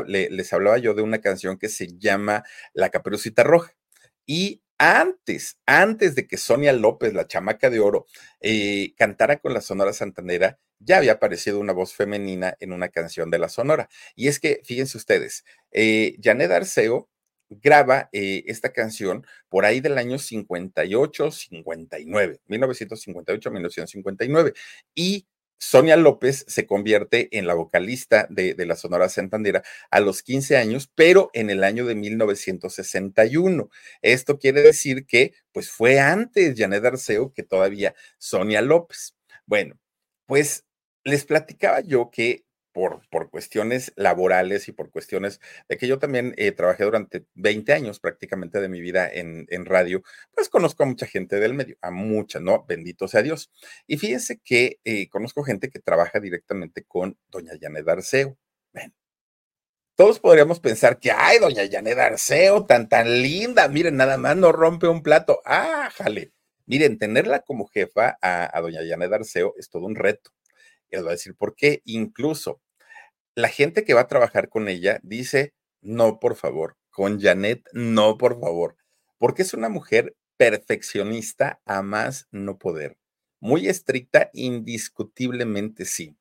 hablaba 0.54 0.78
yo 0.78 0.94
de 0.94 1.04
una 1.04 1.22
canción 1.22 1.58
que 1.58 1.70
se 1.70 1.98
llama 1.98 2.44
La 2.74 2.90
Caperucita 2.90 3.44
Roja. 3.44 3.72
Y 4.26 4.62
antes, 4.78 5.58
antes 5.66 6.16
de 6.16 6.28
que 6.28 6.36
Sonia 6.36 6.74
López, 6.74 7.14
la 7.14 7.28
chamaca 7.28 7.70
de 7.70 7.80
oro, 7.80 8.08
eh, 8.42 8.94
cantara 8.98 9.38
con 9.38 9.54
la 9.54 9.62
Sonora 9.62 9.94
Santanera, 9.94 10.60
ya 10.84 10.98
había 10.98 11.14
aparecido 11.14 11.60
una 11.60 11.74
voz 11.74 11.94
femenina 11.94 12.56
en 12.60 12.74
una 12.74 12.90
canción 12.90 13.30
de 13.32 13.40
la 13.40 13.50
Sonora. 13.50 13.90
Y 14.16 14.28
es 14.28 14.40
que, 14.40 14.62
fíjense 14.64 14.98
ustedes, 14.98 15.46
eh, 15.72 16.18
Janet 16.22 16.52
Arceo 16.52 17.10
graba 17.50 18.10
eh, 18.12 18.44
esta 18.48 18.72
canción 18.74 19.26
por 19.50 19.66
ahí 19.66 19.80
del 19.80 19.98
año 19.98 20.18
58, 20.18 21.32
59, 21.32 22.40
1958, 22.48 23.52
1959. 23.52 24.54
Y 24.96 25.28
Sonia 25.64 25.96
López 25.96 26.44
se 26.48 26.68
convierte 26.68 27.30
en 27.38 27.48
la 27.48 27.54
vocalista 27.54 28.28
de, 28.30 28.54
la 28.66 28.76
Sonora 28.76 29.08
Santandera 29.08 29.64
a 29.92 30.02
los 30.02 30.22
15 30.22 30.58
años, 30.58 30.92
pero 30.94 31.30
en 31.34 31.50
el 31.50 31.64
año 31.64 31.86
de 31.86 31.96
1961. 31.96 33.70
Esto 34.02 34.40
quiere 34.40 34.62
decir 34.62 35.06
que, 35.06 35.34
pues, 35.54 35.70
fue 35.70 36.00
antes 36.00 36.56
Janet 36.58 36.84
Arceo 36.84 37.32
que 37.34 37.44
todavía 37.44 37.96
Sonia 38.18 38.62
López. 38.62 39.16
Bueno, 39.46 39.80
pues 40.26 40.66
les 41.04 41.26
platicaba 41.26 41.82
yo 41.82 42.10
que 42.12 42.46
por, 42.74 43.08
por, 43.10 43.30
cuestiones 43.30 43.94
laborales 43.96 44.68
y 44.68 44.72
por 44.72 44.90
cuestiones 44.92 45.40
de 45.70 45.78
que 45.78 45.88
yo 45.88 46.00
también 46.00 46.34
eh, 46.38 46.52
trabajé 46.52 46.84
durante 46.84 47.26
20 47.36 47.72
años 47.72 48.00
prácticamente 48.00 48.60
de 48.60 48.68
mi 48.68 48.82
vida 48.82 49.08
en, 49.12 49.46
en, 49.50 49.66
radio, 49.66 50.02
pues 50.34 50.50
conozco 50.50 50.84
a 50.84 50.88
mucha 50.88 51.06
gente 51.06 51.40
del 51.40 51.54
medio, 51.54 51.78
a 51.82 51.92
mucha, 51.92 52.40
¿no? 52.40 52.66
Bendito 52.68 53.08
sea 53.08 53.22
Dios. 53.22 53.52
Y 53.88 53.98
fíjense 53.98 54.40
que 54.44 54.80
eh, 54.84 55.08
conozco 55.10 55.44
gente 55.44 55.70
que 55.70 55.80
trabaja 55.80 56.20
directamente 56.20 56.84
con 56.84 57.18
doña 57.30 57.54
Janet 57.62 57.88
Arceo. 57.88 58.38
Ven. 58.74 58.94
Todos 59.96 60.20
podríamos 60.20 60.60
pensar 60.60 61.00
que, 61.00 61.12
ay, 61.12 61.38
doña 61.38 61.64
Janet 61.72 62.00
Arceo, 62.00 62.66
tan, 62.66 62.90
tan 62.90 63.22
linda, 63.22 63.68
miren, 63.68 63.96
nada 63.98 64.18
más 64.18 64.36
no 64.36 64.52
rompe 64.52 64.88
un 64.88 65.04
plato. 65.04 65.42
Ah, 65.46 65.92
jale. 65.94 66.34
Miren, 66.66 66.98
tenerla 66.98 67.42
como 67.42 67.68
jefa 67.68 68.18
a, 68.22 68.58
a 68.58 68.62
doña 68.62 68.82
Janet 68.88 69.14
Arceo 69.14 69.54
es 69.58 69.70
todo 69.70 69.86
un 69.86 69.96
reto 69.96 70.32
les 70.98 71.04
voy 71.04 71.12
a 71.12 71.14
decir 71.14 71.36
por 71.36 71.56
qué. 71.56 71.82
Incluso 71.86 72.62
la 73.36 73.50
gente 73.50 73.84
que 73.84 73.94
va 73.94 74.02
a 74.02 74.08
trabajar 74.08 74.50
con 74.50 74.68
ella 74.68 75.00
dice, 75.04 75.54
no, 75.82 76.20
por 76.20 76.36
favor, 76.36 76.78
con 76.90 77.20
Janet, 77.20 77.68
no, 77.74 78.18
por 78.18 78.40
favor, 78.40 78.78
porque 79.18 79.42
es 79.42 79.54
una 79.54 79.70
mujer 79.70 80.16
perfeccionista 80.38 81.62
a 81.66 81.82
más 81.82 82.28
no 82.32 82.58
poder. 82.58 82.98
Muy 83.40 83.68
estricta, 83.68 84.30
indiscutiblemente 84.34 85.86
sí. 85.86 86.16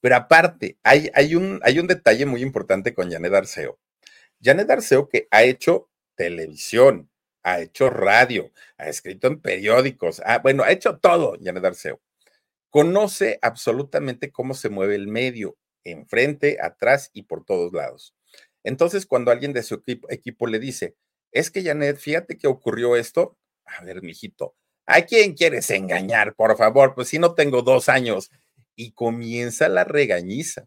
Pero 0.00 0.16
aparte, 0.16 0.78
hay, 0.82 1.10
hay, 1.14 1.34
un, 1.34 1.60
hay 1.62 1.78
un 1.78 1.86
detalle 1.86 2.26
muy 2.26 2.42
importante 2.42 2.94
con 2.94 3.10
Janet 3.10 3.34
Arceo. 3.34 3.78
Janet 4.42 4.70
Arceo 4.70 5.08
que 5.08 5.28
ha 5.30 5.44
hecho 5.44 5.88
televisión, 6.16 7.10
ha 7.42 7.60
hecho 7.60 7.90
radio, 7.90 8.52
ha 8.76 8.88
escrito 8.88 9.28
en 9.28 9.40
periódicos, 9.40 10.20
ah, 10.24 10.38
bueno, 10.38 10.62
ha 10.64 10.72
hecho 10.72 10.98
todo 10.98 11.36
Janet 11.42 11.64
Arceo 11.64 12.00
conoce 12.72 13.38
absolutamente 13.42 14.32
cómo 14.32 14.54
se 14.54 14.70
mueve 14.70 14.94
el 14.94 15.06
medio, 15.06 15.58
enfrente, 15.84 16.56
atrás 16.58 17.10
y 17.12 17.24
por 17.24 17.44
todos 17.44 17.74
lados. 17.74 18.14
Entonces, 18.64 19.04
cuando 19.04 19.30
alguien 19.30 19.52
de 19.52 19.62
su 19.62 19.82
equipo, 20.08 20.46
le 20.46 20.58
dice, 20.58 20.96
es 21.32 21.50
que 21.50 21.62
Janet, 21.62 21.98
fíjate 21.98 22.38
que 22.38 22.46
ocurrió 22.46 22.96
esto, 22.96 23.36
a 23.66 23.84
ver, 23.84 24.02
mijito, 24.02 24.56
¿a 24.86 25.02
quién 25.02 25.34
quieres 25.34 25.68
engañar, 25.68 26.34
por 26.34 26.56
favor? 26.56 26.94
Pues 26.94 27.08
si 27.08 27.18
no 27.18 27.34
tengo 27.34 27.60
dos 27.60 27.90
años. 27.90 28.30
Y 28.74 28.92
comienza 28.92 29.68
la 29.68 29.84
regañiza. 29.84 30.66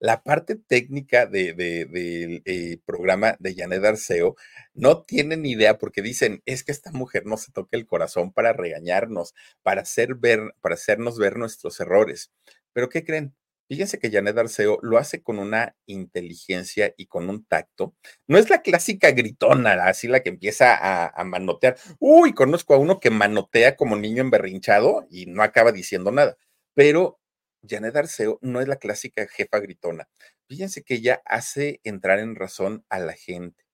La 0.00 0.22
parte 0.22 0.56
técnica 0.56 1.26
del 1.26 1.56
de, 1.56 2.42
eh, 2.46 2.78
programa 2.86 3.36
de 3.38 3.54
Janet 3.54 3.84
Arceo 3.84 4.34
no 4.72 5.02
tienen 5.02 5.44
idea 5.44 5.76
porque 5.76 6.00
dicen, 6.00 6.42
es 6.46 6.64
que 6.64 6.72
esta 6.72 6.90
mujer 6.90 7.26
no 7.26 7.36
se 7.36 7.52
toca 7.52 7.76
el 7.76 7.86
corazón 7.86 8.32
para 8.32 8.54
regañarnos, 8.54 9.34
para, 9.62 9.82
hacer 9.82 10.14
ver, 10.14 10.54
para 10.62 10.74
hacernos 10.74 11.18
ver 11.18 11.36
nuestros 11.36 11.78
errores. 11.80 12.32
Pero 12.72 12.88
¿qué 12.88 13.04
creen? 13.04 13.34
Fíjense 13.68 13.98
que 13.98 14.10
Janet 14.10 14.38
Arceo 14.38 14.78
lo 14.82 14.96
hace 14.96 15.22
con 15.22 15.38
una 15.38 15.76
inteligencia 15.86 16.94
y 16.96 17.06
con 17.06 17.28
un 17.28 17.44
tacto. 17.44 17.94
No 18.26 18.38
es 18.38 18.48
la 18.48 18.62
clásica 18.62 19.10
gritona, 19.12 19.84
así 19.84 20.08
la 20.08 20.20
que 20.22 20.30
empieza 20.30 20.74
a, 20.74 21.08
a, 21.08 21.24
manotear. 21.24 21.76
Uy, 21.98 22.32
conozco 22.32 22.74
a 22.74 22.78
uno 22.78 23.00
que 23.00 23.10
manotea 23.10 23.76
como 23.76 23.96
niño 23.96 24.22
emberrinchado 24.22 25.06
y 25.10 25.26
no 25.26 25.42
acaba 25.42 25.72
diciendo 25.72 26.10
nada. 26.10 26.36
Pero 26.74 27.19
Janet 27.66 27.96
Arceo 27.96 28.38
no 28.42 28.60
es 28.60 28.68
la 28.68 28.76
clásica 28.76 29.26
jefa 29.26 29.58
gritona. 29.58 30.08
Fíjense 30.48 30.82
que 30.82 30.94
ella 30.94 31.22
hace 31.24 31.80
entrar 31.84 32.18
en 32.18 32.34
razón 32.34 32.84
a 32.88 32.98
la 32.98 33.12
gente. 33.12 33.64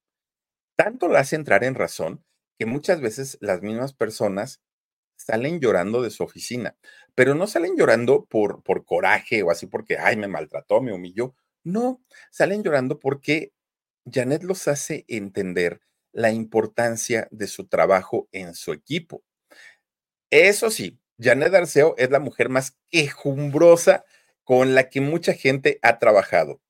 Tanto 0.75 1.07
la 1.07 1.19
hace 1.19 1.35
entrar 1.35 1.63
en 1.63 1.75
razón 1.75 2.23
que 2.59 2.65
muchas 2.65 3.01
veces 3.01 3.37
las 3.41 3.61
mismas 3.61 3.93
personas 3.93 4.61
salen 5.15 5.59
llorando 5.59 6.01
de 6.01 6.11
su 6.11 6.23
oficina, 6.23 6.77
pero 7.15 7.35
no 7.35 7.47
salen 7.47 7.75
llorando 7.75 8.25
por, 8.25 8.63
por 8.63 8.85
coraje 8.85 9.43
o 9.43 9.51
así 9.51 9.65
porque, 9.65 9.97
ay, 9.97 10.17
me 10.17 10.27
maltrató, 10.27 10.81
me 10.81 10.93
humilló. 10.93 11.35
No, 11.63 12.03
salen 12.31 12.63
llorando 12.63 12.99
porque 12.99 13.51
Janet 14.05 14.43
los 14.43 14.67
hace 14.67 15.05
entender 15.07 15.81
la 16.13 16.31
importancia 16.31 17.27
de 17.31 17.47
su 17.47 17.67
trabajo 17.67 18.29
en 18.31 18.53
su 18.53 18.73
equipo. 18.73 19.23
Eso 20.31 20.69
sí, 20.69 20.99
Janet 21.19 21.53
Arceo 21.53 21.95
es 21.97 22.09
la 22.11 22.19
mujer 22.19 22.49
más 22.49 22.77
quejumbrosa 22.89 24.05
con 24.43 24.75
la 24.75 24.89
que 24.89 25.01
mucha 25.01 25.33
gente 25.33 25.79
ha 25.81 25.99
trabajado. 25.99 26.61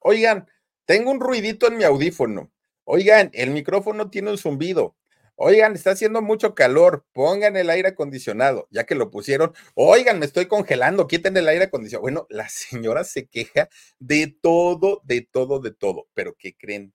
Oigan, 0.00 0.48
tengo 0.86 1.10
un 1.10 1.20
ruidito 1.20 1.68
en 1.68 1.76
mi 1.76 1.84
audífono. 1.84 2.50
Oigan, 2.84 3.30
el 3.34 3.50
micrófono 3.50 4.10
tiene 4.10 4.30
un 4.30 4.38
zumbido. 4.38 4.96
Oigan, 5.40 5.74
está 5.74 5.92
haciendo 5.92 6.20
mucho 6.22 6.54
calor, 6.54 7.04
pongan 7.12 7.56
el 7.56 7.70
aire 7.70 7.90
acondicionado, 7.90 8.66
ya 8.70 8.86
que 8.86 8.94
lo 8.94 9.10
pusieron. 9.10 9.52
Oigan, 9.74 10.18
me 10.18 10.26
estoy 10.26 10.46
congelando, 10.46 11.06
quiten 11.06 11.36
el 11.36 11.46
aire 11.46 11.66
acondicionado. 11.66 12.02
Bueno, 12.02 12.26
la 12.30 12.48
señora 12.48 13.04
se 13.04 13.26
queja 13.28 13.68
de 13.98 14.34
todo, 14.40 15.00
de 15.04 15.20
todo, 15.20 15.60
de 15.60 15.72
todo. 15.72 16.08
Pero 16.14 16.34
¿qué 16.36 16.56
creen? 16.56 16.92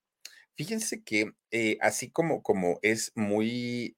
Fíjense 0.56 1.04
que 1.04 1.34
eh, 1.52 1.78
así 1.82 2.10
como, 2.12 2.44
como 2.44 2.80
es 2.82 3.12
muy 3.16 3.96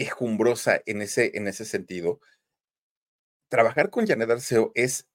quejumbrosa 0.00 0.80
en 0.86 1.02
ese, 1.02 1.32
en 1.34 1.46
ese 1.46 1.66
sentido, 1.66 2.20
trabajar 3.48 3.90
con 3.90 4.06
Janet 4.06 4.30
Arceo 4.30 4.72
es 4.74 5.06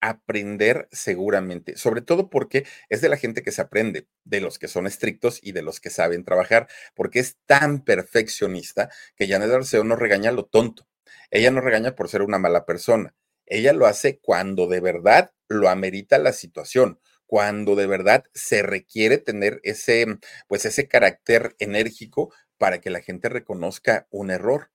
aprender 0.00 0.88
seguramente, 0.92 1.76
sobre 1.76 2.02
todo 2.02 2.30
porque 2.30 2.66
es 2.90 3.00
de 3.00 3.08
la 3.08 3.16
gente 3.16 3.42
que 3.42 3.52
se 3.52 3.62
aprende, 3.62 4.08
de 4.24 4.40
los 4.40 4.58
que 4.58 4.68
son 4.68 4.86
estrictos 4.86 5.40
y 5.42 5.52
de 5.52 5.62
los 5.62 5.80
que 5.80 5.90
saben 5.90 6.24
trabajar, 6.24 6.68
porque 6.94 7.20
es 7.20 7.38
tan 7.46 7.84
perfeccionista 7.84 8.90
que 9.16 9.28
Janet 9.28 9.50
Arceo 9.50 9.84
no 9.84 9.96
regaña 9.96 10.32
lo 10.32 10.46
tonto. 10.46 10.88
Ella 11.30 11.50
no 11.50 11.60
regaña 11.62 11.96
por 11.96 12.08
ser 12.08 12.22
una 12.22 12.38
mala 12.38 12.66
persona. 12.66 13.14
Ella 13.46 13.72
lo 13.72 13.86
hace 13.86 14.18
cuando 14.20 14.68
de 14.68 14.80
verdad 14.80 15.32
lo 15.48 15.68
amerita 15.68 16.18
la 16.18 16.32
situación, 16.32 17.00
cuando 17.26 17.76
de 17.76 17.86
verdad 17.86 18.24
se 18.34 18.62
requiere 18.62 19.18
tener 19.18 19.60
ese, 19.64 20.06
pues 20.48 20.66
ese 20.66 20.88
carácter 20.88 21.56
enérgico 21.58 22.32
para 22.58 22.80
que 22.80 22.90
la 22.90 23.00
gente 23.00 23.28
reconozca 23.28 24.06
un 24.10 24.30
error. 24.30 24.70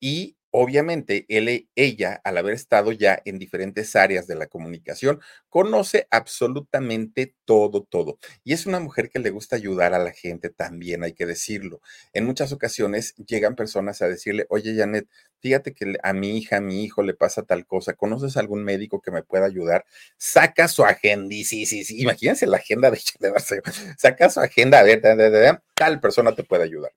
Y 0.00 0.36
obviamente 0.58 1.26
él, 1.28 1.48
e, 1.48 1.68
ella, 1.74 2.20
al 2.24 2.38
haber 2.38 2.54
estado 2.54 2.90
ya 2.92 3.20
en 3.26 3.38
diferentes 3.38 3.94
áreas 3.94 4.26
de 4.26 4.36
la 4.36 4.46
comunicación, 4.46 5.20
conoce 5.50 6.06
absolutamente 6.10 7.34
todo, 7.44 7.84
todo. 7.84 8.18
Y 8.42 8.54
es 8.54 8.64
una 8.64 8.80
mujer 8.80 9.10
que 9.10 9.18
le 9.18 9.30
gusta 9.30 9.56
ayudar 9.56 9.92
a 9.92 9.98
la 9.98 10.12
gente 10.12 10.48
también, 10.48 11.04
hay 11.04 11.12
que 11.12 11.26
decirlo. 11.26 11.82
En 12.14 12.24
muchas 12.24 12.52
ocasiones 12.52 13.14
llegan 13.16 13.54
personas 13.54 14.00
a 14.00 14.08
decirle, 14.08 14.46
oye, 14.48 14.74
Janet, 14.74 15.08
fíjate 15.40 15.74
que 15.74 15.96
a 16.02 16.12
mi 16.14 16.38
hija, 16.38 16.56
a 16.56 16.60
mi 16.62 16.84
hijo 16.84 17.02
le 17.02 17.12
pasa 17.14 17.42
tal 17.42 17.66
cosa, 17.66 17.92
¿conoces 17.92 18.38
algún 18.38 18.64
médico 18.64 19.02
que 19.02 19.10
me 19.10 19.22
pueda 19.22 19.44
ayudar? 19.44 19.84
Saca 20.16 20.68
su 20.68 20.84
agenda, 20.84 21.34
sí, 21.44 21.66
sí, 21.66 21.84
sí, 21.84 22.00
imagínense 22.00 22.46
la 22.46 22.56
agenda 22.58 22.90
de 22.90 22.98
Janet 23.20 23.64
saca 23.98 24.30
su 24.30 24.40
agenda, 24.40 24.80
a 24.80 24.82
ver, 24.84 25.02
tal 25.74 26.00
persona 26.00 26.34
te 26.34 26.44
puede 26.44 26.64
ayudar 26.64 26.92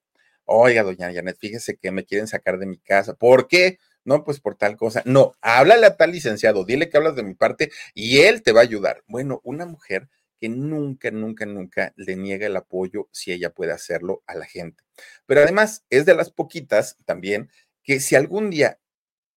oiga, 0.50 0.84
doña 0.84 1.14
Janet, 1.14 1.38
fíjese 1.40 1.78
que 1.78 1.92
me 1.92 2.06
quieren 2.06 2.28
sacar 2.28 2.58
de 2.58 2.66
mi 2.66 2.78
casa. 2.80 3.14
¿Por 3.14 3.48
qué? 3.48 3.80
No, 4.04 4.24
pues 4.24 4.40
por 4.40 4.56
tal 4.56 4.76
cosa. 4.78 5.04
No, 5.06 5.36
háblale 5.42 5.86
a 5.86 5.96
tal 5.98 6.12
licenciado, 6.12 6.66
dile 6.66 6.90
que 6.90 6.98
hablas 6.98 7.16
de 7.16 7.24
mi 7.24 7.36
parte 7.36 7.72
y 7.94 8.20
él 8.20 8.42
te 8.42 8.52
va 8.52 8.62
a 8.62 8.64
ayudar. 8.64 9.04
Bueno, 9.08 9.42
una 9.44 9.66
mujer 9.66 10.10
que 10.40 10.50
nunca, 10.50 11.12
nunca, 11.12 11.46
nunca 11.46 11.94
le 11.98 12.16
niega 12.16 12.48
el 12.48 12.56
apoyo 12.56 13.10
si 13.12 13.32
ella 13.32 13.52
puede 13.52 13.74
hacerlo 13.74 14.24
a 14.26 14.36
la 14.36 14.46
gente. 14.46 14.84
Pero 15.26 15.42
además 15.42 15.86
es 15.90 16.06
de 16.06 16.16
las 16.16 16.32
poquitas 16.32 16.98
también 17.06 17.50
que 17.84 18.00
si 18.00 18.16
algún 18.16 18.50
día 18.50 18.80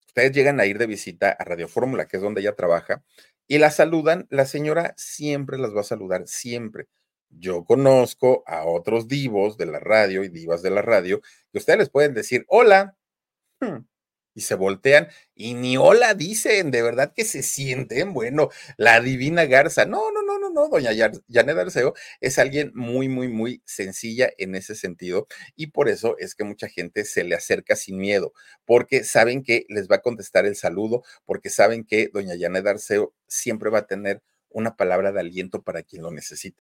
ustedes 0.07 0.33
llegan 0.33 0.61
a 0.61 0.67
ir 0.67 0.79
de 0.79 0.87
visita 0.87 1.31
a 1.31 1.45
Radio 1.45 1.69
Fórmula, 1.69 2.07
que 2.07 2.17
es 2.19 2.23
donde 2.23 2.41
ella 2.41 2.55
trabaja, 2.55 3.05
y 3.49 3.59
la 3.59 3.71
saludan, 3.71 4.27
la 4.31 4.47
señora 4.47 4.95
siempre 4.97 5.59
las 5.59 5.75
va 5.75 5.81
a 5.81 5.85
saludar, 5.85 6.27
siempre 6.27 6.87
yo 7.39 7.65
conozco 7.65 8.43
a 8.47 8.65
otros 8.65 9.09
divos 9.09 9.57
de 9.57 9.67
la 9.67 9.81
radio 9.81 10.25
y 10.25 10.29
divas 10.29 10.63
de 10.63 10.71
la 10.71 10.83
radio 10.83 11.21
que 11.53 11.59
ustedes 11.59 11.79
les 11.79 11.91
pueden 11.91 12.15
decir, 12.15 12.45
hola, 12.49 12.97
hmm, 13.61 13.85
y 14.35 14.43
se 14.43 14.55
voltean 14.55 15.09
y 15.35 15.55
ni 15.55 15.77
hola 15.77 16.15
dicen, 16.15 16.71
de 16.71 16.83
verdad 16.83 17.13
que 17.15 17.25
se 17.25 17.43
sienten, 17.43 18.13
bueno, 18.15 18.51
la 18.77 19.01
divina 19.01 19.45
Garza, 19.47 19.85
no, 19.85 20.11
no, 20.11 20.23
no, 20.23 20.39
no, 20.39 20.51
no, 20.51 20.69
doña 20.69 20.91
Janet 21.29 21.59
Arceo 21.59 21.95
es 22.21 22.39
alguien 22.39 22.73
muy, 22.75 23.09
muy, 23.09 23.29
muy 23.29 23.63
sencilla 23.65 24.31
en 24.39 24.55
ese 24.55 24.75
sentido 24.75 25.27
y 25.57 25.69
por 25.69 25.89
eso 25.89 26.17
es 26.19 26.35
que 26.35 26.45
mucha 26.45 26.69
gente 26.69 27.05
se 27.05 27.25
le 27.25 27.35
acerca 27.35 27.77
sin 27.77 27.99
miedo, 27.99 28.33
porque 28.65 29.05
saben 29.05 29.43
que 29.43 29.67
les 29.69 29.89
va 29.89 29.97
a 29.97 30.03
contestar 30.03 30.47
el 30.47 30.57
saludo, 30.57 31.03
porque 31.25 31.51
saben 31.51 31.85
que 31.85 32.09
doña 32.13 32.35
Janet 32.39 32.67
Arceo 32.67 33.15
siempre 33.27 33.71
va 33.71 33.81
a 33.81 33.87
tener 33.87 34.23
una 34.49 34.77
palabra 34.77 35.13
de 35.13 35.21
aliento 35.21 35.63
para 35.63 35.83
quien 35.83 36.03
lo 36.03 36.11
necesite. 36.11 36.63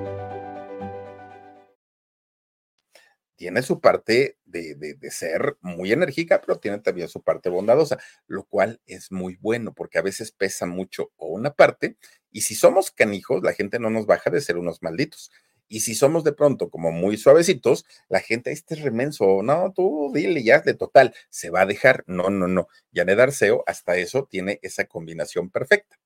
Tiene 3.41 3.63
su 3.63 3.81
parte 3.81 4.37
de, 4.45 4.75
de, 4.75 5.09
ser 5.09 5.57
muy 5.61 5.91
enérgica, 5.91 6.39
pero 6.41 6.59
tiene 6.59 6.77
también 6.77 7.09
su 7.09 7.23
parte 7.23 7.49
bondadosa, 7.49 7.97
lo 8.27 8.43
cual 8.43 8.79
es 8.85 9.11
muy 9.11 9.35
bueno 9.41 9.73
porque 9.73 9.97
a 9.97 10.03
veces 10.03 10.31
pesa 10.31 10.67
mucho 10.67 11.11
o 11.15 11.29
una 11.29 11.51
parte, 11.51 11.97
y 12.29 12.41
si 12.41 12.53
somos 12.53 12.91
canijos, 12.91 13.41
la 13.41 13.53
gente 13.53 13.79
no 13.79 13.89
nos 13.89 14.05
baja 14.05 14.29
de 14.29 14.41
ser 14.41 14.57
unos 14.57 14.83
malditos. 14.83 15.31
Y 15.67 15.79
si 15.79 15.95
somos 15.95 16.23
de 16.23 16.33
pronto 16.33 16.69
como 16.69 16.91
muy 16.91 17.17
suavecitos, 17.17 17.83
la 18.09 18.19
gente, 18.19 18.51
este 18.51 18.75
es 18.75 18.81
remenso, 18.83 19.41
no, 19.41 19.73
tú 19.75 20.11
dile 20.13 20.43
ya 20.43 20.59
de 20.59 20.75
total, 20.75 21.15
se 21.31 21.49
va 21.49 21.61
a 21.61 21.65
dejar. 21.65 22.03
No, 22.05 22.29
no, 22.29 22.47
no. 22.47 22.67
Janet 22.93 23.19
Arceo 23.19 23.63
hasta 23.65 23.97
eso 23.97 24.27
tiene 24.29 24.59
esa 24.61 24.85
combinación 24.85 25.49
perfecta. 25.49 25.97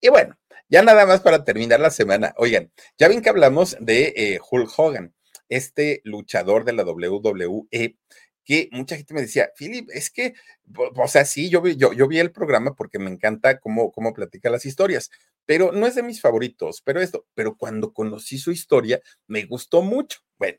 Y 0.00 0.08
bueno, 0.08 0.36
ya 0.68 0.82
nada 0.82 1.06
más 1.06 1.20
para 1.20 1.44
terminar 1.44 1.78
la 1.78 1.90
semana. 1.90 2.34
Oigan, 2.38 2.72
ya 2.98 3.06
ven 3.06 3.22
que 3.22 3.28
hablamos 3.28 3.76
de 3.78 4.14
eh, 4.16 4.40
Hulk 4.50 4.76
Hogan 4.76 5.14
este 5.56 6.00
luchador 6.04 6.64
de 6.64 6.72
la 6.72 6.84
WWE, 6.84 7.96
que 8.44 8.68
mucha 8.72 8.96
gente 8.96 9.14
me 9.14 9.20
decía, 9.20 9.50
Philip, 9.56 9.88
es 9.92 10.10
que, 10.10 10.34
o 10.74 11.08
sea, 11.08 11.24
sí, 11.24 11.48
yo 11.48 11.62
vi, 11.62 11.76
yo, 11.76 11.92
yo 11.92 12.08
vi 12.08 12.18
el 12.18 12.32
programa 12.32 12.74
porque 12.74 12.98
me 12.98 13.10
encanta 13.10 13.60
cómo, 13.60 13.92
cómo 13.92 14.12
platica 14.14 14.50
las 14.50 14.66
historias, 14.66 15.10
pero 15.46 15.72
no 15.72 15.86
es 15.86 15.94
de 15.94 16.02
mis 16.02 16.20
favoritos, 16.20 16.82
pero 16.84 17.00
esto, 17.00 17.26
pero 17.34 17.56
cuando 17.56 17.92
conocí 17.92 18.38
su 18.38 18.50
historia, 18.52 19.00
me 19.26 19.44
gustó 19.44 19.82
mucho. 19.82 20.20
Bueno, 20.38 20.58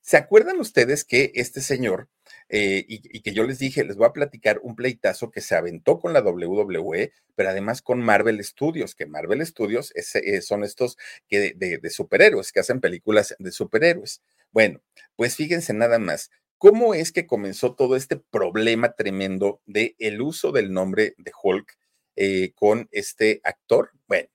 ¿se 0.00 0.16
acuerdan 0.16 0.58
ustedes 0.60 1.04
que 1.04 1.32
este 1.34 1.60
señor, 1.60 2.08
eh, 2.48 2.84
y, 2.88 3.20
que 3.22 3.32
yo 3.32 3.44
les 3.44 3.58
dije, 3.58 3.84
les 3.84 3.96
voy 3.96 4.06
a 4.06 4.12
platicar 4.12 4.60
un 4.62 4.76
pleitazo 4.76 5.30
que 5.30 5.40
se 5.40 5.54
aventó 5.54 5.98
con 5.98 6.12
la 6.12 6.22
WWE, 6.22 7.12
pero 7.34 7.48
además 7.48 7.82
con 7.82 8.00
Marvel 8.00 8.42
Studios, 8.44 8.94
que 8.94 9.06
Marvel 9.06 9.44
Studios 9.46 9.92
eh, 9.94 10.42
son 10.42 10.64
estos 10.64 10.96
que 11.28 11.54
de, 11.54 11.90
superhéroes, 11.90 12.52
que 12.52 12.60
hacen 12.60 12.80
películas 12.80 13.34
de 13.38 13.52
superhéroes. 13.52 14.22
Bueno, 14.52 14.80
pues 15.16 15.36
fíjense 15.36 15.72
nada 15.74 15.98
más, 15.98 16.30
¿cómo 16.58 16.94
es 16.94 17.12
que 17.12 17.26
comenzó 17.26 17.74
todo 17.74 17.96
este 17.96 18.16
problema 18.16 18.92
tremendo 18.94 19.60
de 19.66 19.94
el 19.98 20.20
uso 20.22 20.52
del 20.52 20.72
nombre 20.72 21.14
de 21.18 21.32
Hulk 21.42 21.78
eh, 22.16 22.52
con 22.54 22.88
este 22.90 23.40
actor? 23.44 23.92
Bueno, 24.08 24.28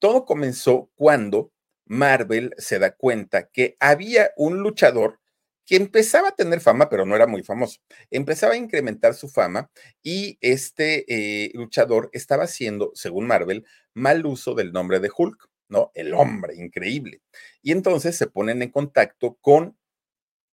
todo 0.00 0.24
comenzó 0.26 0.90
cuando 0.96 1.52
Marvel 1.86 2.54
se 2.58 2.78
da 2.78 2.96
cuenta 2.96 3.48
que 3.50 3.76
había 3.80 4.32
un 4.36 4.58
luchador 4.62 5.20
que 5.66 5.76
empezaba 5.76 6.28
a 6.30 6.36
tener 6.36 6.60
fama, 6.60 6.88
pero 6.90 7.06
no 7.06 7.16
era 7.16 7.26
muy 7.28 7.44
famoso. 7.44 7.80
Empezaba 8.10 8.54
a 8.54 8.56
incrementar 8.58 9.14
su 9.14 9.28
fama 9.28 9.70
y 10.02 10.38
este 10.40 11.04
eh, 11.46 11.52
luchador 11.54 12.10
estaba 12.12 12.44
haciendo, 12.44 12.92
según 12.94 13.26
Marvel, 13.28 13.66
mal 13.94 14.26
uso 14.26 14.54
del 14.54 14.72
nombre 14.72 15.00
de 15.00 15.10
Hulk, 15.16 15.49
¿no? 15.70 15.90
El 15.94 16.12
hombre, 16.12 16.54
increíble. 16.56 17.22
Y 17.62 17.72
entonces 17.72 18.16
se 18.16 18.26
ponen 18.26 18.60
en 18.60 18.70
contacto 18.70 19.38
con 19.40 19.78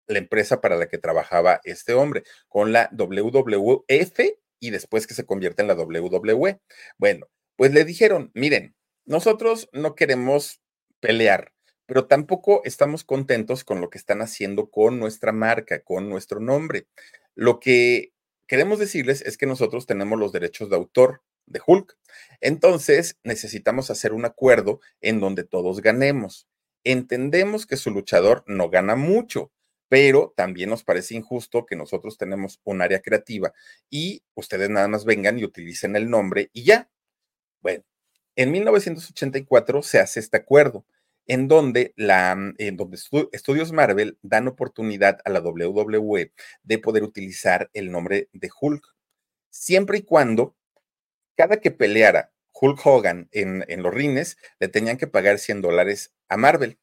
la 0.07 0.20
empresa 0.20 0.61
para 0.61 0.78
la 0.78 0.88
que 0.88 0.97
trabajaba 0.97 1.59
este 1.65 1.93
hombre, 1.93 2.24
con 2.47 2.72
la 2.72 2.89
WWF 2.93 4.20
y 4.59 4.70
después 4.70 5.05
que 5.05 5.13
se 5.13 5.26
convierte 5.26 5.61
en 5.61 5.68
la 5.68 5.76
WWE. 5.76 6.61
Bueno, 6.97 7.28
pues 7.57 7.74
le 7.74 7.84
dijeron, 7.84 8.32
miren, 8.34 8.76
nosotros 9.05 9.70
no 9.74 9.95
queremos 9.95 10.61
pelear, 10.99 11.53
pero 11.86 12.07
tampoco 12.07 12.61
estamos 12.63 13.03
contentos 13.03 13.63
con 13.63 13.82
lo 13.82 13.89
que 13.89 13.97
están 13.97 14.22
haciendo 14.22 14.70
con 14.70 14.99
nuestra 14.99 15.32
marca, 15.32 15.82
con 15.84 16.09
nuestro 16.09 16.39
nombre. 16.39 16.88
Lo 17.36 17.59
que 17.59 18.13
queremos 18.47 18.80
decirles 18.80 19.22
es 19.22 19.38
que 19.38 19.45
nosotros 19.45 19.86
tenemos 19.86 20.20
los 20.20 20.32
derechos 20.32 20.70
de 20.70 20.76
autor 20.76 21.22
de 21.47 21.61
Hulk. 21.65 21.97
Entonces, 22.41 23.17
necesitamos 23.23 23.89
hacer 23.89 24.13
un 24.13 24.25
acuerdo 24.25 24.79
en 25.01 25.19
donde 25.19 25.43
todos 25.43 25.81
ganemos. 25.81 26.47
Entendemos 26.83 27.65
que 27.65 27.77
su 27.77 27.91
luchador 27.91 28.43
no 28.47 28.69
gana 28.69 28.95
mucho, 28.95 29.51
pero 29.89 30.33
también 30.35 30.69
nos 30.69 30.83
parece 30.83 31.15
injusto 31.15 31.65
que 31.65 31.75
nosotros 31.75 32.17
tenemos 32.17 32.59
un 32.63 32.81
área 32.81 33.01
creativa 33.01 33.53
y 33.89 34.23
ustedes 34.35 34.69
nada 34.69 34.87
más 34.87 35.05
vengan 35.05 35.39
y 35.39 35.45
utilicen 35.45 35.95
el 35.95 36.09
nombre 36.09 36.49
y 36.53 36.63
ya. 36.65 36.89
Bueno, 37.61 37.83
En 38.35 38.51
1984 38.51 39.81
se 39.83 39.99
hace 39.99 40.19
este 40.19 40.37
acuerdo 40.37 40.85
en 41.27 41.47
donde, 41.47 41.93
la, 41.97 42.31
en 42.57 42.77
donde 42.77 42.97
Estudios 43.31 43.71
Marvel 43.73 44.17
dan 44.21 44.47
oportunidad 44.47 45.19
a 45.25 45.29
la 45.29 45.41
WWE 45.41 46.31
de 46.63 46.77
poder 46.79 47.03
utilizar 47.03 47.69
el 47.73 47.91
nombre 47.91 48.29
de 48.33 48.49
Hulk, 48.59 48.95
siempre 49.49 49.99
y 49.99 50.01
cuando 50.03 50.55
cada 51.38 51.61
que 51.61 51.71
peleara 51.71 52.31
Hulk 52.59 52.85
Hogan 52.85 53.29
en, 53.31 53.63
en 53.67 53.83
los 53.83 53.93
rines, 53.93 54.38
le 54.59 54.67
tenían 54.67 54.97
que 54.97 55.07
pagar 55.07 55.39
100 55.39 55.61
dólares 55.61 56.13
a 56.27 56.35
Marvel, 56.35 56.79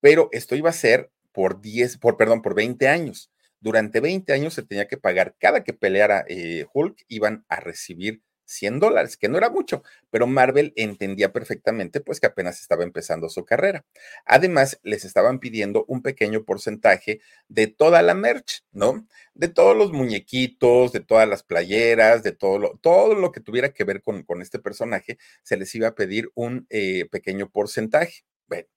pero 0.00 0.28
esto 0.32 0.54
iba 0.54 0.70
a 0.70 0.72
ser 0.72 1.10
por 1.32 1.60
10, 1.60 1.98
por, 1.98 2.16
perdón, 2.16 2.40
por 2.40 2.54
20 2.54 2.88
años. 2.88 3.30
Durante 3.60 4.00
20 4.00 4.32
años 4.32 4.54
se 4.54 4.62
tenía 4.62 4.86
que 4.86 4.96
pagar, 4.96 5.34
cada 5.38 5.64
que 5.64 5.72
peleara 5.72 6.24
eh, 6.28 6.66
Hulk, 6.72 7.04
iban 7.08 7.44
a 7.48 7.60
recibir 7.60 8.22
100 8.46 8.80
dólares, 8.80 9.16
que 9.16 9.28
no 9.28 9.36
era 9.36 9.50
mucho, 9.50 9.82
pero 10.10 10.26
Marvel 10.26 10.72
entendía 10.76 11.32
perfectamente 11.32 12.00
pues 12.00 12.20
que 12.20 12.26
apenas 12.26 12.60
estaba 12.60 12.84
empezando 12.84 13.28
su 13.28 13.44
carrera. 13.44 13.84
Además, 14.24 14.80
les 14.82 15.04
estaban 15.04 15.40
pidiendo 15.40 15.84
un 15.88 16.02
pequeño 16.02 16.44
porcentaje 16.44 17.20
de 17.48 17.66
toda 17.66 18.02
la 18.02 18.14
merch, 18.14 18.64
¿no? 18.72 19.06
De 19.34 19.48
todos 19.48 19.76
los 19.76 19.92
muñequitos, 19.92 20.92
de 20.92 21.00
todas 21.00 21.28
las 21.28 21.42
playeras, 21.42 22.22
de 22.22 22.32
todo 22.32 22.58
lo, 22.58 22.78
todo 22.78 23.14
lo 23.14 23.32
que 23.32 23.40
tuviera 23.40 23.72
que 23.72 23.84
ver 23.84 24.02
con, 24.02 24.22
con 24.22 24.40
este 24.42 24.58
personaje, 24.58 25.18
se 25.42 25.56
les 25.56 25.74
iba 25.74 25.88
a 25.88 25.94
pedir 25.94 26.30
un 26.34 26.66
eh, 26.70 27.06
pequeño 27.10 27.50
porcentaje. 27.50 28.24
Bueno, 28.46 28.68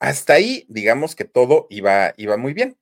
hasta 0.00 0.34
ahí, 0.34 0.64
digamos 0.68 1.14
que 1.14 1.24
todo 1.24 1.66
iba, 1.70 2.12
iba 2.16 2.36
muy 2.36 2.52
bien. 2.54 2.76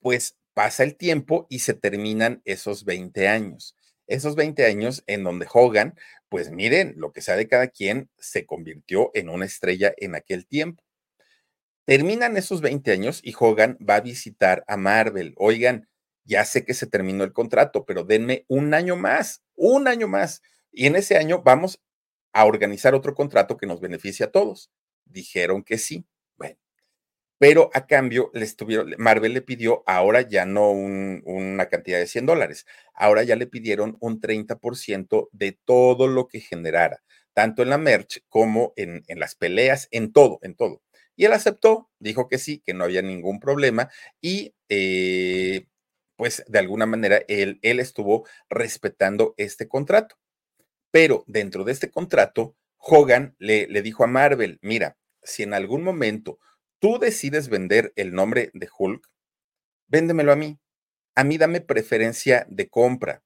Pues 0.00 0.36
pasa 0.54 0.84
el 0.84 0.96
tiempo 0.96 1.46
y 1.50 1.60
se 1.60 1.74
terminan 1.74 2.42
esos 2.44 2.84
20 2.84 3.28
años 3.28 3.76
esos 4.06 4.36
20 4.36 4.64
años 4.64 5.02
en 5.06 5.24
donde 5.24 5.46
Hogan, 5.52 5.98
pues 6.28 6.50
miren, 6.50 6.94
lo 6.96 7.12
que 7.12 7.20
sea 7.20 7.36
de 7.36 7.48
cada 7.48 7.68
quien, 7.68 8.10
se 8.18 8.46
convirtió 8.46 9.10
en 9.14 9.28
una 9.28 9.44
estrella 9.46 9.94
en 9.96 10.14
aquel 10.14 10.46
tiempo. 10.46 10.82
Terminan 11.86 12.36
esos 12.36 12.60
20 12.60 12.92
años 12.92 13.20
y 13.22 13.34
Hogan 13.38 13.78
va 13.78 13.96
a 13.96 14.00
visitar 14.00 14.64
a 14.66 14.76
Marvel. 14.76 15.34
Oigan, 15.36 15.88
ya 16.24 16.44
sé 16.44 16.64
que 16.64 16.74
se 16.74 16.86
terminó 16.86 17.24
el 17.24 17.32
contrato, 17.32 17.84
pero 17.84 18.04
denme 18.04 18.46
un 18.48 18.72
año 18.72 18.96
más, 18.96 19.42
un 19.54 19.86
año 19.86 20.08
más. 20.08 20.42
Y 20.72 20.86
en 20.86 20.96
ese 20.96 21.16
año 21.16 21.42
vamos 21.42 21.80
a 22.32 22.46
organizar 22.46 22.94
otro 22.94 23.14
contrato 23.14 23.56
que 23.56 23.66
nos 23.66 23.80
beneficie 23.80 24.24
a 24.24 24.30
todos. 24.30 24.70
Dijeron 25.04 25.62
que 25.62 25.78
sí. 25.78 26.06
Bueno, 26.36 26.56
pero 27.38 27.70
a 27.74 27.86
cambio 27.86 28.30
les 28.34 28.56
tuvieron, 28.56 28.94
Marvel 28.98 29.34
le 29.34 29.42
pidió 29.42 29.82
ahora 29.86 30.22
ya 30.22 30.46
no 30.46 30.70
una 30.70 31.66
cantidad 31.68 31.98
de 31.98 32.06
100 32.06 32.26
dólares, 32.26 32.66
ahora 32.94 33.22
ya 33.24 33.36
le 33.36 33.46
pidieron 33.46 33.96
un 34.00 34.20
30% 34.20 35.28
de 35.32 35.58
todo 35.64 36.06
lo 36.08 36.28
que 36.28 36.40
generara, 36.40 37.02
tanto 37.34 37.62
en 37.62 37.70
la 37.70 37.78
merch 37.78 38.22
como 38.28 38.72
en, 38.76 39.02
en 39.08 39.18
las 39.18 39.34
peleas, 39.34 39.88
en 39.90 40.12
todo, 40.12 40.38
en 40.42 40.54
todo. 40.54 40.82
Y 41.16 41.24
él 41.26 41.32
aceptó, 41.32 41.90
dijo 41.98 42.28
que 42.28 42.38
sí, 42.38 42.60
que 42.64 42.74
no 42.74 42.84
había 42.84 43.02
ningún 43.02 43.40
problema 43.40 43.90
y 44.20 44.54
eh, 44.68 45.66
pues 46.16 46.44
de 46.48 46.58
alguna 46.58 46.86
manera 46.86 47.20
él, 47.28 47.58
él 47.62 47.80
estuvo 47.80 48.26
respetando 48.48 49.34
este 49.36 49.68
contrato. 49.68 50.16
Pero 50.90 51.24
dentro 51.26 51.64
de 51.64 51.72
este 51.72 51.90
contrato, 51.90 52.56
Hogan 52.78 53.34
le, 53.38 53.66
le 53.68 53.82
dijo 53.82 54.04
a 54.04 54.06
Marvel, 54.06 54.58
mira, 54.62 54.96
si 55.22 55.42
en 55.42 55.54
algún 55.54 55.82
momento 55.82 56.38
tú 56.84 56.98
decides 56.98 57.48
vender 57.48 57.94
el 57.96 58.12
nombre 58.12 58.50
de 58.52 58.68
Hulk, 58.78 59.08
véndemelo 59.86 60.32
a 60.32 60.36
mí. 60.36 60.60
A 61.14 61.24
mí 61.24 61.38
dame 61.38 61.62
preferencia 61.62 62.46
de 62.50 62.68
compra. 62.68 63.22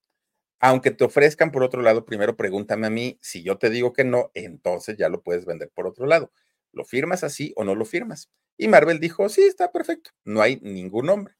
Aunque 0.60 0.92
te 0.92 1.02
ofrezcan 1.02 1.50
por 1.50 1.64
otro 1.64 1.82
lado, 1.82 2.04
primero 2.04 2.36
pregúntame 2.36 2.86
a 2.86 2.90
mí. 2.90 3.18
Si 3.20 3.42
yo 3.42 3.58
te 3.58 3.68
digo 3.68 3.92
que 3.92 4.04
no, 4.04 4.30
entonces 4.34 4.96
ya 4.96 5.08
lo 5.08 5.24
puedes 5.24 5.44
vender 5.44 5.72
por 5.74 5.88
otro 5.88 6.06
lado. 6.06 6.30
¿Lo 6.70 6.84
firmas 6.84 7.24
así 7.24 7.52
o 7.56 7.64
no 7.64 7.74
lo 7.74 7.84
firmas? 7.84 8.30
Y 8.56 8.68
Marvel 8.68 9.00
dijo, 9.00 9.28
sí, 9.28 9.42
está 9.42 9.72
perfecto. 9.72 10.12
No 10.24 10.40
hay 10.40 10.60
ningún 10.62 11.06
nombre. 11.06 11.34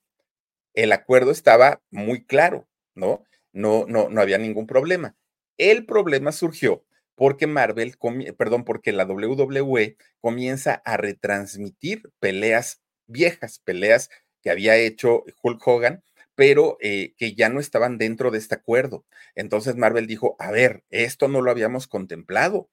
El 0.74 0.90
acuerdo 0.90 1.30
estaba 1.30 1.84
muy 1.92 2.26
claro, 2.26 2.66
¿no? 2.96 3.22
No, 3.52 3.84
no, 3.86 4.08
no 4.08 4.20
había 4.20 4.38
ningún 4.38 4.66
problema. 4.66 5.16
El 5.56 5.86
problema 5.86 6.32
surgió 6.32 6.84
porque 7.18 7.48
Marvel, 7.48 7.96
perdón, 8.38 8.64
porque 8.64 8.92
la 8.92 9.04
WWE 9.04 9.96
comienza 10.20 10.80
a 10.84 10.96
retransmitir 10.96 12.12
peleas 12.20 12.80
viejas, 13.08 13.58
peleas 13.58 14.08
que 14.40 14.50
había 14.50 14.76
hecho 14.76 15.24
Hulk 15.42 15.66
Hogan, 15.66 16.04
pero 16.36 16.78
eh, 16.80 17.14
que 17.18 17.34
ya 17.34 17.48
no 17.48 17.58
estaban 17.58 17.98
dentro 17.98 18.30
de 18.30 18.38
este 18.38 18.54
acuerdo. 18.54 19.04
Entonces 19.34 19.74
Marvel 19.74 20.06
dijo, 20.06 20.36
a 20.38 20.52
ver, 20.52 20.84
esto 20.90 21.26
no 21.26 21.42
lo 21.42 21.50
habíamos 21.50 21.88
contemplado. 21.88 22.70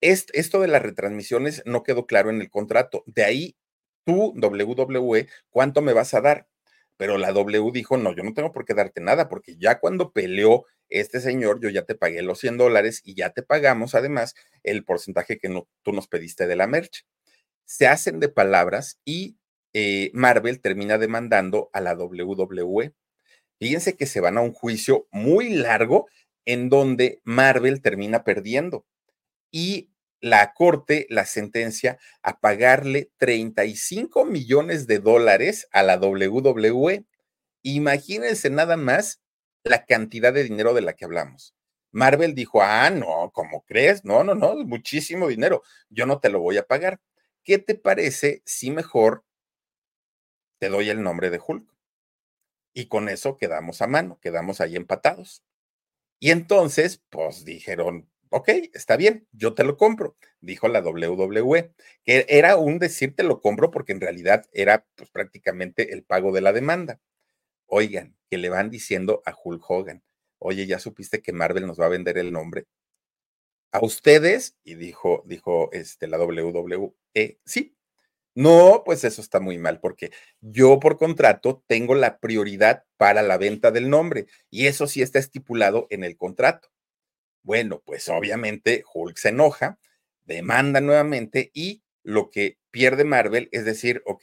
esto 0.00 0.60
de 0.60 0.68
las 0.68 0.82
retransmisiones 0.82 1.62
no 1.66 1.82
quedó 1.82 2.06
claro 2.06 2.30
en 2.30 2.40
el 2.40 2.50
contrato. 2.50 3.02
De 3.06 3.24
ahí, 3.24 3.56
tú, 4.04 4.32
WWE, 4.40 5.28
¿cuánto 5.50 5.82
me 5.82 5.92
vas 5.92 6.14
a 6.14 6.22
dar? 6.22 6.48
Pero 6.98 7.16
la 7.16 7.32
W 7.32 7.70
dijo, 7.72 7.96
no, 7.96 8.14
yo 8.14 8.22
no 8.22 8.34
tengo 8.34 8.52
por 8.52 8.66
qué 8.66 8.74
darte 8.74 9.00
nada, 9.00 9.30
porque 9.30 9.56
ya 9.56 9.80
cuando 9.80 10.12
peleó 10.12 10.66
este 10.90 11.20
señor, 11.20 11.60
yo 11.60 11.70
ya 11.70 11.82
te 11.82 11.94
pagué 11.94 12.20
los 12.22 12.40
100 12.40 12.58
dólares 12.58 13.00
y 13.04 13.14
ya 13.14 13.30
te 13.30 13.42
pagamos 13.42 13.94
además 13.94 14.34
el 14.64 14.84
porcentaje 14.84 15.38
que 15.38 15.48
tú 15.82 15.92
nos 15.92 16.08
pediste 16.08 16.46
de 16.46 16.56
la 16.56 16.66
merch. 16.66 17.06
Se 17.64 17.86
hacen 17.86 18.20
de 18.20 18.28
palabras 18.28 19.00
y 19.04 19.38
eh, 19.72 20.10
Marvel 20.12 20.60
termina 20.60 20.98
demandando 20.98 21.70
a 21.72 21.80
la 21.80 21.94
WWE. 21.94 22.92
Fíjense 23.58 23.96
que 23.96 24.06
se 24.06 24.20
van 24.20 24.36
a 24.36 24.40
un 24.40 24.52
juicio 24.52 25.06
muy 25.10 25.50
largo 25.50 26.08
en 26.44 26.68
donde 26.68 27.20
Marvel 27.24 27.80
termina 27.80 28.24
perdiendo 28.24 28.86
y 29.50 29.90
la 30.20 30.52
corte 30.52 31.06
la 31.10 31.24
sentencia 31.24 31.98
a 32.22 32.40
pagarle 32.40 33.10
35 33.18 34.24
millones 34.24 34.86
de 34.86 34.98
dólares 34.98 35.68
a 35.72 35.82
la 35.82 35.98
WWE. 35.98 37.04
Imagínense 37.62 38.50
nada 38.50 38.76
más 38.76 39.20
la 39.64 39.84
cantidad 39.84 40.32
de 40.32 40.44
dinero 40.44 40.74
de 40.74 40.82
la 40.82 40.94
que 40.94 41.04
hablamos. 41.04 41.54
Marvel 41.90 42.34
dijo, 42.34 42.62
ah, 42.62 42.90
no, 42.90 43.30
¿cómo 43.32 43.64
crees? 43.64 44.04
No, 44.04 44.24
no, 44.24 44.34
no, 44.34 44.54
muchísimo 44.56 45.28
dinero. 45.28 45.62
Yo 45.88 46.06
no 46.06 46.20
te 46.20 46.28
lo 46.28 46.40
voy 46.40 46.58
a 46.58 46.66
pagar. 46.66 47.00
¿Qué 47.42 47.58
te 47.58 47.74
parece 47.74 48.42
si 48.44 48.70
mejor 48.70 49.24
te 50.58 50.68
doy 50.68 50.90
el 50.90 51.02
nombre 51.02 51.30
de 51.30 51.40
Hulk? 51.44 51.66
Y 52.74 52.86
con 52.86 53.08
eso 53.08 53.36
quedamos 53.36 53.80
a 53.82 53.86
mano, 53.86 54.18
quedamos 54.20 54.60
ahí 54.60 54.76
empatados. 54.76 55.42
Y 56.20 56.30
entonces, 56.30 57.02
pues 57.10 57.44
dijeron, 57.44 58.10
ok, 58.30 58.48
está 58.74 58.96
bien, 58.96 59.26
yo 59.32 59.54
te 59.54 59.64
lo 59.64 59.76
compro, 59.76 60.16
dijo 60.40 60.68
la 60.68 60.80
WWE, 60.80 61.72
que 62.04 62.26
era 62.28 62.56
un 62.56 62.78
decir 62.78 63.14
te 63.14 63.22
lo 63.22 63.40
compro 63.40 63.70
porque 63.70 63.92
en 63.92 64.00
realidad 64.00 64.46
era 64.52 64.86
pues 64.94 65.10
prácticamente 65.10 65.92
el 65.92 66.04
pago 66.04 66.32
de 66.32 66.40
la 66.40 66.52
demanda. 66.52 67.00
Oigan, 67.66 68.16
que 68.30 68.38
le 68.38 68.48
van 68.50 68.70
diciendo 68.70 69.22
a 69.26 69.34
Hulk 69.42 69.62
Hogan, 69.68 70.02
oye, 70.38 70.66
ya 70.66 70.78
supiste 70.78 71.22
que 71.22 71.32
Marvel 71.32 71.66
nos 71.66 71.80
va 71.80 71.86
a 71.86 71.90
vender 71.90 72.18
el 72.18 72.32
nombre. 72.32 72.66
A 73.72 73.84
ustedes, 73.84 74.56
y 74.64 74.74
dijo, 74.76 75.22
dijo 75.26 75.70
este, 75.72 76.06
la 76.06 76.18
WWE, 76.18 76.94
sí. 77.44 77.74
No, 78.34 78.82
pues 78.84 79.02
eso 79.04 79.20
está 79.20 79.40
muy 79.40 79.58
mal, 79.58 79.80
porque 79.80 80.12
yo 80.40 80.78
por 80.78 80.96
contrato 80.96 81.64
tengo 81.66 81.94
la 81.96 82.18
prioridad 82.20 82.84
para 82.96 83.22
la 83.22 83.36
venta 83.36 83.72
del 83.72 83.90
nombre, 83.90 84.26
y 84.48 84.66
eso 84.68 84.86
sí 84.86 85.02
está 85.02 85.18
estipulado 85.18 85.88
en 85.90 86.04
el 86.04 86.16
contrato. 86.16 86.68
Bueno, 87.48 87.80
pues 87.82 88.06
obviamente 88.10 88.84
Hulk 88.92 89.16
se 89.16 89.30
enoja, 89.30 89.78
demanda 90.26 90.82
nuevamente 90.82 91.50
y 91.54 91.82
lo 92.02 92.28
que 92.28 92.58
pierde 92.70 93.04
Marvel 93.04 93.48
es 93.52 93.64
decir, 93.64 94.02
ok, 94.04 94.22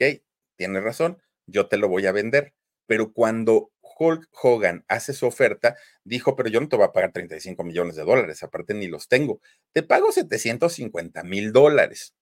tienes 0.56 0.84
razón, 0.84 1.18
yo 1.48 1.68
te 1.68 1.78
lo 1.78 1.90
voy 1.90 2.06
a 2.06 2.12
vender. 2.12 2.54
Pero 2.86 3.14
cuando 3.14 3.72
Hulk 3.82 4.30
Hogan 4.44 4.86
hace 4.88 5.12
su 5.14 5.26
oferta, 5.26 5.76
dijo, 6.04 6.36
pero 6.36 6.50
yo 6.50 6.62
no 6.62 6.70
te 6.70 6.76
voy 6.76 6.86
a 6.86 6.92
pagar 6.92 7.14
35 7.14 7.64
millones 7.64 7.96
de 7.96 8.04
dólares, 8.04 8.44
aparte 8.44 8.76
ni 8.76 8.86
los 8.86 9.08
tengo. 9.08 9.42
Te 9.74 9.82
pago 9.82 10.12
750 10.12 11.24
mil 11.24 11.52
dólares, 11.52 12.14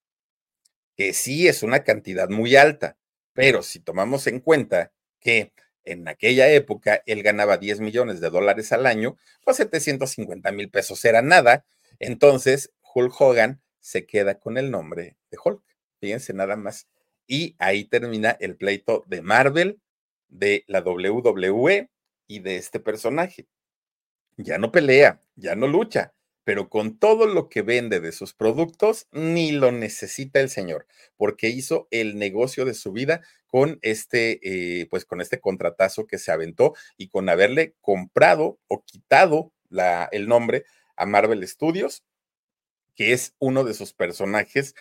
que 0.95 1.11
sí 1.11 1.49
es 1.49 1.63
una 1.63 1.83
cantidad 1.83 2.29
muy 2.29 2.55
alta, 2.55 2.97
pero 3.33 3.61
si 3.61 3.81
tomamos 3.81 4.25
en 4.27 4.39
cuenta 4.39 4.93
que 5.19 5.51
en 5.85 6.07
aquella 6.07 6.49
época 6.49 7.03
él 7.05 7.23
ganaba 7.23 7.57
10 7.57 7.79
millones 7.79 8.21
de 8.21 8.29
dólares 8.29 8.71
al 8.71 8.85
año, 8.85 9.17
pues 9.43 9.57
750 9.57 10.51
mil 10.51 10.69
pesos 10.69 11.03
era 11.05 11.21
nada. 11.21 11.65
Entonces, 11.99 12.71
Hulk 12.93 13.13
Hogan 13.19 13.61
se 13.79 14.05
queda 14.05 14.39
con 14.39 14.57
el 14.57 14.71
nombre 14.71 15.17
de 15.29 15.37
Hulk. 15.43 15.61
Fíjense 15.99 16.33
nada 16.33 16.55
más. 16.55 16.87
Y 17.27 17.55
ahí 17.59 17.85
termina 17.85 18.37
el 18.39 18.55
pleito 18.55 19.03
de 19.07 19.21
Marvel 19.21 19.79
de 20.27 20.63
la 20.67 20.81
WWE 20.81 21.89
y 22.27 22.39
de 22.39 22.57
este 22.57 22.79
personaje. 22.79 23.47
Ya 24.37 24.57
no 24.57 24.71
pelea, 24.71 25.21
ya 25.35 25.55
no 25.55 25.67
lucha, 25.67 26.13
pero 26.43 26.69
con 26.69 26.97
todo 26.97 27.27
lo 27.27 27.49
que 27.49 27.61
vende 27.61 27.99
de 27.99 28.11
sus 28.11 28.33
productos, 28.33 29.07
ni 29.11 29.51
lo 29.51 29.71
necesita 29.71 30.39
el 30.39 30.49
señor, 30.49 30.87
porque 31.17 31.49
hizo 31.49 31.87
el 31.91 32.17
negocio 32.17 32.65
de 32.65 32.73
su 32.73 32.91
vida 32.91 33.21
con 33.47 33.79
este, 33.81 34.39
eh, 34.81 34.87
pues 34.89 35.05
con 35.05 35.21
este 35.21 35.39
contratazo 35.39 36.07
que 36.07 36.17
se 36.17 36.31
aventó 36.31 36.73
y 36.97 37.09
con 37.09 37.29
haberle 37.29 37.75
comprado 37.81 38.59
o 38.67 38.83
quitado 38.83 39.53
la, 39.69 40.09
el 40.11 40.27
nombre 40.27 40.65
a 40.95 41.05
Marvel 41.05 41.47
Studios 41.47 42.03
que 42.95 43.13
es 43.13 43.33
uno 43.39 43.63
de 43.63 43.73
sus 43.73 43.93
personajes, 43.93 44.75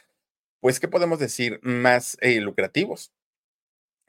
pues, 0.61 0.81
¿qué 0.81 0.89
podemos 0.89 1.19
decir? 1.19 1.61
Más 1.63 2.17
eh, 2.21 2.41
lucrativos 2.41 3.13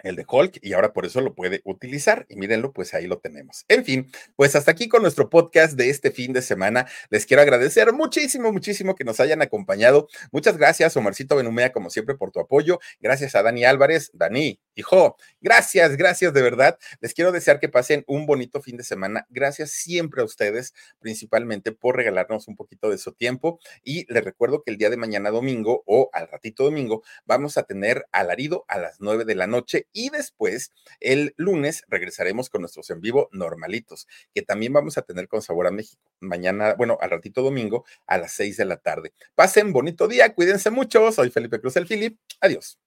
el 0.04 0.16
de 0.16 0.26
Hulk, 0.28 0.60
y 0.62 0.74
ahora 0.74 0.94
por 0.94 1.06
eso 1.06 1.22
lo 1.22 1.34
puede 1.34 1.62
utilizar. 1.64 2.26
Y 2.30 2.36
mírenlo, 2.36 2.74
pues 2.74 2.94
ahí 2.94 3.08
lo 3.08 3.20
tenemos. 3.20 3.66
En 3.68 3.84
fin, 3.84 4.12
pues 4.36 4.56
hasta 4.56 4.72
aquí 4.72 4.88
con 4.88 5.02
nuestro 5.02 5.30
podcast 5.30 5.74
de 5.74 5.90
este 5.90 6.12
fin 6.12 6.34
de 6.34 6.42
semana. 6.42 6.86
Les 7.10 7.26
quiero 7.26 7.42
agradecer 7.42 7.92
muchísimo, 7.94 8.52
muchísimo 8.52 8.96
que 8.96 9.04
nos 9.04 9.20
hayan 9.20 9.42
acompañado. 9.42 10.08
Muchas 10.32 10.58
gracias, 10.58 10.96
Omarcito 10.98 11.36
Benumea, 11.36 11.72
como 11.72 11.90
siempre, 11.90 12.16
por 12.16 12.32
tu 12.32 12.40
apoyo. 12.40 12.80
Gracias 13.00 13.36
a 13.36 13.44
Dani 13.44 13.66
Álvarez. 13.66 14.12
Dani, 14.14 14.60
hijo, 14.76 15.18
gracias, 15.42 15.96
gracias 15.98 16.34
de 16.34 16.42
verdad. 16.42 16.78
Les 17.00 17.14
quiero 17.14 17.32
desear 17.32 17.60
que 17.60 17.70
pasen 17.70 18.04
un 18.08 18.26
bonito 18.26 18.62
fin 18.62 18.78
de 18.78 18.84
semana. 18.84 19.26
Gracias 19.30 19.72
siempre 19.72 20.22
a 20.22 20.26
ustedes, 20.26 20.74
principalmente 21.00 21.72
por 21.72 21.96
regalarnos 21.96 22.48
un 22.48 22.56
poquito 22.56 22.90
de 22.90 22.98
su 22.98 23.14
tiempo. 23.14 23.60
Y 23.84 24.12
les 24.14 24.24
recuerdo 24.24 24.64
que 24.64 24.72
el 24.72 24.78
día 24.78 24.90
de 24.90 24.98
mañana 24.98 25.32
domingo 25.32 25.84
o 25.86 26.10
al 26.14 26.28
ratito 26.28 26.64
domingo 26.64 27.04
vamos 27.26 27.58
a 27.58 27.64
tener 27.64 28.06
alarido 28.12 28.66
a 28.68 28.78
las 28.78 28.98
nueve 29.00 29.26
de 29.26 29.36
la 29.36 29.48
noche 29.48 29.88
y 29.94 30.10
después 30.10 30.72
el 31.00 31.34
lunes 31.38 31.84
regresaremos 31.88 32.50
con 32.50 32.62
nuestros 32.62 32.90
en 32.90 33.02
vivo 33.02 33.30
normalitos, 33.32 34.08
que 34.34 34.42
también 34.42 34.74
vamos 34.74 34.98
a 34.98 35.04
tener 35.04 35.28
con 35.28 35.42
Sabor 35.42 35.68
a 35.68 35.72
México. 35.72 36.02
Mañana, 36.20 36.74
bueno, 36.74 36.98
al 37.00 37.12
ratito 37.12 37.42
domingo 37.42 37.86
a 38.08 38.18
las 38.18 38.34
seis 38.34 38.58
de 38.58 38.66
la 38.66 38.78
tarde. 38.78 39.14
Pasen 39.36 39.72
bonito 39.72 40.08
día, 40.08 40.34
cuídense 40.34 40.72
mucho. 40.72 41.12
Soy 41.12 41.30
Felipe 41.30 41.60
Cruz 41.62 41.78
el 41.78 41.88
Philip. 41.88 42.18
Adiós. 42.42 42.78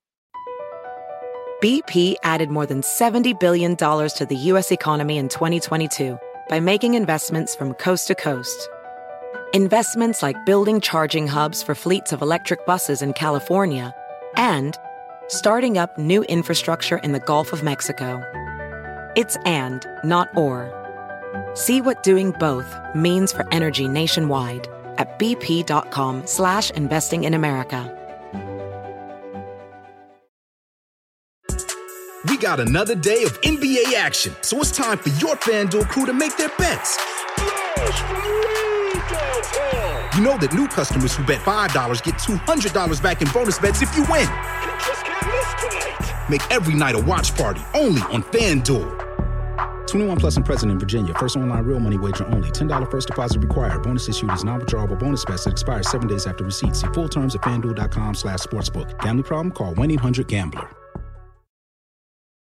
BP 1.62 2.16
added 2.22 2.50
more 2.50 2.66
than 2.66 2.82
$70 2.82 3.40
billion 3.40 3.76
to 3.76 4.26
the 4.28 4.36
U.S. 4.36 4.70
economy 4.70 5.16
in 5.16 5.28
2022 5.28 6.18
by 6.50 6.60
making 6.60 6.94
investments 6.94 7.56
from 7.56 7.72
coast 7.74 8.08
to 8.08 8.14
coast. 8.14 8.68
Investments 9.54 10.22
like 10.22 10.44
building 10.44 10.82
charging 10.82 11.26
hubs 11.26 11.62
for 11.62 11.74
fleets 11.74 12.12
of 12.12 12.20
electric 12.20 12.66
buses 12.66 13.00
in 13.00 13.14
California 13.14 13.94
and 14.36 14.76
starting 15.28 15.78
up 15.78 15.96
new 15.98 16.22
infrastructure 16.24 16.98
in 16.98 17.12
the 17.12 17.20
Gulf 17.20 17.52
of 17.52 17.62
Mexico. 17.62 18.22
It's 19.16 19.36
and, 19.44 19.86
not 20.04 20.28
or. 20.36 20.72
See 21.54 21.80
what 21.80 22.02
doing 22.02 22.32
both 22.32 22.74
means 22.94 23.32
for 23.32 23.46
energy 23.52 23.88
nationwide 23.88 24.68
at 24.98 25.18
bp.com 25.18 26.26
slash 26.26 26.70
investing 26.70 27.24
in 27.24 27.34
America. 27.34 27.92
We 32.28 32.36
got 32.38 32.60
another 32.60 32.94
day 32.94 33.22
of 33.22 33.40
NBA 33.42 33.94
action, 33.94 34.34
so 34.42 34.60
it's 34.60 34.70
time 34.70 34.98
for 34.98 35.08
your 35.10 35.36
FanDuel 35.36 35.88
crew 35.88 36.06
to 36.06 36.12
make 36.12 36.36
their 36.36 36.50
bets. 36.58 36.98
You 40.16 40.22
know 40.22 40.38
that 40.38 40.52
new 40.54 40.66
customers 40.66 41.14
who 41.14 41.24
bet 41.24 41.40
$5 41.40 42.02
get 42.02 42.14
$200 42.14 43.02
back 43.02 43.22
in 43.22 43.28
bonus 43.32 43.58
bets 43.58 43.82
if 43.82 43.94
you 43.96 44.02
win. 44.10 44.26
Make 46.28 46.42
every 46.50 46.74
night 46.74 46.94
a 46.94 47.00
watch 47.00 47.34
party 47.34 47.60
only 47.74 48.02
on 48.02 48.22
FanDuel. 48.22 49.02
21 49.86 50.16
plus 50.18 50.36
and 50.36 50.44
present 50.44 50.72
in 50.72 50.78
Virginia. 50.78 51.14
First 51.14 51.36
online 51.36 51.64
real 51.64 51.80
money 51.80 51.98
wager 51.98 52.26
only. 52.26 52.50
$10 52.50 52.90
first 52.90 53.08
deposit 53.08 53.40
required. 53.40 53.82
Bonus 53.82 54.08
issued 54.08 54.30
is 54.32 54.44
non-withdrawable 54.44 54.98
bonus 54.98 55.24
bets 55.24 55.44
that 55.44 55.52
expires 55.52 55.90
seven 55.90 56.08
days 56.08 56.26
after 56.26 56.44
receipt. 56.44 56.76
See 56.76 56.88
full 56.88 57.08
terms 57.08 57.34
at 57.34 57.42
fanduel.com 57.42 58.14
slash 58.14 58.40
sportsbook. 58.40 58.98
Gambling 59.00 59.24
problem? 59.24 59.52
Call 59.52 59.74
1-800-GAMBLER. 59.74 60.85